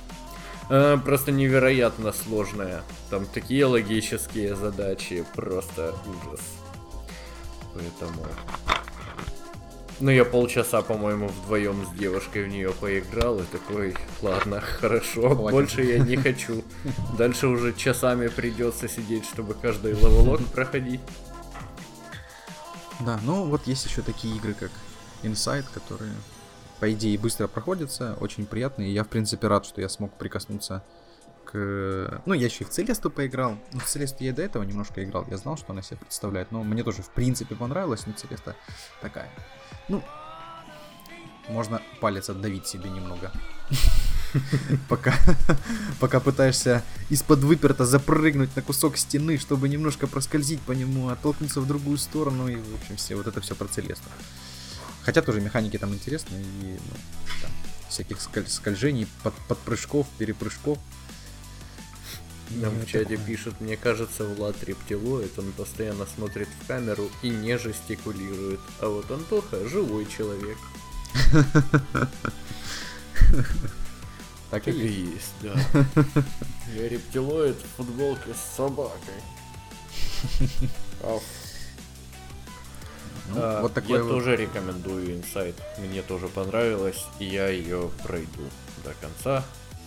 Она 0.70 0.97
просто 0.98 1.32
невероятно 1.32 2.12
сложная. 2.12 2.82
Там 3.10 3.26
такие 3.26 3.64
логические 3.64 4.55
задачи, 4.55 5.26
просто 5.34 5.94
ужас. 6.06 6.40
Поэтому... 7.74 8.24
Ну, 9.98 10.10
я 10.10 10.24
полчаса, 10.24 10.80
по-моему, 10.80 11.28
вдвоем 11.28 11.84
с 11.84 11.98
девушкой 11.98 12.44
в 12.44 12.48
нее 12.48 12.70
поиграл 12.70 13.40
и 13.40 13.44
такой, 13.44 13.94
ладно, 14.22 14.60
хорошо, 14.60 15.34
Хватит. 15.34 15.51
больше 15.51 15.82
я 15.82 15.98
не 15.98 16.16
хочу. 16.16 16.64
Дальше 17.18 17.48
уже 17.48 17.74
часами 17.74 18.28
придется 18.28 18.88
сидеть, 18.88 19.26
чтобы 19.26 19.55
каждый 19.55 19.92
левелок 19.92 20.40
проходить. 20.47 21.01
Да, 23.01 23.18
ну 23.24 23.44
вот 23.44 23.66
есть 23.66 23.84
еще 23.84 24.02
такие 24.02 24.36
игры, 24.36 24.55
как 24.55 24.70
Inside, 25.22 25.66
которые, 25.74 26.12
по 26.81 26.90
идее, 26.93 27.19
быстро 27.19 27.47
проходятся, 27.47 28.16
очень 28.20 28.47
приятные. 28.47 28.89
И 28.89 28.93
я, 28.93 29.05
в 29.05 29.09
принципе, 29.09 29.47
рад, 29.47 29.66
что 29.66 29.82
я 29.82 29.89
смог 29.89 30.16
прикоснуться 30.16 30.82
к... 31.44 32.23
Ну, 32.24 32.35
я 32.35 32.47
еще 32.47 32.65
и 32.65 32.66
в 32.66 32.70
Целесту 32.70 33.11
поиграл. 33.11 33.59
Ну, 33.73 33.81
в 33.81 33.85
Целесту 33.85 34.24
я 34.24 34.31
и 34.31 34.32
до 34.32 34.43
этого 34.43 34.62
немножко 34.62 35.05
играл. 35.05 35.27
Я 35.31 35.36
знал, 35.36 35.59
что 35.59 35.73
она 35.73 35.82
себя 35.82 35.98
представляет. 35.98 36.51
Но 36.52 36.65
мне 36.65 36.82
тоже, 36.82 37.02
в 37.02 37.11
принципе, 37.11 37.55
понравилось. 37.55 38.07
Но 38.07 38.15
Целеста 38.15 38.57
такая. 39.02 39.28
Ну, 39.89 40.02
можно 41.48 41.82
палец 42.01 42.31
отдавить 42.31 42.66
себе 42.66 42.89
немного. 42.89 43.31
Пока, 44.89 45.12
пока 45.98 46.20
пытаешься 46.20 46.85
из-под 47.09 47.40
выперта 47.40 47.85
запрыгнуть 47.85 48.55
на 48.55 48.62
кусок 48.62 48.97
стены, 48.97 49.39
чтобы 49.39 49.69
немножко 49.69 50.07
проскользить 50.07 50.61
по 50.61 50.70
нему, 50.70 51.09
оттолкнуться 51.09 51.61
в 51.61 51.66
другую 51.66 51.98
сторону 51.98 52.47
и, 52.47 52.55
в 52.55 52.74
общем, 52.77 52.94
все, 52.94 53.16
вот 53.16 53.27
это 53.27 53.40
все 53.40 53.57
про 53.57 53.66
Целесту. 53.66 54.09
Хотя 55.02 55.22
тоже 55.22 55.40
механики 55.40 55.78
там 55.78 55.93
интересные 55.94 56.43
и 56.43 56.78
ну, 56.78 56.97
там, 57.43 57.51
всяких 57.89 58.18
сколь- 58.20 58.47
скольжений, 58.48 59.06
под, 59.22 59.35
подпрыжков, 59.48 60.06
перепрыжков. 60.18 60.78
Нам 62.51 62.74
Ну, 62.74 62.81
в 62.81 62.86
чате 62.86 63.05
такое. 63.16 63.27
пишут, 63.27 63.60
мне 63.60 63.77
кажется, 63.77 64.24
Влад 64.24 64.62
рептилоид, 64.64 65.39
он 65.39 65.52
постоянно 65.52 66.05
смотрит 66.06 66.48
в 66.62 66.66
камеру 66.66 67.09
и 67.22 67.31
не 67.31 67.56
жестикулирует. 67.59 68.60
А 68.81 68.89
вот 68.89 69.10
Антоха 69.10 69.68
живой 69.68 70.06
человек. 70.06 70.59
Так 74.51 74.66
и 74.66 74.72
есть. 74.72 75.32
есть, 75.43 75.55
да. 75.55 75.86
Я 76.74 76.89
рептилоид 76.89 77.56
в 77.56 77.77
футболке 77.77 78.35
с 78.35 78.56
собакой. 78.56 79.14
Ну, 83.35 83.40
А, 83.43 83.62
вот 83.62 83.74
такой 83.74 83.98
я 83.98 84.02
вот. 84.02 84.11
тоже 84.11 84.36
рекомендую 84.36 85.15
инсайт. 85.16 85.55
Мне 85.78 86.02
тоже 86.02 86.28
понравилось, 86.28 87.05
и 87.19 87.24
я 87.27 87.48
ее 87.48 87.90
пройду 88.02 88.43
до 88.85 88.93
конца. 89.01 89.44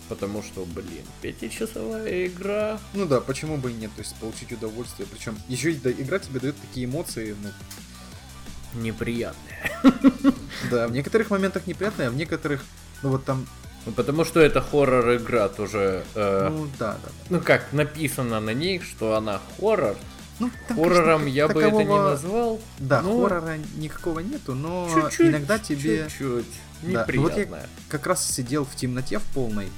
Потому 0.10 0.44
что, 0.44 0.66
блин, 0.66 1.06
пятичасовая 1.22 2.28
игра. 2.28 2.78
Ну 2.94 3.06
да, 3.06 3.22
почему 3.22 3.58
бы 3.58 3.72
и 3.72 3.74
нет, 3.74 3.92
то 3.96 4.02
есть 4.02 4.16
получить 4.16 4.52
удовольствие. 4.52 5.08
Причем 5.12 5.38
еще 5.48 5.72
и 5.72 5.76
да, 5.76 5.92
игра 5.92 6.20
тебе 6.20 6.40
дает 6.42 6.58
такие 6.60 6.86
эмоции, 6.86 7.36
ну, 7.42 8.82
неприятная. 8.82 9.72
да, 10.72 10.88
в 10.88 10.92
некоторых 10.92 11.30
моментах 11.30 11.68
неприятные, 11.68 12.10
а 12.10 12.12
в 12.12 12.16
некоторых, 12.16 12.64
ну 13.02 13.10
вот 13.10 13.24
там, 13.26 13.48
Ну, 13.86 13.92
потому 13.94 14.26
что 14.26 14.40
это 14.40 14.62
хоррор-игра 14.62 15.48
тоже. 15.50 16.04
э, 16.16 16.50
ну 16.50 16.68
да, 16.80 16.98
да. 17.04 17.10
ну 17.30 17.40
как, 17.42 17.72
написано 17.72 18.40
на 18.40 18.54
ней, 18.54 18.80
что 18.82 19.16
она 19.16 19.40
хоррор. 19.58 19.96
Ну, 20.40 20.50
там, 20.68 20.78
Хоррором 20.78 21.20
конечно, 21.20 21.36
я 21.36 21.48
бы 21.48 21.62
это 21.62 21.72
не 21.72 21.84
такового- 21.84 22.10
назвал. 22.10 22.62
Да, 22.80 23.02
но 23.02 23.22
хоррора 23.24 23.58
никакого 23.76 24.20
нету, 24.20 24.56
но 24.56 24.90
чуть-чуть, 24.94 25.30
иногда 25.30 25.60
тебе 25.60 26.08
Чуть-чуть. 26.10 26.46
Да, 26.82 27.06
ну 27.14 27.22
вот 27.22 27.38
я- 27.38 27.48
как 27.88 28.08
раз 28.08 28.30
сидел 28.30 28.66
в 28.66 28.76
темноте 28.76 29.20
в 29.20 29.24
полной. 29.34 29.70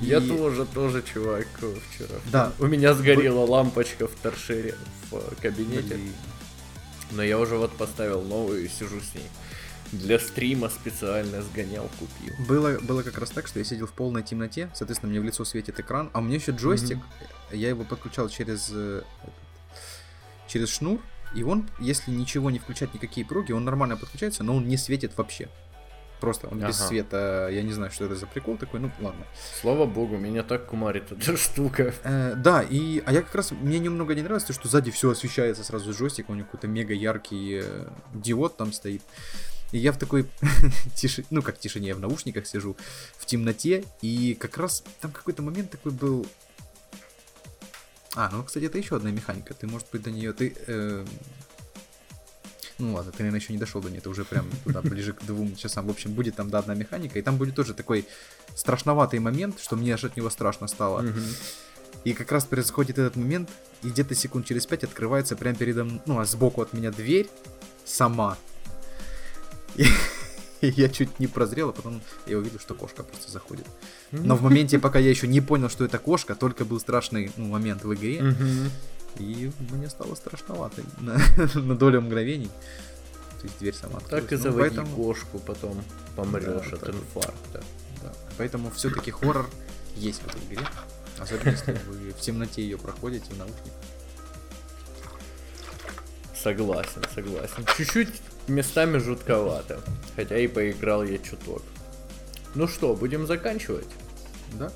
Я 0.00 0.18
и- 0.18 0.28
тоже, 0.28 0.64
тоже, 0.64 1.02
чувак, 1.02 1.46
э, 1.60 1.74
вчера. 1.90 2.18
Да. 2.32 2.52
У 2.58 2.66
меня 2.66 2.94
сгорела 2.94 3.44
лампочка 3.44 4.08
в 4.08 4.12
торшере 4.22 4.74
в 5.10 5.16
э, 5.16 5.20
кабинете. 5.42 5.94
Блин. 5.94 6.12
Но 7.12 7.22
я 7.22 7.38
уже 7.38 7.56
вот 7.56 7.72
поставил 7.76 8.22
новую 8.22 8.64
и 8.64 8.68
сижу 8.68 9.00
с 9.00 9.14
ней. 9.14 9.26
Для 9.92 10.18
стрима 10.18 10.68
специально 10.70 11.42
сгонял, 11.42 11.90
купил. 11.98 12.34
Было, 12.46 12.78
было 12.78 13.02
как 13.02 13.18
раз 13.18 13.30
так, 13.30 13.46
что 13.48 13.58
я 13.58 13.64
сидел 13.64 13.86
в 13.88 13.92
полной 13.92 14.22
темноте, 14.22 14.70
соответственно, 14.72 15.10
мне 15.10 15.20
в 15.20 15.24
лицо 15.24 15.44
светит 15.44 15.80
экран, 15.80 16.10
а 16.12 16.20
у 16.20 16.22
меня 16.22 16.36
еще 16.36 16.52
джойстик, 16.52 16.98
я 17.50 17.68
его 17.68 17.82
подключал 17.84 18.28
через, 18.28 18.70
э, 18.72 19.02
через 20.50 20.68
шнур, 20.70 21.00
и 21.34 21.42
он, 21.42 21.68
если 21.78 22.10
ничего 22.10 22.50
не 22.50 22.58
включать, 22.58 22.92
никакие 22.92 23.24
проги, 23.24 23.52
он 23.52 23.64
нормально 23.64 23.96
подключается, 23.96 24.42
но 24.42 24.56
он 24.56 24.66
не 24.66 24.76
светит 24.76 25.16
вообще. 25.16 25.48
Просто 26.20 26.48
он 26.48 26.58
без 26.58 26.78
Ага. 26.78 26.88
света, 26.88 27.48
я 27.50 27.62
не 27.62 27.72
знаю, 27.72 27.90
что 27.90 28.04
это 28.04 28.14
за 28.14 28.26
прикол 28.26 28.58
такой, 28.58 28.80
ну 28.80 28.90
ладно. 29.00 29.24
Слава 29.60 29.86
богу, 29.86 30.18
меня 30.18 30.42
так 30.42 30.66
кумарит 30.66 31.10
эта 31.10 31.36
штука. 31.38 31.94
Э, 32.04 32.34
да, 32.36 32.62
и, 32.62 33.02
а 33.06 33.12
я 33.12 33.22
как 33.22 33.34
раз, 33.34 33.52
мне 33.52 33.78
немного 33.78 34.14
не 34.14 34.20
нравится, 34.20 34.48
то, 34.48 34.52
что 34.52 34.68
сзади 34.68 34.90
все 34.90 35.10
освещается 35.10 35.64
сразу 35.64 35.92
джойстик, 35.92 36.28
у 36.28 36.34
него 36.34 36.44
какой-то 36.44 36.66
мега 36.66 36.92
яркий 36.92 37.62
э, 37.64 37.86
диод 38.12 38.58
там 38.58 38.72
стоит. 38.74 39.02
И 39.72 39.78
я 39.78 39.92
в 39.92 39.98
такой 39.98 40.26
тишине, 40.94 41.26
ну 41.30 41.42
как 41.42 41.58
тишине, 41.58 41.88
я 41.88 41.94
в 41.94 42.00
наушниках 42.00 42.46
сижу, 42.46 42.76
в 43.16 43.24
темноте, 43.24 43.84
и 44.02 44.34
как 44.34 44.58
раз 44.58 44.84
там 45.00 45.12
какой-то 45.12 45.42
момент 45.42 45.70
такой 45.70 45.92
был... 45.92 46.26
А, 48.16 48.28
ну, 48.32 48.42
кстати, 48.42 48.64
это 48.64 48.78
еще 48.78 48.96
одна 48.96 49.10
механика, 49.10 49.54
ты, 49.54 49.66
может 49.66 49.86
быть, 49.92 50.02
до 50.02 50.10
нее, 50.10 50.32
ты... 50.32 50.56
э, 50.66 51.04
Ну 52.78 52.94
ладно, 52.94 53.12
ты, 53.12 53.18
наверное, 53.18 53.40
еще 53.40 53.52
не 53.52 53.58
дошел 53.58 53.80
до 53.82 53.90
нее, 53.90 54.00
ты 54.00 54.08
уже 54.08 54.24
прям 54.24 54.46
туда 54.64 54.80
ближе 54.80 55.12
к 55.12 55.22
двум 55.22 55.54
часам. 55.54 55.86
В 55.86 55.90
общем, 55.90 56.12
будет 56.14 56.34
там, 56.34 56.50
да, 56.50 56.58
одна 56.58 56.74
механика, 56.74 57.18
и 57.18 57.22
там 57.22 57.36
будет 57.36 57.54
тоже 57.54 57.74
такой 57.74 58.06
страшноватый 58.56 59.20
момент, 59.20 59.60
что 59.60 59.76
мне 59.76 59.94
аж 59.94 60.04
от 60.04 60.16
него 60.16 60.30
страшно 60.30 60.66
стало. 60.66 61.04
И 62.04 62.14
как 62.14 62.32
раз 62.32 62.44
происходит 62.46 62.98
этот 62.98 63.16
момент, 63.16 63.50
и 63.82 63.90
где-то 63.90 64.14
секунд 64.14 64.46
через 64.46 64.66
пять 64.66 64.84
открывается 64.84 65.36
прямо 65.36 65.56
передо 65.56 65.84
мной, 65.84 66.00
ну, 66.06 66.18
а 66.18 66.24
сбоку 66.24 66.62
от 66.62 66.72
меня 66.72 66.90
дверь 66.90 67.28
сама. 67.84 68.38
И 69.76 69.84
я 70.76 70.88
чуть 70.88 71.18
не 71.18 71.26
прозрел, 71.26 71.70
а 71.70 71.72
потом 71.72 72.00
я 72.26 72.38
увидел, 72.38 72.58
что 72.58 72.74
кошка 72.74 73.02
просто 73.02 73.30
заходит. 73.30 73.66
Но 74.12 74.36
в 74.36 74.42
моменте, 74.42 74.78
пока 74.80 74.98
я 74.98 75.10
еще 75.10 75.26
не 75.26 75.40
понял, 75.40 75.68
что 75.68 75.84
это 75.84 75.98
кошка, 75.98 76.34
только 76.34 76.64
был 76.64 76.80
страшный 76.80 77.32
ну, 77.36 77.46
момент 77.46 77.84
в 77.84 77.94
игре. 77.94 78.34
И 79.18 79.50
мне 79.72 79.88
стало 79.88 80.14
страшновато 80.14 80.82
на, 81.00 81.20
на 81.54 81.76
долю 81.76 82.00
мгновений. 82.00 82.50
То 83.40 83.46
есть 83.46 83.58
дверь 83.58 83.74
сама 83.74 83.98
открылась. 83.98 84.24
Так 84.24 84.32
и 84.32 84.36
ну, 84.36 84.42
заводи 84.42 84.76
поэтому... 84.76 84.96
кошку, 84.96 85.38
потом 85.38 85.82
помрешь 86.14 86.44
да, 86.70 86.76
от 86.76 86.80
так... 86.80 86.94
инфаркта. 86.94 87.64
Да. 88.02 88.12
Поэтому 88.38 88.70
все-таки 88.70 89.10
хоррор 89.10 89.48
есть 89.96 90.20
в 90.22 90.28
этой 90.28 90.40
игре. 90.46 90.64
Особенно 91.18 91.50
если 91.50 91.72
вы 91.72 92.12
в 92.12 92.20
темноте 92.20 92.62
ее 92.62 92.78
проходите 92.78 93.32
в 93.32 93.38
наушниках. 93.38 93.72
Согласен, 96.42 97.02
согласен. 97.14 97.66
Чуть-чуть 97.76 98.08
местами 98.48 98.98
жутковато. 98.98 99.80
Хотя 100.16 100.38
и 100.38 100.46
поиграл 100.46 101.04
я 101.04 101.18
чуток. 101.18 101.62
Ну 102.54 102.66
что, 102.66 102.94
будем 102.94 103.26
заканчивать? 103.26 103.88
Да. 104.58 104.72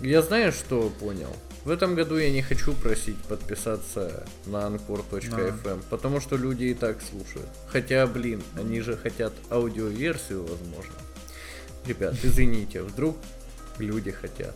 Я 0.00 0.22
знаю, 0.22 0.52
что 0.52 0.90
понял. 1.00 1.34
В 1.64 1.70
этом 1.70 1.94
году 1.94 2.16
я 2.16 2.30
не 2.30 2.42
хочу 2.42 2.72
просить 2.72 3.16
подписаться 3.28 4.24
на 4.46 4.58
anchor.fm, 4.66 5.60
да. 5.64 5.76
потому 5.90 6.20
что 6.20 6.36
люди 6.36 6.64
и 6.64 6.74
так 6.74 6.98
слушают. 7.02 7.48
Хотя, 7.68 8.06
блин, 8.06 8.42
они 8.56 8.80
же 8.80 8.96
хотят 8.96 9.32
аудиоверсию, 9.50 10.42
возможно. 10.42 10.94
Ребят, 11.86 12.14
извините, 12.22 12.82
вдруг 12.82 13.16
люди 13.78 14.10
хотят. 14.10 14.54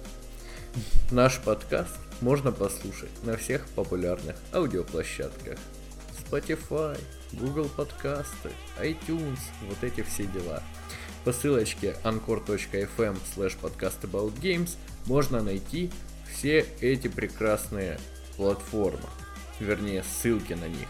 Наш 1.10 1.39
подкаст 1.39 1.97
можно 2.20 2.51
послушать 2.51 3.10
на 3.24 3.36
всех 3.36 3.66
популярных 3.74 4.36
аудиоплощадках. 4.52 5.59
Spotify, 6.32 6.98
Google 7.32 7.68
подкасты, 7.68 8.50
iTunes, 8.80 9.38
вот 9.68 9.84
эти 9.84 10.02
все 10.02 10.24
дела. 10.24 10.62
По 11.24 11.32
ссылочке 11.32 11.94
anchor.fm 12.04 13.18
slash 13.36 13.56
podcastaboutgames 13.60 14.76
можно 15.04 15.42
найти 15.42 15.90
все 16.32 16.64
эти 16.80 17.09
прекрасные 17.09 18.00
платформы, 18.36 19.09
вернее 19.60 20.02
ссылки 20.04 20.54
на 20.54 20.68
них. 20.68 20.88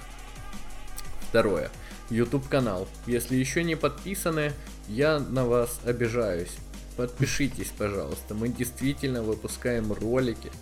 Второе. 1.28 1.70
YouTube 2.09 2.48
канал. 2.48 2.86
Если 3.06 3.35
еще 3.35 3.64
не 3.64 3.74
подписаны, 3.74 4.52
я 4.86 5.19
на 5.19 5.44
вас 5.44 5.81
обижаюсь. 5.85 6.55
Подпишитесь, 6.97 7.73
пожалуйста. 7.77 8.35
Мы 8.35 8.48
действительно 8.48 9.23
выпускаем 9.23 9.93
ролики 9.93 10.52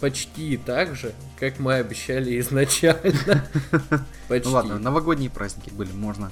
почти 0.00 0.56
так 0.56 0.96
же, 0.96 1.12
как 1.38 1.58
мы 1.58 1.74
обещали 1.74 2.38
изначально. 2.40 3.46
Почти. 4.28 4.48
Ну 4.48 4.54
ладно, 4.54 4.78
новогодние 4.78 5.30
праздники 5.30 5.70
были, 5.70 5.92
можно 5.92 6.30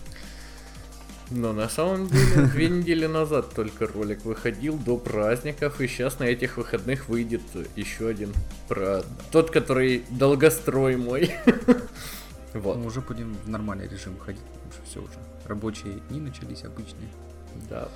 но 1.30 1.52
на 1.52 1.68
самом 1.68 2.08
деле, 2.08 2.46
две 2.46 2.68
недели 2.68 3.06
назад 3.06 3.54
только 3.54 3.86
ролик 3.86 4.24
выходил 4.24 4.78
до 4.78 4.96
праздников, 4.96 5.80
и 5.80 5.86
сейчас 5.86 6.18
на 6.18 6.24
этих 6.24 6.56
выходных 6.56 7.08
выйдет 7.08 7.42
еще 7.76 8.08
один 8.08 8.32
про 8.66 9.02
тот, 9.30 9.50
который 9.50 10.04
долгострой 10.10 10.96
мой. 10.96 11.34
Вот. 12.54 12.78
Мы 12.78 12.86
уже 12.86 13.02
будем 13.02 13.36
в 13.44 13.48
нормальный 13.50 13.86
режим 13.86 14.14
выходить, 14.14 14.40
потому 14.40 14.72
что 14.72 14.82
все 14.90 15.00
уже. 15.00 15.12
Рабочие 15.44 16.00
дни 16.08 16.18
начались 16.18 16.64
обычные. 16.64 17.10
Да. 17.68 17.90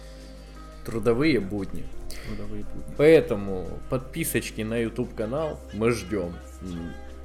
Трудовые 0.84 1.40
будни. 1.40 1.84
Трудовые 2.26 2.64
будни. 2.64 2.94
Поэтому 2.96 3.80
подписочки 3.88 4.62
на 4.62 4.78
YouTube 4.78 5.14
канал 5.14 5.60
мы 5.72 5.92
ждем. 5.92 6.34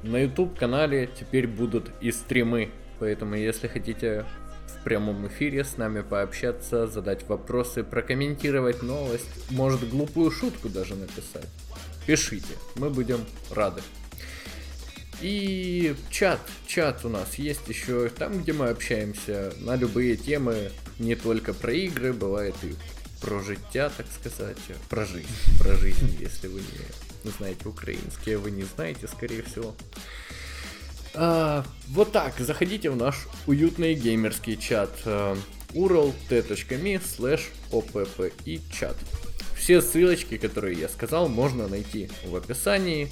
На 0.02 0.22
YouTube 0.22 0.58
канале 0.58 1.08
теперь 1.18 1.46
будут 1.46 1.90
и 2.00 2.12
стримы. 2.12 2.70
Поэтому 3.00 3.34
если 3.34 3.66
хотите 3.68 4.24
в 4.66 4.84
прямом 4.84 5.26
эфире 5.28 5.64
с 5.64 5.76
нами 5.76 6.02
пообщаться, 6.02 6.86
задать 6.86 7.28
вопросы, 7.28 7.82
прокомментировать 7.82 8.82
новость, 8.82 9.50
может 9.50 9.88
глупую 9.88 10.30
шутку 10.30 10.68
даже 10.68 10.94
написать. 10.94 11.48
Пишите, 12.06 12.54
мы 12.76 12.90
будем 12.90 13.20
рады. 13.50 13.82
И 15.20 15.96
чат, 16.10 16.40
чат 16.66 17.04
у 17.04 17.08
нас 17.08 17.34
есть 17.34 17.68
еще 17.68 18.08
там, 18.08 18.40
где 18.40 18.52
мы 18.52 18.68
общаемся 18.68 19.52
на 19.58 19.74
любые 19.74 20.16
темы, 20.16 20.70
не 21.00 21.16
только 21.16 21.52
про 21.52 21.72
игры, 21.72 22.12
бывает 22.12 22.54
и 22.62 22.74
про 23.20 23.40
життя, 23.40 23.90
так 23.96 24.06
сказать, 24.20 24.58
про 24.88 25.04
жизнь, 25.04 25.28
про 25.58 25.74
жизнь, 25.76 26.16
если 26.20 26.48
вы 26.48 26.60
не 27.24 27.30
знаете 27.30 27.68
украинский, 27.68 28.36
а 28.36 28.38
вы 28.38 28.50
не 28.50 28.64
знаете, 28.64 29.08
скорее 29.08 29.42
всего. 29.42 29.74
А, 31.14 31.64
вот 31.88 32.12
так, 32.12 32.38
заходите 32.38 32.90
в 32.90 32.96
наш 32.96 33.26
уютный 33.46 33.94
геймерский 33.94 34.56
чат 34.56 34.90
uralt.me 35.74 37.02
slash 37.02 37.42
oppi 37.70 38.60
чат. 38.72 38.96
Все 39.56 39.82
ссылочки, 39.82 40.38
которые 40.38 40.78
я 40.78 40.88
сказал, 40.88 41.28
можно 41.28 41.68
найти 41.68 42.10
в 42.24 42.36
описании. 42.36 43.10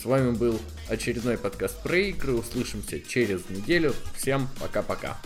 С 0.00 0.04
вами 0.04 0.30
был 0.30 0.60
очередной 0.88 1.36
подкаст 1.36 1.82
про 1.82 1.98
игры. 1.98 2.34
Услышимся 2.34 3.00
через 3.00 3.48
неделю. 3.50 3.92
Всем 4.16 4.48
пока-пока. 4.60 5.20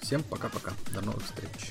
Всем 0.00 0.22
пока-пока. 0.22 0.72
До 0.94 1.02
новых 1.02 1.24
встреч. 1.24 1.70